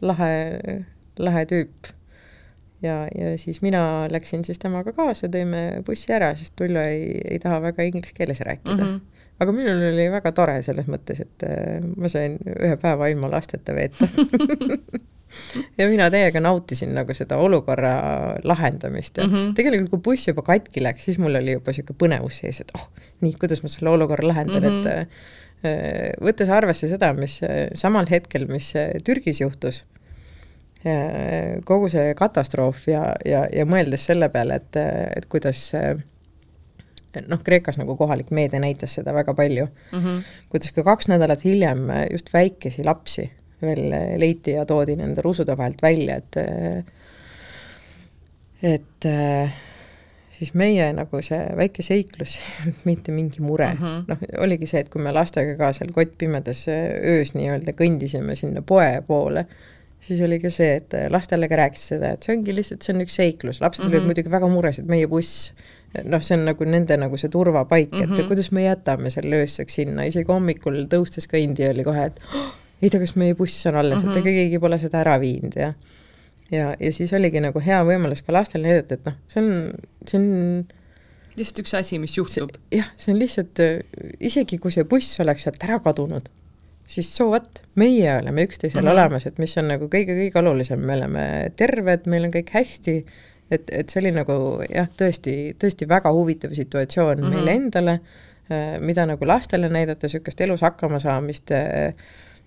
lahe, 0.00 0.84
lahe 1.18 1.44
tüüp 1.50 1.92
ja, 2.82 3.08
ja 3.18 3.38
siis 3.38 3.62
mina 3.62 4.08
läksin 4.10 4.44
siis 4.44 4.58
temaga 4.58 4.92
kaasa, 4.96 5.28
tõime 5.32 5.82
bussi 5.86 6.12
ära, 6.14 6.32
sest 6.38 6.54
Tullo 6.58 6.82
ei, 6.82 7.18
ei 7.24 7.38
taha 7.42 7.60
väga 7.68 7.86
inglise 7.88 8.14
keeles 8.16 8.40
rääkida 8.40 8.76
mm. 8.76 8.90
-hmm. 8.90 9.17
Aga 9.38 9.54
minul 9.54 9.82
oli 9.92 10.08
väga 10.12 10.32
tore 10.36 10.58
selles 10.66 10.88
mõttes, 10.90 11.22
et 11.22 11.46
äh, 11.46 11.78
ma 11.96 12.10
sain 12.10 12.38
ühe 12.56 12.74
päeva 12.80 13.08
ilma 13.12 13.30
lasteta 13.30 13.74
veeta 13.76 14.08
ja 15.78 15.86
mina 15.90 16.08
täiega 16.12 16.42
nautisin 16.42 16.94
nagu 16.96 17.14
seda 17.14 17.38
olukorra 17.42 17.92
lahendamist 18.48 19.20
ja 19.20 19.26
mm 19.26 19.34
-hmm. 19.34 19.52
tegelikult, 19.58 19.90
kui 19.90 20.04
buss 20.10 20.28
juba 20.28 20.42
katki 20.42 20.82
läks, 20.82 21.04
siis 21.04 21.18
mul 21.22 21.38
oli 21.38 21.58
juba 21.58 21.70
niisugune 21.70 22.00
põnevus 22.02 22.40
sees, 22.42 22.60
et 22.64 22.72
oh, 22.78 22.88
nii, 23.20 23.36
kuidas 23.40 23.62
ma 23.62 23.68
selle 23.72 23.94
olukorra 23.94 24.28
lahendan 24.28 24.62
mm, 24.62 24.82
-hmm. 24.82 25.00
et 25.02 25.66
äh, 25.66 26.12
võttes 26.22 26.50
arvesse 26.50 26.88
seda, 26.88 27.12
mis 27.14 27.40
äh, 27.42 27.68
samal 27.74 28.06
hetkel, 28.10 28.46
mis 28.46 28.72
Türgis 29.04 29.40
juhtus 29.40 29.86
kogu 31.64 31.88
see 31.90 32.14
katastroof 32.14 32.84
ja, 32.88 33.00
ja, 33.26 33.40
ja 33.52 33.64
mõeldes 33.66 34.04
selle 34.06 34.28
peale, 34.28 34.54
et, 34.54 34.76
et 35.16 35.26
kuidas 35.26 35.72
noh, 37.26 37.42
Kreekas 37.44 37.78
nagu 37.80 37.96
kohalik 37.96 38.30
meedia 38.30 38.60
näitas 38.60 38.94
seda 38.98 39.14
väga 39.14 39.34
palju 39.34 39.66
mm, 39.66 39.98
-hmm. 40.04 40.22
kuidas 40.48 40.72
ka 40.72 40.84
kaks 40.86 41.08
nädalat 41.08 41.44
hiljem 41.44 41.88
just 42.12 42.32
väikesi 42.32 42.84
lapsi 42.84 43.30
veel 43.62 43.90
leiti 44.20 44.54
ja 44.54 44.66
toodi 44.66 44.96
nende 44.96 45.22
rusude 45.22 45.56
vahelt 45.56 45.82
välja, 45.82 46.16
et 46.16 46.36
et 48.62 49.06
siis 50.38 50.52
meie 50.58 50.86
nagu 50.94 51.22
see 51.24 51.38
väike 51.58 51.84
seiklus 51.84 52.36
mitte 52.88 53.14
mingi 53.14 53.42
mure 53.42 53.72
mm 53.72 53.80
-hmm., 53.80 54.04
noh, 54.08 54.22
oligi 54.44 54.68
see, 54.70 54.84
et 54.84 54.92
kui 54.92 55.02
me 55.02 55.12
lastega 55.14 55.56
ka 55.58 55.72
seal 55.76 55.90
kottpimedas 55.94 56.66
öös 56.68 57.34
nii-öelda 57.34 57.74
kõndisime 57.78 58.36
sinna 58.38 58.62
poe 58.62 59.02
poole, 59.06 59.46
siis 60.00 60.20
oli 60.24 60.38
ka 60.42 60.50
see, 60.50 60.76
et 60.78 60.94
lastele 61.10 61.48
ka 61.50 61.58
rääkis 61.62 61.88
seda, 61.94 62.14
et 62.14 62.22
see 62.22 62.36
ongi 62.36 62.54
lihtsalt, 62.54 62.84
see 62.84 62.94
on 62.94 63.06
üks 63.06 63.18
seiklus, 63.20 63.60
lapsed 63.60 63.84
mm 63.84 63.88
-hmm. 63.88 63.94
olid 63.94 64.00
mhm. 64.00 64.12
muidugi 64.12 64.30
väga 64.30 64.48
mures, 64.48 64.78
et 64.78 64.86
meie 64.86 65.08
buss 65.10 65.52
noh, 66.04 66.22
see 66.22 66.36
on 66.36 66.46
nagu 66.50 66.68
nende 66.68 66.96
nagu 67.00 67.16
see 67.20 67.30
turvapaik 67.32 67.92
mm, 67.92 67.98
-hmm. 67.98 68.04
et 68.04 68.18
mhm. 68.18 68.28
kuidas 68.28 68.50
me 68.52 68.64
jätame 68.64 69.10
selle 69.10 69.42
ööseks 69.44 69.80
sinna, 69.80 70.04
isegi 70.08 70.28
hommikul 70.32 70.84
tõustes 70.92 71.28
kõndi 71.30 71.68
oli 71.70 71.84
kohe, 71.84 72.08
et 72.12 72.20
oh, 72.34 72.50
ei 72.82 72.90
tea, 72.90 73.00
kas 73.00 73.16
meie 73.16 73.34
buss 73.34 73.66
on 73.66 73.76
alles 73.76 74.02
mm, 74.02 74.08
-hmm. 74.08 74.18
et 74.18 74.22
ega 74.22 74.36
keegi 74.42 74.58
pole 74.58 74.78
seda 74.78 75.00
ära 75.00 75.18
viinud 75.20 75.56
ja 75.56 75.72
ja, 76.52 76.74
ja 76.80 76.92
siis 76.92 77.12
oligi 77.12 77.40
nagu 77.40 77.60
hea 77.60 77.80
võimalus 77.84 78.22
ka 78.24 78.32
lastele 78.32 78.68
näidata, 78.68 78.94
et 78.98 79.06
noh, 79.08 79.16
see 79.28 79.42
on, 79.42 79.48
see 80.08 80.20
on 80.20 80.28
lihtsalt 81.38 81.62
üks 81.64 81.76
asi, 81.78 82.00
mis 82.02 82.16
juhtub. 82.16 82.56
jah, 82.74 82.90
see 82.96 83.12
on 83.14 83.20
lihtsalt, 83.20 83.62
isegi 84.20 84.58
kui 84.62 84.74
see 84.74 84.86
buss 84.88 85.20
oleks 85.22 85.46
sealt 85.46 85.64
ära 85.66 85.78
kadunud, 85.84 86.28
siis 86.88 87.10
so 87.14 87.28
what, 87.32 87.62
meie 87.78 88.16
oleme 88.18 88.46
üksteisel 88.48 88.80
mm 88.82 88.88
-hmm. 88.88 88.92
olemas, 88.92 89.26
et 89.26 89.38
mis 89.38 89.56
on 89.60 89.68
nagu 89.68 89.88
kõige-kõige 89.92 90.40
olulisem, 90.40 90.80
me 90.80 90.96
oleme 90.96 91.24
terved, 91.56 92.06
meil 92.06 92.28
on 92.28 92.34
kõik 92.34 92.54
hästi, 92.54 93.04
et, 93.50 93.70
et 93.72 93.90
see 93.90 94.02
oli 94.02 94.14
nagu 94.16 94.38
jah, 94.68 94.88
tõesti, 95.00 95.34
tõesti 95.60 95.88
väga 95.88 96.12
huvitav 96.14 96.54
situatsioon 96.56 97.18
mm 97.18 97.24
-hmm. 97.24 97.36
meile 97.36 97.58
endale, 97.62 97.98
äh, 98.52 98.78
mida 98.80 99.06
nagu 99.06 99.26
lastele 99.26 99.68
näidata, 99.68 100.06
niisugust 100.06 100.40
elus 100.40 100.64
hakkama 100.66 100.98
saamist, 100.98 101.52
äh, 101.52 101.94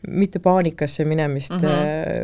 mitte 0.07 0.39
paanikasse 0.39 1.05
minemist 1.05 1.51
mm, 1.51 1.67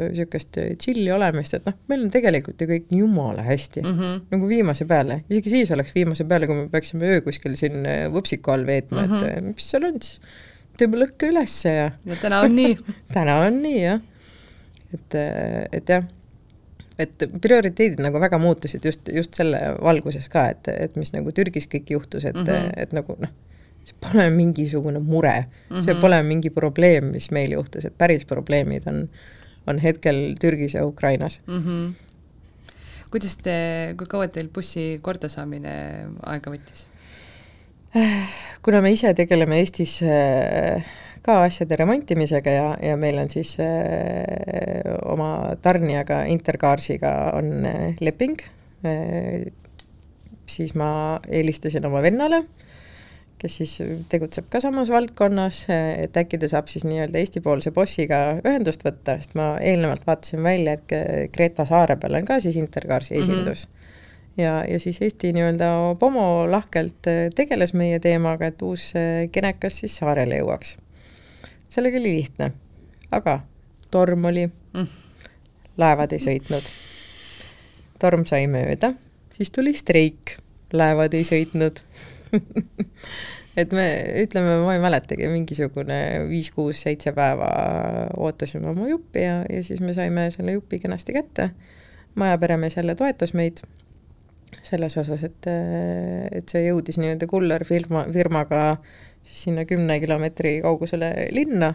niisugust 0.09 0.57
-hmm. 0.57 0.77
chill'i 0.81 1.11
olemist, 1.11 1.53
et 1.53 1.65
noh, 1.65 1.75
meil 1.87 2.03
on 2.03 2.09
tegelikult 2.11 2.61
ju 2.61 2.67
kõik 2.67 2.85
jumala 2.89 3.43
hästi 3.45 3.81
mm, 3.81 3.99
-hmm. 3.99 4.21
nagu 4.31 4.47
viimase 4.47 4.85
peale, 4.85 5.23
isegi 5.29 5.49
siis 5.49 5.71
oleks 5.71 5.93
viimase 5.95 6.23
peale, 6.23 6.47
kui 6.47 6.55
me 6.55 6.69
peaksime 6.69 7.05
öö 7.05 7.21
kuskil 7.21 7.55
siin 7.55 7.85
võpsiku 8.13 8.51
all 8.51 8.65
veetma 8.65 9.01
mm, 9.01 9.13
-hmm. 9.13 9.25
et 9.25 9.43
mhm. 9.43 9.53
mis 9.53 9.69
seal 9.69 9.85
on 9.85 10.01
siis 10.01 10.21
teeme 10.77 10.99
lõkke 11.01 11.31
ülesse 11.31 11.73
ja. 11.73 11.89
ja 12.05 12.19
täna 12.21 12.41
on 12.45 12.55
nii 12.57 12.77
täna 13.15 13.39
on 13.45 13.61
nii 13.61 13.81
jah, 13.81 14.01
et, 14.93 15.17
et 15.71 15.89
jah, 15.89 16.05
et 16.99 17.27
prioriteedid 17.41 18.01
nagu 18.01 18.19
väga 18.21 18.39
muutusid 18.41 18.85
just, 18.85 19.09
just 19.13 19.37
selle 19.37 19.59
valguses 19.83 20.29
ka, 20.33 20.47
et, 20.53 20.69
et 20.73 20.95
mis 20.99 21.13
nagu 21.13 21.33
Türgis 21.35 21.69
kõik 21.69 21.93
juhtus, 21.93 22.25
et 22.25 22.35
mm, 22.35 22.47
-hmm. 22.47 22.73
et 22.83 22.95
nagu 22.97 23.17
noh, 23.21 23.33
see 23.87 23.95
pole 24.03 24.27
mingisugune 24.33 24.99
mure 24.99 25.35
mm, 25.39 25.53
-hmm. 25.69 25.81
see 25.81 25.93
mhm. 25.93 26.01
pole 26.01 26.23
mingi 26.23 26.49
probleem, 26.49 27.11
mis 27.13 27.31
meil 27.31 27.51
juhtus, 27.51 27.85
et 27.85 27.97
päris 27.97 28.25
probleemid 28.25 28.87
on, 28.87 29.09
on 29.67 29.79
hetkel 29.79 30.35
Türgis 30.41 30.73
ja 30.73 30.85
Ukrainas 30.85 31.41
mm. 31.47 31.63
-hmm. 31.63 31.93
kuidas 33.11 33.37
te, 33.37 33.57
kui 33.97 34.07
kaua 34.07 34.27
teil 34.27 34.49
bussi 34.53 34.99
kordasaamine 35.01 35.73
aega 36.25 36.51
võttis? 36.51 36.87
kuna 38.61 38.81
me 38.81 38.91
ise 38.91 39.13
tegeleme 39.13 39.59
Eestis 39.59 39.99
äh, 40.03 40.85
ka 41.21 41.41
asjade 41.43 41.75
remontimisega 41.75 42.51
ja, 42.51 42.67
ja 42.81 42.97
meil 42.97 43.17
on 43.17 43.29
siis 43.29 43.57
äh, 43.59 44.96
oma 45.17 45.57
tarnijaga 45.61 46.23
Intercarsiga 46.31 47.13
on 47.37 47.65
äh, 47.65 47.97
leping, 48.01 48.39
siis 50.47 50.75
ma 50.77 51.17
helistasin 51.25 51.85
oma 51.89 51.99
vennale, 52.05 52.43
kes 53.41 53.55
siis 53.59 53.73
tegutseb 54.09 54.45
ka 54.53 54.61
samas 54.63 54.91
valdkonnas, 54.93 55.63
et 55.73 56.17
äkki 56.17 56.37
ta 56.39 56.47
saab 56.51 56.69
siis 56.71 56.85
nii-öelda 56.87 57.19
Eesti-poolse 57.19 57.73
bossiga 57.73 58.19
ühendust 58.45 58.85
võtta, 58.85 59.17
sest 59.17 59.33
ma 59.35 59.55
eelnevalt 59.57 60.05
vaatasin 60.07 60.45
välja, 60.45 60.77
et 60.77 61.33
Greta 61.33 61.65
saare 61.67 61.97
peal 61.99 62.21
on 62.21 62.29
ka 62.29 62.39
siis 62.45 62.55
Intercarsi 62.61 63.17
mhm. 63.17 63.25
esindus 63.25 63.65
mm. 63.65 63.71
-hmm 63.71 63.77
ja, 64.37 64.63
ja 64.69 64.79
siis 64.79 65.01
Eesti 65.01 65.33
nii-öelda 65.33 65.95
Pomo 65.99 66.51
lahkelt 66.51 67.09
tegeles 67.35 67.73
meie 67.73 67.99
teemaga, 67.99 68.51
et 68.51 68.61
uus 68.61 68.91
genekas 69.33 69.79
siis 69.81 69.97
saarele 69.97 70.37
jõuaks. 70.41 70.77
sellega 71.69 71.97
oli 71.97 72.13
lihtne, 72.19 72.51
aga 73.11 73.39
torm 73.91 74.25
oli 74.25 74.47
mm., 74.47 74.87
laevad 75.77 76.13
ei 76.13 76.21
sõitnud. 76.23 76.69
torm 77.99 78.25
sai 78.29 78.47
mööda, 78.51 78.93
siis 79.37 79.51
tuli 79.51 79.73
streik, 79.73 80.37
laevad 80.73 81.13
ei 81.17 81.25
sõitnud 81.25 81.81
et 83.57 83.73
me 83.73 83.87
ütleme, 84.21 84.59
ma 84.65 84.75
ei 84.75 84.81
mäletagi, 84.83 85.29
mingisugune 85.31 85.99
viis-kuus-seitse 86.29 87.13
päeva 87.17 87.49
ootasime 88.17 88.69
oma 88.73 88.89
juppi 88.91 89.25
ja, 89.25 89.41
ja 89.49 89.63
siis 89.65 89.81
me 89.81 89.95
saime 89.97 90.29
selle 90.35 90.57
jupi 90.57 90.79
kenasti 90.83 91.15
kätte. 91.15 91.49
majaperemees 92.15 92.77
jälle 92.77 92.95
toetas 92.95 93.33
meid 93.33 93.61
selles 94.63 94.97
osas, 94.97 95.23
et, 95.23 95.47
et 96.31 96.49
see 96.49 96.63
jõudis 96.65 96.97
nii-öelda 97.01 97.27
Kuller 97.29 97.65
firma, 97.67 98.05
firmaga 98.13 98.77
sinna 99.23 99.65
kümne 99.67 99.99
kilomeetri 99.99 100.59
kaugusele 100.63 101.11
linna. 101.35 101.73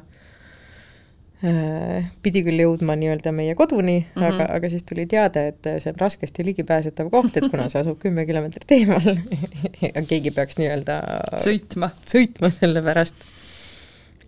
Pidi 2.23 2.45
küll 2.47 2.63
jõudma 2.63 2.95
nii-öelda 2.99 3.33
meie 3.35 3.57
koduni 3.59 3.97
mm, 3.99 4.15
-hmm. 4.15 4.27
aga, 4.29 4.45
aga 4.57 4.69
siis 4.71 4.85
tuli 4.87 5.09
teade, 5.11 5.47
et 5.51 5.71
see 5.83 5.91
on 5.91 5.99
raskesti 5.99 6.45
ligipääsetav 6.47 7.11
koht, 7.11 7.37
et 7.37 7.49
kuna 7.51 7.69
see 7.73 7.81
asub 7.83 7.99
kümme 8.03 8.27
kilomeetrit 8.29 8.77
eemal 8.79 9.09
ja 9.87 10.05
keegi 10.07 10.31
peaks 10.31 10.61
nii-öelda 10.61 11.01
sõitma, 11.43 11.91
sõitma 12.07 12.53
selle 12.55 12.83
pärast 12.87 13.27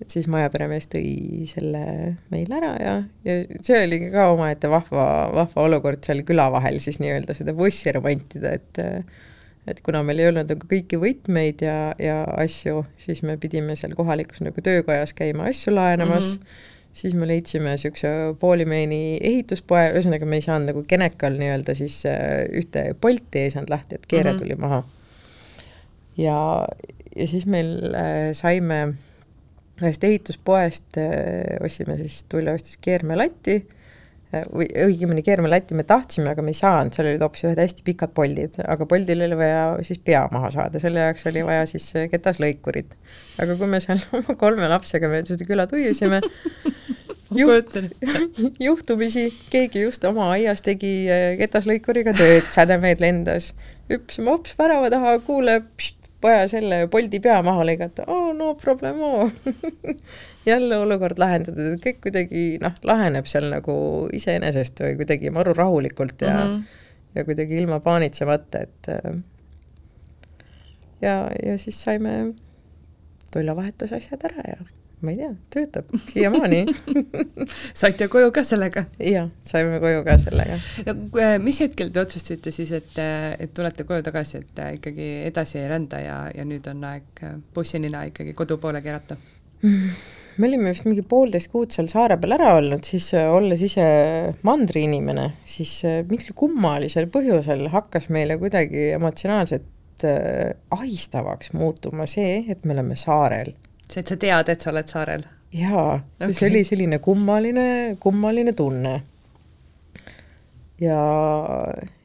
et 0.03 0.11
siis 0.11 0.27
majaperemees 0.31 0.89
tõi 0.91 1.45
selle 1.49 1.85
meile 2.33 2.59
ära 2.59 2.73
ja, 2.83 2.95
ja 3.27 3.37
see 3.63 3.79
oligi 3.85 4.11
ka 4.15 4.27
omaette 4.33 4.71
vahva, 4.73 5.07
vahva 5.35 5.69
olukord 5.69 6.03
seal 6.07 6.25
küla 6.27 6.49
vahel 6.55 6.81
siis 6.83 6.99
nii-öelda 7.03 7.37
seda 7.37 7.55
bussi 7.57 7.95
remontida, 7.95 8.57
et 8.59 8.83
et 9.71 9.81
kuna 9.81 10.03
meil 10.05 10.21
ei 10.21 10.29
olnud 10.29 10.51
nagu 10.51 10.69
kõiki 10.69 10.99
võtmeid 11.01 11.63
ja, 11.65 11.79
ja 12.01 12.21
asju, 12.37 12.83
siis 13.01 13.23
me 13.25 13.39
pidime 13.41 13.77
seal 13.81 13.95
kohalikus 13.97 14.43
nagu 14.45 14.65
töökojas 14.65 15.15
käima 15.17 15.49
asju 15.49 15.73
laenamas 15.75 16.35
mm, 16.35 16.43
-hmm. 16.43 16.73
Siis 16.95 17.15
me 17.19 17.27
leidsime 17.29 17.75
niisuguse 17.75 18.11
poolimeeni 18.41 19.19
ehituspoe, 19.21 19.89
ühesõnaga 19.97 20.29
me 20.29 20.39
ei 20.39 20.45
saanud 20.47 20.71
nagu 20.71 20.85
Genekal 20.89 21.39
nii-öelda 21.41 21.75
siis 21.79 22.01
äh, 22.07 22.45
ühte 22.55 22.87
Bolti 23.01 23.47
ei 23.47 23.55
saanud 23.55 23.73
lahti, 23.73 23.99
et 23.99 24.07
keere 24.07 24.31
mm 24.31 24.37
-hmm. 24.37 24.43
tuli 24.43 24.55
maha. 24.55 24.83
ja, 26.17 26.39
ja 27.17 27.27
siis 27.29 27.47
meil 27.47 27.95
äh, 27.95 28.31
saime 28.33 28.95
ühest 29.83 30.05
ehituspoest 30.05 30.99
äh, 31.03 31.59
ostsime 31.65 31.99
siis, 31.99 32.23
Tulle 32.29 32.55
ostis 32.55 32.79
keermelatti 32.81 33.67
või 34.51 34.67
õigemini 34.87 35.25
keermelatti 35.27 35.77
me 35.79 35.85
tahtsime, 35.89 36.33
aga 36.33 36.45
me 36.45 36.55
ei 36.55 36.59
saanud, 36.59 36.95
seal 36.95 37.11
olid 37.11 37.25
hoopis 37.25 37.47
ühed 37.49 37.61
hästi 37.61 37.85
pikad 37.87 38.15
poldid, 38.17 38.59
aga 38.65 38.89
poldil 38.91 39.25
oli 39.27 39.39
vaja 39.39 39.65
siis 39.87 40.01
pea 40.05 40.25
maha 40.33 40.51
saada, 40.55 40.83
selle 40.83 41.07
jaoks 41.07 41.29
oli 41.31 41.45
vaja 41.47 41.67
siis 41.71 41.89
äh, 41.99 42.09
ketaslõikurit. 42.13 42.97
aga 43.43 43.59
kui 43.61 43.71
me 43.71 43.81
seal 43.85 44.03
oma 44.21 44.39
kolme 44.41 44.71
lapsega 44.73 45.11
mööda 45.13 45.35
seda 45.35 45.49
küla 45.49 45.69
tuiusime 45.71 46.21
juht, 47.41 47.77
juhtumisi 48.67 49.29
keegi 49.53 49.85
just 49.87 50.05
oma 50.09 50.31
aias 50.35 50.63
tegi 50.65 50.95
ketaslõikuriga 51.41 52.15
tööd, 52.17 52.47
sädemeid 52.55 53.03
lendas, 53.03 53.53
hüppasime 53.91 54.33
hops 54.33 54.57
värava 54.59 54.91
taha, 54.93 55.19
kuule, 55.27 55.61
vaja 56.25 56.47
selle 56.49 56.85
Bolti 56.93 57.21
pea 57.25 57.41
maha 57.45 57.67
lõigata, 57.69 58.07
oo 58.11 58.33
no 58.37 58.55
problemo 58.65 59.31
jälle 60.49 60.79
olukord 60.81 61.21
lahendatud, 61.21 61.75
et 61.75 61.85
kõik 61.85 62.01
kuidagi 62.09 62.47
noh, 62.63 62.75
laheneb 62.87 63.29
seal 63.31 63.51
nagu 63.53 63.77
iseenesest 64.13 64.85
või 64.85 64.99
kuidagi 65.03 65.33
maru 65.35 65.55
rahulikult 65.57 66.25
ja 66.25 66.37
mm, 66.41 66.57
-hmm. 66.57 66.81
ja 67.15 67.25
kuidagi 67.29 67.61
ilma 67.63 67.81
paanitsemata, 67.85 68.65
et 68.65 68.91
ja, 71.05 71.19
ja 71.45 71.59
siis 71.59 71.83
saime, 71.83 72.35
Tulla 73.35 73.57
vahetas 73.57 73.93
asjad 73.93 74.23
ära 74.29 74.43
ja 74.47 74.59
ma 75.05 75.13
ei 75.13 75.19
tea, 75.19 75.31
töötab 75.53 75.93
siiamaani 76.09 76.63
saite 77.81 78.09
koju 78.13 78.31
ka 78.35 78.45
sellega? 78.47 78.87
jah, 79.03 79.29
saime 79.47 79.79
koju 79.83 80.03
ka 80.07 80.17
sellega. 80.23 80.59
no 80.89 80.97
äh, 81.21 81.37
mis 81.43 81.61
hetkel 81.65 81.93
te 81.95 82.03
otsustasite 82.05 82.53
siis, 82.55 82.73
et, 82.77 82.97
äh, 83.03 83.35
et 83.39 83.55
tulete 83.57 83.87
koju 83.89 84.05
tagasi, 84.07 84.43
et 84.45 84.63
äh, 84.65 84.75
ikkagi 84.79 85.09
edasi 85.29 85.61
ei 85.61 85.71
rända 85.71 86.01
ja, 86.03 86.19
ja 86.35 86.47
nüüd 86.49 86.67
on 86.71 86.85
aeg 86.89 87.25
bussinina 87.55 88.05
ikkagi 88.11 88.37
kodu 88.37 88.59
poole 88.63 88.83
keerata 88.85 89.19
mm.? 89.63 89.91
me 90.39 90.49
olime 90.49 90.73
vist 90.73 90.89
mingi 90.89 91.05
poolteist 91.07 91.53
kuud 91.53 91.75
seal 91.75 91.91
saare 91.91 92.19
peal 92.21 92.37
ära 92.39 92.55
olnud, 92.59 92.83
siis 92.87 93.13
olles 93.15 93.61
ise 93.63 93.85
mandriinimene, 94.47 95.29
siis 95.47 95.77
mingil 96.09 96.35
kummalisel 96.39 97.07
põhjusel 97.13 97.69
hakkas 97.75 98.11
meile 98.15 98.39
kuidagi 98.41 98.91
emotsionaalselt 98.97 99.71
ahistavaks 100.75 101.53
muutuma 101.55 102.03
see, 102.11 102.41
et 102.51 102.67
me 102.67 102.75
oleme 102.75 102.97
saarel 102.99 103.53
see, 103.91 104.01
et 104.01 104.07
sa 104.09 104.17
tead, 104.21 104.53
et 104.53 104.61
sa 104.61 104.71
oled 104.73 104.91
saarel? 104.91 105.27
jaa 105.55 105.89
okay., 105.99 106.35
see 106.35 106.49
oli 106.51 106.63
selline 106.67 106.99
kummaline, 106.99 107.67
kummaline 108.03 108.55
tunne. 108.59 108.95
ja 110.83 111.03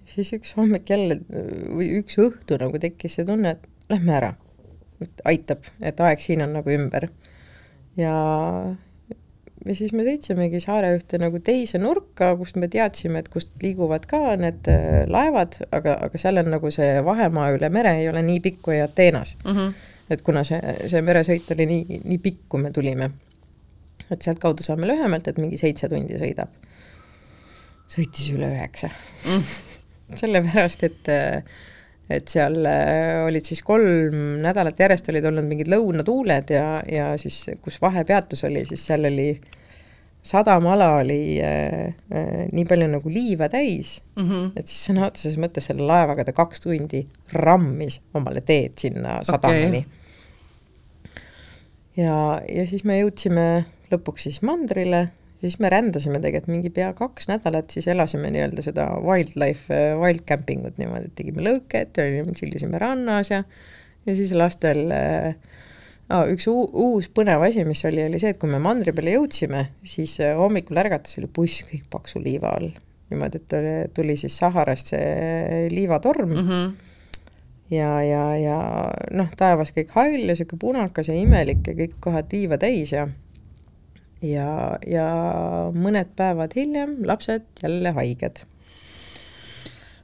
siis 0.10 0.34
üks 0.38 0.54
hommik 0.58 0.90
jälle 0.90 1.20
või 1.30 1.90
üks 2.02 2.20
õhtu 2.22 2.60
nagu 2.62 2.82
tekkis 2.82 3.20
see 3.20 3.26
tunne, 3.28 3.56
et 3.56 3.90
lähme 3.90 4.16
ära. 4.20 4.36
et 5.02 5.26
aitab, 5.32 5.66
et 5.82 6.00
aeg 6.04 6.22
siin 6.22 6.44
on 6.46 6.54
nagu 6.60 6.72
ümber. 6.76 7.10
ja, 7.98 8.14
ja 9.66 9.76
siis 9.76 9.94
me 9.96 10.06
sõitsimegi 10.08 10.62
saare 10.64 10.94
ühte 10.98 11.18
nagu 11.22 11.42
teise 11.42 11.82
nurka, 11.82 12.36
kust 12.38 12.60
me 12.62 12.70
teadsime, 12.70 13.24
et 13.24 13.30
kust 13.34 13.54
liiguvad 13.64 14.06
ka 14.10 14.36
need 14.38 14.70
äh, 14.70 15.06
laevad, 15.10 15.62
aga, 15.72 15.98
aga 16.06 16.22
seal 16.22 16.44
on 16.44 16.54
nagu 16.54 16.74
see 16.74 17.00
vahemaa 17.06 17.54
üle 17.58 17.72
mere 17.74 17.98
ei 18.02 18.12
ole 18.12 18.22
nii 18.26 18.44
pikk 18.46 18.62
kui 18.70 18.82
Ateenas 18.84 19.38
mm. 19.44 19.56
-hmm 19.56 19.96
et 20.10 20.22
kuna 20.26 20.44
see, 20.48 20.60
see 20.90 21.02
meresõit 21.06 21.50
oli 21.56 21.68
nii, 21.70 22.02
nii 22.06 22.20
pikk, 22.24 22.46
kui 22.52 22.64
me 22.64 22.74
tulime, 22.76 23.12
et 24.10 24.22
sealtkaudu 24.26 24.66
saame 24.66 24.90
lühemalt, 24.90 25.28
et 25.30 25.42
mingi 25.42 25.60
seitse 25.62 25.90
tundi 25.92 26.18
sõidab. 26.20 26.54
sõitis 27.90 28.30
üle 28.36 28.52
üheksa 28.54 28.92
mm. 29.26 29.44
sellepärast, 30.22 30.86
et 30.90 31.14
et 32.10 32.26
seal 32.26 32.66
äh, 32.66 33.22
olid 33.28 33.46
siis 33.46 33.62
kolm 33.62 34.42
nädalat 34.42 34.80
järjest 34.82 35.12
olid 35.12 35.28
olnud 35.30 35.46
mingid 35.46 35.70
lõunatuuled 35.70 36.54
ja, 36.56 36.80
ja 36.90 37.12
siis, 37.22 37.44
kus 37.62 37.78
vahepeatus 37.82 38.48
oli, 38.50 38.64
siis 38.66 38.88
seal 38.90 39.06
oli 39.06 39.30
sadamala 40.26 40.88
oli 41.04 41.38
äh, 41.46 41.94
äh, 42.10 42.48
nii 42.50 42.66
palju 42.66 42.90
nagu 42.90 43.14
liiva 43.14 43.46
täis 43.50 44.00
mm, 44.18 44.26
-hmm. 44.26 44.50
et 44.58 44.68
siis 44.68 44.90
sõna 44.90 45.06
otseses 45.06 45.38
mõttes 45.38 45.70
selle 45.70 45.86
laevaga 45.86 46.26
ta 46.26 46.34
kaks 46.34 46.66
tundi 46.66 47.06
rammis 47.34 48.02
omale 48.18 48.42
teed 48.42 48.82
sinna 48.82 49.20
sadamani 49.24 49.86
okay 49.86 49.99
ja, 52.00 52.18
ja 52.48 52.66
siis 52.70 52.86
me 52.88 53.00
jõudsime 53.02 53.48
lõpuks 53.92 54.28
siis 54.28 54.42
mandrile, 54.46 55.08
siis 55.42 55.58
me 55.62 55.72
rändasime 55.72 56.22
tegelikult 56.22 56.54
mingi 56.54 56.72
pea 56.74 56.92
kaks 56.98 57.30
nädalat, 57.32 57.72
siis 57.74 57.88
elasime 57.92 58.32
nii-öelda 58.34 58.66
seda 58.66 58.88
wildlife, 59.04 59.82
wild 60.00 60.26
camping 60.30 60.68
ut 60.70 60.80
niimoodi, 60.82 61.10
et 61.10 61.18
tegime 61.20 61.46
lõuket 61.46 62.00
ja 62.00 62.26
tšillisime 62.34 62.82
rannas 62.82 63.34
ja 63.34 63.44
ja 64.08 64.16
siis 64.18 64.34
lastel 64.38 64.90
äh, 64.96 65.36
üks 66.32 66.48
uus 66.50 67.10
põnev 67.14 67.44
asi, 67.46 67.66
mis 67.68 67.84
oli, 67.88 68.04
oli 68.08 68.22
see, 68.22 68.34
et 68.34 68.42
kui 68.42 68.52
me 68.52 68.62
mandri 68.64 68.94
peale 68.96 69.16
jõudsime, 69.18 69.66
siis 69.86 70.18
äh, 70.24 70.36
hommikul 70.40 70.80
ärgates 70.82 71.20
oli 71.22 71.30
buss 71.36 71.66
kõik 71.70 71.90
paksu 71.92 72.22
liiva 72.24 72.54
all. 72.58 72.72
niimoodi, 73.10 73.42
et 73.42 73.50
tuli, 73.50 73.74
tuli 73.98 74.16
siis 74.22 74.38
Saharast 74.38 74.94
see 74.94 75.68
liivatorm 75.74 76.30
mm. 76.30 76.46
-hmm 76.46 76.89
ja, 77.72 77.90
ja, 78.04 78.24
ja 78.38 78.60
noh, 79.16 79.32
taevas 79.38 79.74
kõik 79.76 79.94
hall 79.96 80.18
ja 80.18 80.34
niisugune 80.34 80.62
punakas 80.62 81.10
ja 81.10 81.18
imelik 81.18 81.68
ja 81.68 81.76
kõik 81.78 81.98
kohad 82.04 82.32
liiva 82.34 82.58
täis 82.62 82.94
ja 82.96 83.08
ja, 84.26 84.78
ja 84.88 85.10
mõned 85.76 86.16
päevad 86.20 86.56
hiljem 86.58 87.00
lapsed 87.08 87.46
jälle 87.64 87.94
haiged. 87.96 88.44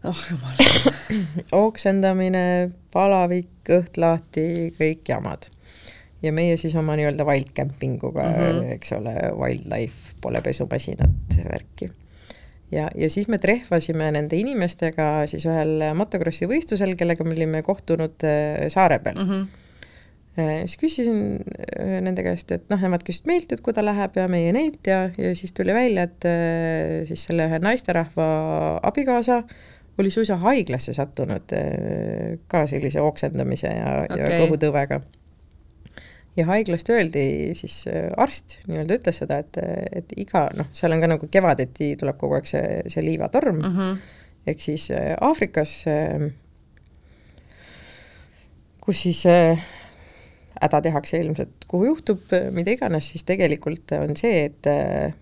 oh 0.03 0.23
jumal. 0.29 0.63
oksendamine, 1.65 2.71
palavik, 2.93 3.51
kõht 3.67 3.99
lahti, 4.01 4.71
kõik 4.77 5.03
jamad. 5.09 5.49
ja 6.23 6.31
meie 6.33 6.57
siis 6.57 6.75
oma 6.79 6.95
nii-öelda 6.97 7.25
wild 7.27 7.51
camping 7.57 8.03
uga 8.03 8.23
mm, 8.23 8.41
-hmm. 8.41 8.73
eks 8.77 8.95
ole, 8.97 9.13
wildlife, 9.35 10.15
pole 10.21 10.41
pesumasinat, 10.41 11.37
värki 11.51 11.91
ja, 12.75 12.87
ja 12.95 13.09
siis 13.11 13.29
me 13.31 13.39
trehvasime 13.41 14.11
nende 14.15 14.37
inimestega 14.39 15.25
siis 15.31 15.45
ühel 15.49 15.83
motokrossi 15.97 16.49
võistlusel, 16.51 16.95
kellega 16.99 17.27
me 17.27 17.35
olime 17.37 17.61
kohtunud 17.65 18.25
äh, 18.27 18.65
saare 18.73 18.99
peal 19.03 19.21
mm. 19.21 19.29
-hmm 19.29 19.61
siis 20.35 20.75
küsisin 20.75 21.19
äh, 21.79 22.01
nende 22.03 22.19
käest, 22.19 22.49
et 22.51 22.65
noh, 22.67 22.81
nemad 22.83 23.05
küsisid 23.07 23.29
meilt, 23.29 23.53
et 23.55 23.61
kuhu 23.63 23.71
ta 23.77 23.85
läheb 23.85 24.17
ja 24.19 24.25
meie 24.27 24.49
neilt 24.51 24.83
ja, 24.83 25.05
ja 25.15 25.29
siis 25.31 25.55
tuli 25.55 25.71
välja, 25.71 26.03
et 26.09 26.27
siis 27.07 27.23
selle 27.29 27.45
ühe 27.47 27.59
naisterahva 27.63 28.25
abikaasa 28.83 29.37
oli 29.95 30.11
suisa 30.11 30.35
haiglasse 30.41 30.91
sattunud 30.91 31.55
ka 32.51 32.65
sellise 32.67 32.99
oksendamise 32.99 33.71
ja 33.77 33.93
okay., 34.09 34.19
ja 34.19 34.41
kõhutõvega 34.43 34.99
ja 36.35 36.45
haiglast 36.49 36.89
öeldi 36.91 37.25
siis 37.57 37.83
äh, 37.87 38.09
arst 38.17 38.59
nii-öelda 38.67 38.99
ütles 38.99 39.21
seda, 39.23 39.39
et, 39.43 39.59
et 40.01 40.11
iga 40.19 40.47
noh, 40.57 40.67
seal 40.75 40.95
on 40.95 41.03
ka 41.03 41.11
nagu 41.13 41.29
kevadeti 41.31 41.93
tuleb 41.99 42.19
kogu 42.19 42.39
aeg 42.39 42.49
see, 42.49 42.81
see 42.91 43.05
liivatorm 43.05 43.61
mm 43.61 43.77
-hmm. 43.77 44.03
ehk 44.51 44.61
siis 44.61 44.89
äh, 44.91 45.15
Aafrikas 45.21 45.77
äh,, 45.87 46.27
kus 48.83 49.01
siis 49.07 49.25
äh, 49.25 49.63
häda 50.61 50.81
tehakse 50.81 51.19
ilmselt, 51.19 51.65
kuhu 51.67 51.85
juhtub 51.85 52.31
mida 52.51 52.71
iganes, 52.71 53.09
siis 53.11 53.23
tegelikult 53.23 53.91
on 53.99 54.15
see, 54.15 54.45
et 54.45 54.67
äh, 54.67 55.13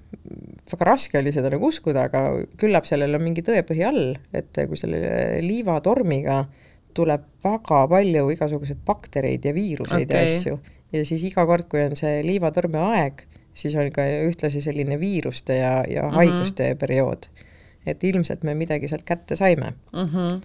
väga 0.71 0.85
raske 0.85 1.19
oli 1.19 1.31
seda 1.31 1.49
nagu 1.49 1.67
uskuda, 1.67 2.09
aga 2.09 2.45
küllap 2.57 2.85
sellel 2.85 3.15
on 3.15 3.23
mingi 3.23 3.41
tõepõhi 3.45 3.85
all, 3.85 4.13
et 4.33 4.53
kui 4.67 4.77
selle 4.77 5.41
liivatormiga 5.41 6.45
tuleb 6.93 7.25
väga 7.43 7.87
palju 7.89 8.29
igasuguseid 8.29 8.85
baktereid 8.85 9.45
ja 9.45 9.53
viiruseid 9.53 10.09
okay. 10.09 10.17
ja 10.17 10.37
asju 10.37 10.59
ja 10.93 11.05
siis 11.05 11.23
iga 11.27 11.45
kord, 11.49 11.67
kui 11.71 11.81
on 11.83 11.97
see 11.99 12.21
liivatormi 12.25 12.79
aeg, 12.79 13.25
siis 13.57 13.75
on 13.79 13.89
ka 13.93 14.05
ühtlasi 14.27 14.61
selline 14.63 14.99
viiruste 15.01 15.57
ja, 15.57 15.83
ja 15.89 16.03
mm 16.03 16.09
-hmm. 16.09 16.15
haiguste 16.21 16.75
periood. 16.79 17.27
et 17.85 18.03
ilmselt 18.03 18.43
me 18.43 18.53
midagi 18.55 18.87
sealt 18.87 19.03
kätte 19.03 19.35
saime 19.35 19.73
mm. 19.93 20.09
-hmm. 20.09 20.41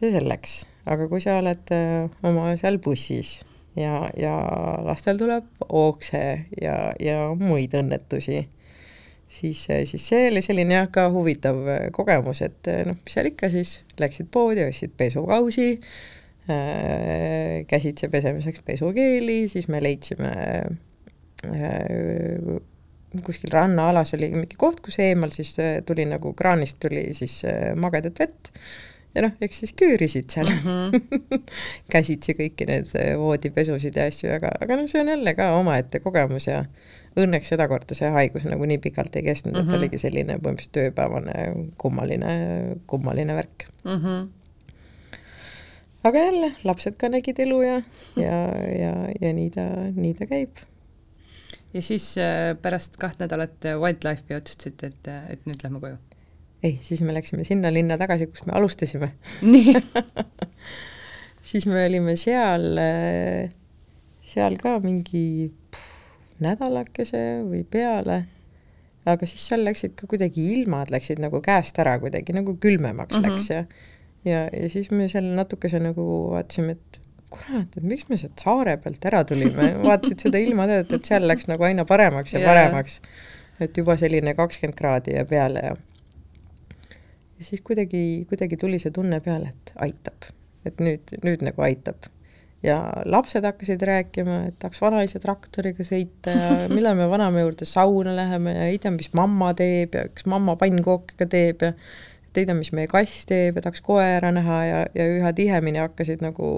see 0.00 0.12
selleks, 0.12 0.66
aga 0.86 1.08
kui 1.08 1.20
sa 1.20 1.38
oled 1.38 1.70
äh, 1.72 2.10
oma 2.22 2.56
seal 2.56 2.78
bussis 2.78 3.44
ja, 3.76 4.10
ja 4.16 4.34
lastel 4.84 5.18
tuleb 5.18 5.44
okse 5.68 6.40
ja, 6.62 6.92
ja 7.00 7.34
muid 7.34 7.74
õnnetusi, 7.74 8.48
siis, 9.28 9.68
siis 9.84 10.08
see 10.08 10.30
oli 10.30 10.42
selline 10.42 10.74
jah, 10.74 10.88
ka 10.90 11.10
huvitav 11.10 11.56
kogemus, 11.92 12.42
et 12.42 12.66
noh, 12.86 12.96
mis 13.04 13.14
seal 13.14 13.26
ikka 13.26 13.50
siis, 13.50 13.84
läksid 13.98 14.26
poodi, 14.30 14.64
ostsid 14.68 14.90
pesukausi 14.96 15.78
Äh, 15.80 16.19
käsitsi 17.70 18.08
pesemiseks 18.08 18.62
pesukeeli, 18.66 19.42
siis 19.48 19.68
me 19.68 19.82
leidsime 19.82 20.32
äh, 21.46 22.60
kuskil 23.26 23.50
rannaalas 23.52 24.14
oli 24.14 24.30
mingi 24.34 24.58
koht, 24.60 24.80
kus 24.84 25.00
eemal 25.02 25.32
siis 25.34 25.56
äh, 25.62 25.80
tuli 25.86 26.06
nagu 26.08 26.34
kraanist 26.38 26.78
tuli 26.82 27.08
siis 27.16 27.42
magedat 27.80 28.22
vett 28.22 28.52
ja 29.14 29.24
noh, 29.24 29.34
eks 29.42 29.62
siis 29.64 29.72
küürisid 29.78 30.30
seal 30.30 30.50
mm 30.52 30.62
-hmm. 30.64 31.40
käsitsi 31.94 32.34
kõiki 32.38 32.66
need 32.68 32.92
voodipesusid 33.18 33.96
ja 33.96 34.06
asju, 34.10 34.30
aga, 34.36 34.52
aga 34.60 34.78
noh, 34.78 34.88
see 34.90 35.02
on 35.02 35.08
jälle 35.10 35.34
ka 35.34 35.52
omaette 35.58 36.00
kogemus 36.00 36.46
ja 36.46 36.64
õnneks 37.18 37.50
sedakorda 37.50 37.94
see 37.98 38.10
haigus 38.14 38.44
nagu 38.46 38.66
nii 38.66 38.78
pikalt 38.78 39.16
ei 39.16 39.26
kestnud 39.26 39.54
mm, 39.54 39.58
-hmm. 39.58 39.62
et 39.62 39.72
mhm. 39.72 39.78
oligi 39.78 39.98
selline 39.98 40.36
põhimõtteliselt 40.38 40.82
ööpäevane 40.84 41.38
kummaline, 41.78 42.34
kummaline 42.86 43.34
värk 43.34 43.66
mm. 43.84 43.96
-hmm 43.96 44.28
aga 46.04 46.24
jälle, 46.24 46.52
lapsed 46.64 46.96
ka 47.00 47.10
nägid 47.12 47.40
elu 47.44 47.60
ja, 47.62 47.78
ja, 48.16 48.36
ja, 48.72 48.92
ja 49.20 49.32
nii 49.36 49.50
ta, 49.54 49.66
nii 49.96 50.14
ta 50.18 50.28
käib. 50.30 50.62
ja 51.74 51.82
siis 51.82 52.12
äh, 52.18 52.54
pärast 52.62 52.96
kaht 53.00 53.20
nädalat 53.22 53.68
äh, 53.68 53.78
Wildlife'i 53.80 54.38
otsustasite, 54.38 54.92
et, 54.94 55.12
et 55.36 55.46
nüüd 55.50 55.62
lähme 55.64 55.82
koju? 55.82 55.98
ei, 56.62 56.78
siis 56.82 57.02
me 57.04 57.14
läksime 57.16 57.44
sinna 57.48 57.72
linna 57.72 57.98
tagasi, 58.00 58.28
kust 58.30 58.48
me 58.48 58.56
alustasime. 58.56 59.12
nii 59.42 59.76
siis 61.52 61.66
me 61.68 61.84
olime 61.86 62.16
seal, 62.20 62.66
seal 64.32 64.58
ka 64.60 64.76
mingi 64.84 65.50
nädalakese 66.40 67.22
või 67.44 67.62
peale, 67.68 68.22
aga 69.08 69.28
siis 69.28 69.44
seal 69.48 69.64
läksid 69.64 69.96
ka 69.98 70.08
kuidagi 70.08 70.50
ilmad 70.54 70.92
läksid 70.92 71.20
nagu 71.22 71.40
käest 71.44 71.78
ära 71.80 71.98
kuidagi, 72.00 72.34
nagu 72.36 72.56
külmemaks 72.60 73.16
mm 73.16 73.24
-hmm. 73.24 73.36
läks 73.36 73.50
ja 73.50 73.64
ja, 74.24 74.46
ja 74.52 74.68
siis 74.72 74.90
me 74.90 75.08
seal 75.08 75.28
natukese 75.36 75.80
nagu 75.82 76.06
vaatasime, 76.32 76.76
et 76.78 77.00
kurat, 77.30 77.76
et 77.76 77.86
miks 77.86 78.08
me 78.10 78.18
sealt 78.20 78.42
saare 78.42 78.76
pealt 78.82 79.04
ära 79.10 79.22
tulime, 79.28 79.72
vaatasid 79.84 80.26
seda 80.26 80.40
ilmateadet, 80.42 80.96
et 80.98 81.12
seal 81.12 81.28
läks 81.30 81.48
nagu 81.50 81.66
aina 81.68 81.86
paremaks 81.88 82.34
ja 82.34 82.42
yeah. 82.42 82.50
paremaks. 82.50 83.00
et 83.60 83.76
juba 83.76 83.96
selline 84.00 84.34
kakskümmend 84.34 84.76
kraadi 84.78 85.14
ja 85.18 85.24
peale 85.28 85.64
ja 85.64 85.74
ja 87.40 87.44
siis 87.44 87.60
kuidagi, 87.64 88.26
kuidagi 88.28 88.56
tuli 88.60 88.78
see 88.82 88.92
tunne 88.92 89.20
peale, 89.24 89.54
et 89.54 89.74
aitab, 89.86 90.32
et 90.68 90.80
nüüd, 90.82 91.14
nüüd 91.24 91.44
nagu 91.46 91.64
aitab 91.64 92.10
ja 92.62 92.76
lapsed 93.08 93.44
hakkasid 93.44 93.82
rääkima, 93.88 94.42
et 94.50 94.58
tahaks 94.60 94.80
vanaisa 94.82 95.20
traktoriga 95.22 95.84
sõita 95.86 96.34
ja 96.34 96.50
millal 96.76 96.98
me 96.98 97.08
vanaema 97.08 97.44
juurde 97.44 97.68
sauna 97.68 98.12
läheme 98.16 98.52
ja 98.56 98.68
ei 98.68 98.78
tea, 98.82 98.92
mis 98.92 99.08
mamma 99.16 99.54
teeb 99.56 99.96
ja 99.96 100.06
kas 100.12 100.28
mamma 100.28 100.58
pannkooke 100.60 101.16
ka 101.20 101.28
teeb 101.30 101.64
ja 101.64 101.72
ei 102.38 102.46
tea, 102.46 102.56
mis 102.56 102.72
meie 102.76 102.90
kass 102.90 103.24
teeb 103.28 103.58
ja 103.58 103.64
tahaks 103.64 103.82
koera 103.84 104.30
näha 104.34 104.58
ja, 104.64 104.82
ja 104.94 105.06
üha 105.16 105.32
tihemini 105.36 105.82
hakkasid 105.82 106.22
nagu 106.24 106.50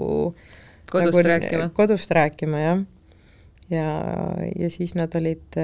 kodust 0.91 1.17
nagu, 1.17 1.27
rääkima? 1.27 1.69
kodust 1.73 2.11
rääkima, 2.13 2.61
jah. 2.61 2.83
ja, 3.73 3.87
ja 4.59 4.69
siis 4.73 4.93
nad 4.99 5.15
olid, 5.17 5.59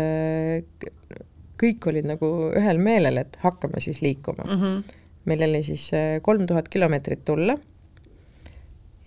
kõik 1.59 1.89
olid 1.91 2.09
nagu 2.09 2.31
ühel 2.57 2.81
meelel, 2.81 3.21
et 3.21 3.37
hakkame 3.43 3.83
siis 3.83 4.01
liikuma 4.05 4.47
mm. 4.47 4.61
-hmm. 4.61 5.01
meil 5.29 5.45
oli 5.49 5.63
siis 5.63 5.89
kolm 6.25 6.47
tuhat 6.49 6.71
kilomeetrit 6.73 7.25
tulla 7.25 7.57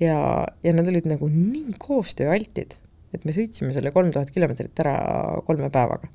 ja, 0.02 0.46
ja 0.62 0.72
nad 0.72 0.88
olid 0.88 1.06
nagu 1.10 1.28
nii 1.30 1.76
koostööaltid, 1.82 2.76
et 3.14 3.24
me 3.28 3.34
sõitsime 3.34 3.74
selle 3.74 3.92
kolm 3.94 4.12
tuhat 4.14 4.30
kilomeetrit 4.34 4.82
ära 4.84 4.96
kolme 5.46 5.70
päevaga. 5.72 6.08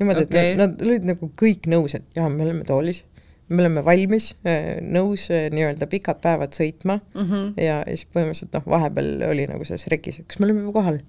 niimoodi 0.00 0.26
okay., 0.26 0.52
et 0.52 0.58
nad, 0.58 0.74
nad 0.74 0.86
olid 0.86 1.08
nagu 1.12 1.30
kõik 1.38 1.68
nõus, 1.70 1.96
et 1.98 2.04
jaa, 2.16 2.28
me 2.32 2.46
oleme 2.46 2.64
toolis, 2.68 3.04
me 3.52 3.64
oleme 3.64 3.84
valmis, 3.86 4.32
äh, 4.48 4.80
nõus 4.82 5.28
äh, 5.32 5.48
nii-öelda 5.54 5.88
pikad 5.92 6.20
päevad 6.24 6.56
sõitma. 6.56 6.98
Mm 7.14 7.28
-hmm. 7.28 7.48
ja, 7.60 7.80
ja 7.86 7.96
siis 7.96 8.08
põhimõtteliselt 8.10 8.58
noh, 8.58 8.68
vahepeal 8.74 9.10
oli 9.28 9.46
nagu 9.50 9.66
selles 9.68 9.86
rekis, 9.92 10.20
et 10.20 10.28
kas 10.30 10.40
me 10.40 10.48
oleme 10.48 10.64
juba 10.66 10.78
kohal? 10.80 11.02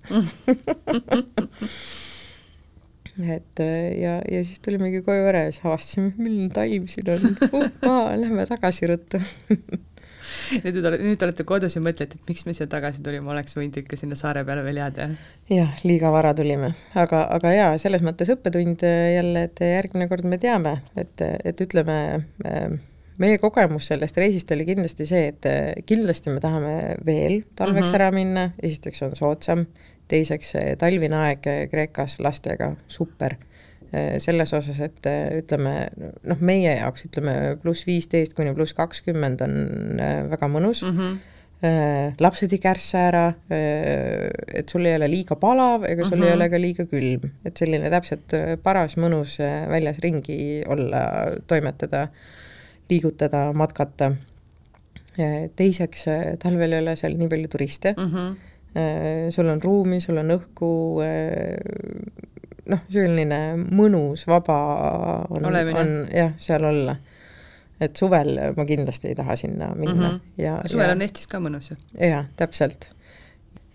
Et 3.14 3.60
äh, 3.62 3.94
ja, 4.02 4.14
ja 4.26 4.40
siis 4.42 4.60
tulimegi 4.66 5.04
koju 5.06 5.28
ära 5.30 5.44
ja 5.46 5.52
siis 5.54 5.66
avastasime, 5.66 6.14
milline 6.18 6.50
talv 6.50 6.88
siin 6.90 7.12
on. 7.14 7.36
Uh,, 7.86 8.08
lähme 8.18 8.46
tagasi 8.50 8.90
ruttu 8.90 9.22
nüüd 10.64 10.78
te 10.78 10.84
olete, 10.84 11.04
nüüd 11.04 11.26
olete 11.28 11.46
kodus 11.48 11.78
ja 11.78 11.84
mõtlete, 11.84 12.20
et 12.20 12.32
miks 12.32 12.46
me 12.48 12.56
siia 12.56 12.68
tagasi 12.72 13.04
tulime, 13.06 13.30
oleks 13.34 13.58
võinud 13.58 13.78
ikka 13.84 14.00
sinna 14.00 14.18
saare 14.20 14.44
peale 14.48 14.64
veel 14.66 14.82
jääda. 14.82 15.10
jah, 15.52 15.76
liiga 15.88 16.12
vara 16.14 16.34
tulime, 16.38 16.74
aga, 17.00 17.26
aga 17.38 17.54
jaa, 17.54 17.70
selles 17.82 18.04
mõttes 18.06 18.32
õppetund 18.34 18.84
jälle, 18.88 19.46
et 19.50 19.64
järgmine 19.68 20.10
kord 20.12 20.28
me 20.28 20.40
teame, 20.42 20.80
et, 21.00 21.22
et 21.22 21.64
ütleme, 21.66 21.98
meie 23.22 23.40
kogemus 23.42 23.88
sellest 23.92 24.18
reisist 24.20 24.52
oli 24.56 24.68
kindlasti 24.68 25.08
see, 25.10 25.32
et 25.34 25.86
kindlasti 25.90 26.34
me 26.34 26.44
tahame 26.44 26.76
veel 27.06 27.42
talveks 27.56 27.88
mm 27.88 27.92
-hmm. 27.92 28.02
ära 28.02 28.12
minna, 28.12 28.50
esiteks 28.62 29.08
on 29.08 29.16
soodsam, 29.16 29.66
teiseks 30.08 30.54
talvine 30.78 31.16
aeg 31.16 31.50
Kreekas 31.72 32.20
lastega 32.20 32.76
super 32.88 33.38
Äh, 33.38 33.53
selles 34.22 34.54
osas, 34.58 34.80
et 34.82 35.06
äh, 35.10 35.38
ütleme 35.44 35.74
noh, 36.26 36.40
meie 36.42 36.72
jaoks 36.80 37.06
ütleme 37.10 37.36
pluss 37.62 37.86
viisteist 37.86 38.34
kuni 38.38 38.54
pluss 38.58 38.74
kakskümmend 38.78 39.44
on 39.46 39.54
äh, 40.02 40.24
väga 40.34 40.50
mõnus 40.50 40.84
mm. 40.86 40.98
-hmm 40.98 41.22
lapsed 42.20 42.52
ei 42.52 42.60
kärssa 42.60 43.02
ära, 43.08 43.22
et 43.48 44.68
sul 44.68 44.84
ei 44.84 44.98
ole 44.98 45.08
liiga 45.08 45.38
palav 45.40 45.86
ega 45.88 46.04
sul 46.04 46.18
mm 46.18 46.24
-hmm. 46.24 46.26
ei 46.26 46.34
mhm. 46.34 46.36
ole 46.36 46.50
ka 46.50 46.60
liiga 46.60 46.86
külm, 46.92 47.30
et 47.46 47.56
selline 47.56 47.90
täpselt 47.90 48.36
paras, 48.64 48.98
mõnus 48.98 49.38
väljas 49.72 50.02
ringi 50.04 50.64
olla, 50.68 51.32
toimetada, 51.48 52.10
liigutada, 52.90 53.54
matkata. 53.54 54.12
teiseks, 55.56 56.04
talvel 56.44 56.74
ei 56.74 56.82
ole 56.82 56.98
seal 57.00 57.16
nii 57.16 57.30
palju 57.30 57.48
turiste 57.48 57.96
mm, 57.98 58.12
-hmm. 58.12 59.32
sul 59.32 59.48
on 59.48 59.62
ruumi, 59.62 60.02
sul 60.02 60.18
on 60.18 60.36
õhku, 60.36 61.00
noh, 62.72 62.84
selline 62.92 63.40
mõnus, 63.76 64.28
vaba 64.30 64.58
on, 65.30 65.48
on 65.50 65.96
jah, 66.14 66.34
seal 66.40 66.68
olla. 66.70 66.96
et 67.84 67.98
suvel 68.00 68.38
ma 68.56 68.64
kindlasti 68.70 69.10
ei 69.12 69.16
taha 69.18 69.36
sinna 69.36 69.74
minna 69.76 69.96
mm. 69.96 70.20
-hmm. 70.20 70.44
ja 70.44 70.60
suvel 70.66 70.88
ja, 70.88 70.96
on 70.96 71.02
Eestis 71.02 71.28
ka 71.28 71.40
mõnus 71.44 71.72
ju. 71.72 71.78
jah, 72.00 72.30
täpselt. 72.36 72.92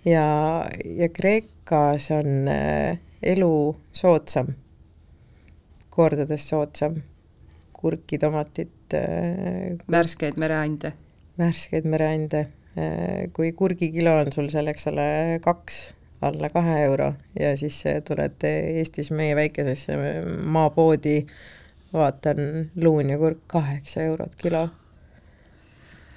ja, 0.05 0.24
ja 0.85 1.09
Kreekas 1.09 2.10
on 2.15 2.48
äh, 2.48 2.98
elu 3.23 3.77
soodsam, 3.93 4.55
kordades 5.90 6.48
soodsam, 6.48 7.02
kurki, 7.73 8.19
tomatit 8.19 8.94
äh,. 8.94 9.77
värskeid 9.90 10.36
mereande. 10.36 10.93
värskeid 11.39 11.85
mereande 11.85 12.48
äh,, 12.78 13.28
kui 13.32 13.52
kurgikilo 13.52 14.20
on 14.20 14.32
sul 14.32 14.48
seal, 14.48 14.66
eks 14.66 14.86
ole, 14.86 15.40
kaks 15.44 15.97
alla 16.20 16.51
kahe 16.51 16.82
euro 16.85 17.12
ja 17.40 17.57
siis 17.57 17.82
tuled 18.09 18.45
Eestis 18.49 19.11
meie 19.15 19.36
väikesesse 19.36 19.97
maapoodi, 20.45 21.23
vaatan 21.93 22.70
luun 22.77 23.11
ja 23.11 23.19
kurk 23.19 23.47
kaheksa 23.47 24.03
eurot 24.03 24.35
kilo. 24.43 24.69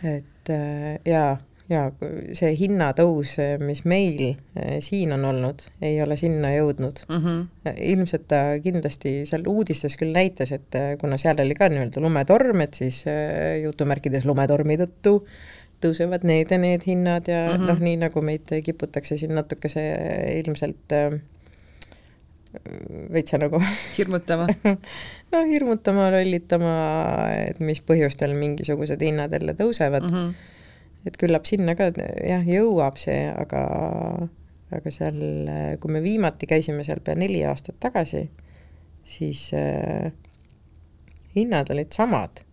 et 0.04 0.50
äh, 0.50 0.98
jaa, 1.06 1.38
jaa, 1.70 1.92
see 2.34 2.56
hinnatõus, 2.58 3.36
mis 3.62 3.84
meil 3.86 4.24
äh, 4.26 4.80
siin 4.82 5.14
on 5.14 5.26
olnud, 5.30 5.62
ei 5.86 6.02
ole 6.02 6.18
sinna 6.18 6.50
jõudnud 6.56 7.04
mm. 7.08 7.22
-hmm. 7.22 7.78
ilmselt 7.92 8.28
ta 8.28 8.42
kindlasti 8.64 9.22
seal 9.30 9.46
uudistes 9.48 9.98
küll 10.02 10.14
näitas, 10.18 10.52
et 10.52 10.76
äh, 10.76 10.96
kuna 10.98 11.22
seal 11.22 11.40
oli 11.46 11.56
ka 11.56 11.70
nii-öelda 11.70 12.02
lumetorm, 12.02 12.66
et 12.66 12.74
siis 12.74 13.04
jutumärkides 13.64 14.26
lumetormi 14.26 14.80
tõttu 14.82 15.20
äh, 15.22 15.61
tõusevad 15.84 16.26
need 16.28 16.52
ja 16.52 16.58
need 16.62 16.86
hinnad 16.88 17.28
ja 17.30 17.44
mm 17.50 17.58
-hmm. 17.58 17.70
noh, 17.72 17.80
nii 17.80 18.00
nagu 18.06 18.22
meid 18.26 18.54
kiputakse 18.66 19.18
siin 19.18 19.36
natukese 19.36 19.84
ilmselt 20.40 20.96
äh, 20.98 21.20
veitsa 23.14 23.38
nagu 23.38 23.62
hirmutama 23.98 24.48
no 25.32 25.44
hirmutama, 25.48 26.10
lollitama, 26.12 26.76
et 27.48 27.60
mis 27.60 27.82
põhjustel 27.82 28.34
mingisugused 28.38 29.02
hinnad 29.02 29.34
jälle 29.34 29.56
tõusevad 29.60 30.08
mm. 30.10 30.16
-hmm. 30.16 30.34
et 31.08 31.18
küllap 31.18 31.46
sinna 31.46 31.76
ka 31.76 31.92
jah, 32.28 32.46
jõuab 32.48 33.00
see, 33.00 33.24
aga, 33.32 33.64
aga 34.72 34.92
seal, 34.92 35.22
kui 35.80 35.92
me 35.92 36.04
viimati 36.04 36.48
käisime 36.48 36.84
seal 36.84 37.00
pea 37.04 37.16
neli 37.16 37.46
aastat 37.46 37.80
tagasi, 37.80 38.30
siis 39.04 39.52
äh, 39.54 40.12
hinnad 41.36 41.72
olid 41.72 41.92
samad 41.96 42.44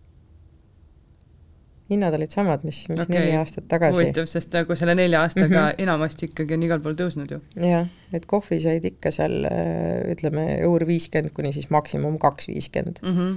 hinnad 1.89 2.13
olid 2.13 2.33
samad, 2.33 2.63
mis, 2.67 2.83
mis 2.91 3.01
okay. 3.01 3.17
neli 3.17 3.33
aastat 3.39 3.65
tagasi. 3.71 3.97
huvitav, 3.97 4.27
sest 4.29 4.53
nagu 4.53 4.77
selle 4.77 4.95
nelja 4.97 5.23
aastaga 5.25 5.47
mm 5.49 5.65
-hmm. 5.65 5.83
enamasti 5.85 6.29
ikkagi 6.29 6.53
on 6.57 6.63
igal 6.67 6.81
pool 6.85 6.97
tõusnud 6.99 7.33
ju. 7.33 7.41
jah, 7.65 7.89
et 8.13 8.25
kohvi 8.29 8.59
said 8.61 8.85
ikka 8.85 9.11
seal 9.11 9.45
äh, 9.49 10.11
ütleme, 10.13 10.45
eur 10.59 10.87
viiskümmend 10.87 11.33
kuni 11.33 11.53
siis 11.53 11.69
maksimum 11.69 12.19
kaks 12.19 12.47
viiskümmend. 12.47 13.01
Mhm. 13.01 13.35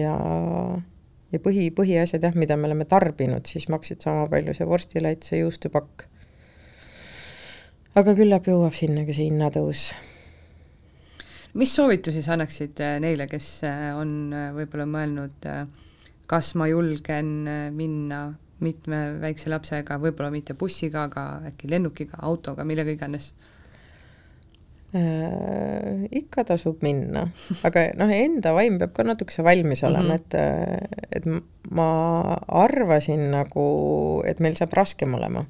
ja, 0.00 0.16
ja 1.32 1.38
põhi, 1.38 1.70
põhiasjad 1.70 2.22
jah, 2.22 2.34
mida 2.34 2.56
me 2.56 2.70
oleme 2.70 2.84
tarbinud, 2.84 3.46
siis 3.46 3.68
maksid 3.68 4.00
sama 4.00 4.26
palju, 4.28 4.54
see 4.54 4.66
vorstilats, 4.66 5.28
see 5.28 5.44
juustupakk. 5.44 6.08
aga 7.94 8.14
küllap 8.14 8.48
jõuab 8.48 8.74
sinna 8.74 9.04
ka 9.04 9.12
see 9.12 9.30
hinnatõus 9.30 9.90
mis 11.54 11.72
soovitusi 11.74 12.22
sa 12.22 12.32
annaksid 12.36 12.80
äh, 12.80 13.00
neile, 13.00 13.26
kes 13.26 13.60
on 13.96 14.32
võib-olla 14.56 14.86
mõelnud 14.88 15.44
äh, 15.48 15.66
kas 16.30 16.54
ma 16.58 16.68
julgen 16.70 17.32
äh, 17.48 17.68
minna 17.74 18.36
mitme 18.64 19.00
väikse 19.20 19.50
lapsega, 19.52 19.98
võib-olla 20.00 20.30
mitte 20.32 20.56
bussiga, 20.56 21.06
aga 21.10 21.26
äkki 21.50 21.68
lennukiga, 21.70 22.20
autoga, 22.24 22.64
millega 22.64 22.94
iganes 22.94 23.34
äh,? 24.96 26.06
ikka 26.22 26.46
tasub 26.48 26.80
minna, 26.86 27.26
aga 27.66 27.90
noh, 28.00 28.12
enda 28.12 28.54
vaim 28.56 28.78
peab 28.80 28.94
ka 28.96 29.04
natukese 29.04 29.44
valmis 29.44 29.84
olema 29.84 30.16
mm, 30.16 30.22
-hmm. 30.22 30.24
et, 30.24 30.34
äh, 30.40 31.20
et 31.20 31.70
ma 31.70 31.90
arvasin 32.64 33.28
nagu, 33.34 33.66
et 34.24 34.40
meil 34.40 34.56
saab 34.56 34.72
raskem 34.72 35.14
olema. 35.14 35.44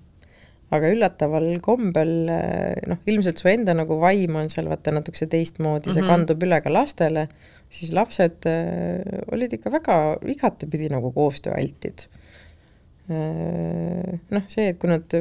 Aga 0.74 0.90
üllataval 0.90 1.48
kombel 1.62 2.12
äh, 2.32 2.74
noh, 2.90 2.98
ilmselt 3.06 3.38
su 3.43 3.51
enda 3.51 3.74
nagu 3.78 4.01
vaim 4.02 4.38
on 4.40 4.51
seal 4.51 4.66
vaata 4.70 4.94
natukese 4.94 5.28
teistmoodi 5.30 5.86
mm, 5.86 5.90
-hmm. 5.90 5.94
see 5.94 6.02
mhm. 6.02 6.10
kandub 6.10 6.47
üle 6.47 6.60
ka 6.64 6.72
lastele 6.72 7.28
siis 7.70 7.93
lapsed 7.94 8.47
äh, 8.51 9.02
olid 9.32 9.52
ikka 9.52 9.72
väga 9.74 9.98
igatepidi 10.34 10.90
nagu 10.93 11.12
koostööaltid 11.14 12.09
äh,. 13.10 14.16
noh, 14.30 14.48
see, 14.51 14.72
et 14.72 14.80
kui 14.82 14.90
nad 14.90 15.14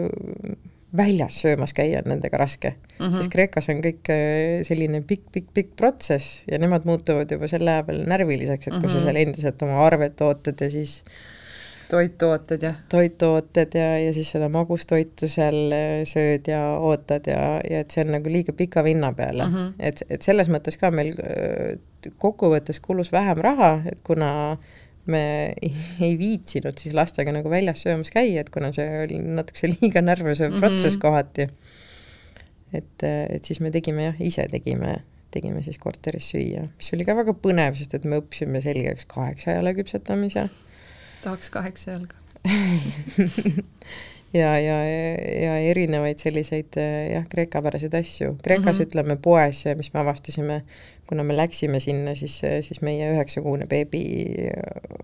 väljas 0.95 1.39
söömas 1.43 1.73
käia 1.75 2.01
on 2.01 2.09
nendega 2.13 2.39
raske 2.39 2.73
mm, 2.75 3.05
-hmm. 3.05 3.17
sest 3.17 3.31
Kreekas 3.31 3.69
on 3.69 3.81
kõik 3.85 4.09
äh, 4.13 4.63
selline 4.67 5.01
pikk-pikk-pikk 5.01 5.75
protsess 5.75 6.43
ja 6.51 6.59
nemad 6.61 6.85
muutuvad 6.89 7.31
juba 7.31 7.49
selle 7.51 7.71
aja 7.71 7.85
peal 7.87 8.03
närviliseks, 8.07 8.67
et 8.67 8.73
kui 8.73 8.79
mm 8.79 8.85
-hmm. 8.85 8.91
sa 8.91 8.97
mhm. 8.97 9.05
seal 9.05 9.21
endiselt 9.23 9.61
oma 9.61 9.85
arvet 9.85 10.21
ootad 10.21 10.61
ja 10.61 10.69
siis 10.69 11.03
toitooted 11.89 12.63
ja 12.63 12.73
toitooted 12.89 13.75
ja, 13.77 13.89
ja 13.99 14.13
siis 14.13 14.31
seda 14.35 14.49
magustoitu 14.49 15.29
seal 15.31 15.75
äh, 15.75 15.99
sööd 16.09 16.47
ja 16.51 16.61
ootad 16.79 17.27
ja, 17.29 17.59
ja 17.69 17.83
et 17.85 17.91
see 17.93 18.05
on 18.05 18.15
nagu 18.17 18.31
liiga 18.31 18.55
pika 18.57 18.83
vinna 18.83 19.13
peale 19.13 19.45
mm, 19.47 19.53
-hmm. 19.53 19.73
et, 19.79 20.01
et 20.09 20.21
selles 20.21 20.49
mõttes 20.49 20.79
ka 20.81 20.91
meil 20.91 21.13
kokkuvõttes 22.17 22.79
kulus 22.79 23.11
vähem 23.11 23.41
raha, 23.41 23.79
et 23.91 24.01
kuna 24.05 24.31
äh, 24.51 24.73
me 25.11 25.53
ei, 25.61 26.15
viitsinud 26.19 26.77
siis 26.81 26.95
lastega 26.97 27.33
nagu 27.35 27.49
väljas 27.51 27.83
söömas 27.85 28.11
käia, 28.13 28.41
et 28.41 28.51
kuna 28.53 28.71
see 28.75 28.87
oli 29.03 29.19
natukese 29.21 29.69
liiga 29.75 30.01
närvesööv 30.01 30.51
mm 30.51 30.57
-hmm. 30.57 30.63
protsess 30.63 30.97
kohati. 31.01 31.49
et, 32.73 33.03
et 33.03 33.45
siis 33.45 33.59
me 33.61 33.71
tegime 33.71 34.03
jah, 34.03 34.15
ise 34.19 34.47
tegime, 34.51 34.97
tegime 35.31 35.61
siis 35.63 35.77
korteris 35.77 36.31
süüa, 36.33 36.67
mis 36.77 36.93
oli 36.93 37.05
ka 37.05 37.15
väga 37.15 37.33
põnev, 37.33 37.77
sest 37.79 37.93
et 37.93 38.03
me 38.03 38.19
õppisime 38.19 38.61
selgeks 38.61 39.05
kaheksa 39.05 39.51
jala 39.51 39.73
küpsetamise. 39.73 40.49
Tahaks 41.23 41.49
kaheksa 41.49 41.91
jalga 41.91 42.15
ja, 44.33 44.51
ja, 44.59 44.77
ja 45.43 45.53
erinevaid 45.69 46.19
selliseid 46.21 46.77
jah, 47.11 47.25
kreekapäraseid 47.29 47.93
asju. 47.97 48.35
Kreekas 48.43 48.77
mm 48.77 48.83
-hmm. 48.83 48.87
ütleme 48.87 49.15
poes, 49.21 49.63
mis 49.77 49.93
me 49.93 49.99
avastasime, 49.99 50.61
kuna 51.07 51.23
me 51.23 51.37
läksime 51.37 51.79
sinna, 51.79 52.15
siis, 52.15 52.41
siis 52.61 52.81
meie 52.81 53.11
üheksakuune 53.13 53.67
beebi 53.67 54.03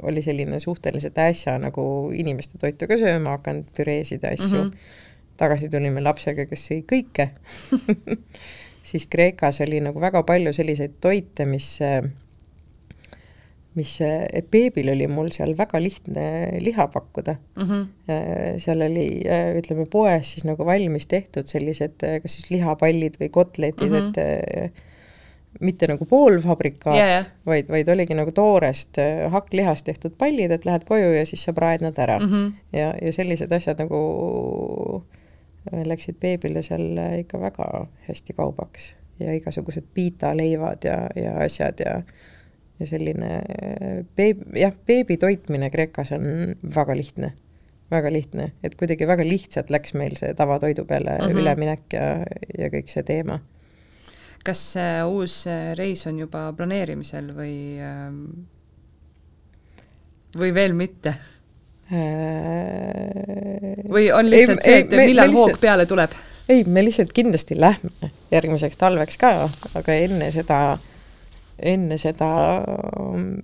oli 0.04 0.22
selline 0.22 0.60
suhteliselt 0.60 1.18
äsja 1.18 1.58
nagu 1.60 2.12
inimeste 2.14 2.58
toitu 2.58 2.88
ka 2.88 2.98
sööma 2.98 3.38
hakanud, 3.38 3.66
püreesid 3.78 4.24
ja 4.24 4.34
asju 4.34 4.64
mm. 4.64 4.70
-hmm. 4.70 4.78
tagasi 5.38 5.70
tulime 5.70 6.02
lapsega, 6.02 6.46
kes 6.46 6.68
sõi 6.72 6.84
kõike 6.94 7.30
siis 8.92 9.06
Kreekas 9.06 9.62
oli 9.62 9.80
nagu 9.80 10.02
väga 10.02 10.24
palju 10.24 10.54
selliseid 10.54 10.92
toite, 11.02 11.46
mis 11.46 11.80
mis, 13.76 13.92
et 14.04 14.48
beebil 14.52 14.92
oli 14.92 15.08
mul 15.08 15.30
seal 15.32 15.54
väga 15.58 15.80
lihtne 15.80 16.24
liha 16.60 16.88
pakkuda 16.92 17.38
mm. 17.56 17.68
-hmm. 17.70 18.58
seal 18.60 18.84
oli, 18.84 19.08
ütleme, 19.60 19.86
poes 19.90 20.34
siis 20.34 20.44
nagu 20.48 20.66
valmis 20.68 21.08
tehtud 21.08 21.48
sellised 21.48 22.04
kas 22.04 22.38
siis 22.38 22.50
lihapallid 22.52 23.16
või 23.22 23.30
kotletid 23.32 23.88
mm, 23.88 23.96
-hmm. 23.96 24.66
et 24.66 24.82
mitte 25.60 25.88
nagu 25.90 26.06
poolfabrikaat 26.06 26.96
yeah,, 26.96 27.10
yeah. 27.10 27.26
vaid, 27.46 27.70
vaid 27.70 27.90
oligi 27.92 28.16
nagu 28.16 28.32
toorest 28.36 29.00
äh, 29.02 29.26
hakklihast 29.32 29.86
tehtud 29.86 30.16
pallid, 30.18 30.52
et 30.52 30.66
lähed 30.66 30.86
koju 30.88 31.12
ja 31.18 31.26
siis 31.28 31.44
sa 31.48 31.54
praed 31.54 31.84
nad 31.84 31.98
ära 32.00 32.20
mm. 32.20 32.32
-hmm. 32.32 32.78
ja, 32.78 32.94
ja 33.02 33.14
sellised 33.14 33.52
asjad 33.52 33.82
nagu 33.84 34.02
äh, 35.74 35.84
läksid 35.86 36.20
beebile 36.20 36.64
seal 36.64 36.98
äh, 36.98 37.20
ikka 37.26 37.42
väga 37.42 37.88
hästi 38.08 38.34
kaubaks 38.34 38.96
ja 39.20 39.34
igasugused 39.34 39.86
piitaleivad 39.94 40.88
ja, 40.88 40.98
ja 41.16 41.38
asjad 41.44 41.84
ja 41.86 42.02
ja 42.82 42.90
selline 42.90 43.30
beeb-, 44.18 44.44
jah, 44.58 44.76
beebi 44.88 45.18
toitmine 45.22 45.70
Kreekas 45.74 46.12
on 46.18 46.28
väga 46.76 46.98
lihtne, 46.98 47.32
väga 47.94 48.12
lihtne, 48.14 48.52
et 48.66 48.76
kuidagi 48.80 49.08
väga 49.08 49.26
lihtsalt 49.28 49.72
läks 49.74 49.96
meil 50.00 50.18
see 50.20 50.34
tavatoidu 50.38 50.86
peale 50.90 51.18
mm 51.18 51.26
-hmm. 51.28 51.42
üleminek 51.44 51.98
ja, 51.98 52.08
ja 52.58 52.74
kõik 52.74 52.90
see 52.92 53.06
teema 53.08 53.40
kas 54.46 54.62
see 54.74 55.04
uus 55.06 55.44
äh, 55.50 55.74
reis 55.78 56.06
on 56.10 56.20
juba 56.22 56.48
planeerimisel 56.58 57.30
või, 57.36 57.78
ähm, 57.86 58.18
või 60.38 60.54
veel 60.56 60.74
mitte? 60.78 61.16
Äh, 61.92 61.98
või 63.92 64.10
on 64.16 64.30
lihtsalt 64.32 64.64
ei, 64.64 64.70
see, 64.70 64.84
et 64.86 64.94
ei, 64.96 65.12
millal 65.12 65.32
me 65.32 65.38
hoog 65.38 65.52
lihtsalt, 65.52 65.64
peale 65.64 65.86
tuleb? 65.90 66.12
ei, 66.52 66.64
me 66.66 66.84
lihtsalt 66.86 67.12
kindlasti 67.16 67.60
lähme 67.60 68.12
järgmiseks 68.32 68.78
talveks 68.80 69.18
ka, 69.22 69.32
aga 69.78 69.98
enne 70.08 70.32
seda, 70.34 70.78
enne 71.62 71.98
seda 72.02 72.30
um, 73.00 73.36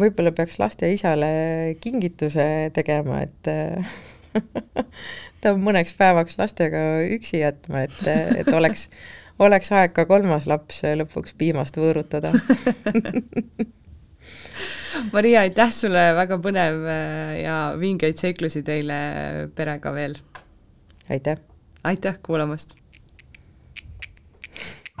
võib-olla 0.00 0.32
peaks 0.36 0.58
laste 0.62 0.88
isale 0.92 1.32
kingituse 1.80 2.70
tegema, 2.74 3.22
et 3.26 3.50
ta 5.42 5.56
mõneks 5.58 5.96
päevaks 5.98 6.38
lastega 6.40 7.02
üksi 7.12 7.42
jätma, 7.42 7.84
et, 7.88 7.98
et 8.40 8.48
oleks 8.52 8.88
oleks 9.46 9.72
aeg 9.74 9.94
ka 9.96 10.04
kolmas 10.08 10.46
laps 10.50 10.82
lõpuks 10.84 11.36
piimast 11.38 11.78
võõrutada 11.80 12.32
Maria, 15.14 15.40
aitäh 15.46 15.72
sulle, 15.72 16.02
väga 16.16 16.36
põnev 16.42 16.84
äh, 16.84 17.40
ja 17.42 17.56
vingeid 17.80 18.20
seiklusi 18.20 18.62
teile 18.66 19.48
perega 19.56 19.94
veel! 19.96 20.18
aitäh! 21.10 21.40
aitäh 21.84 22.20
kuulamast! 22.22 22.81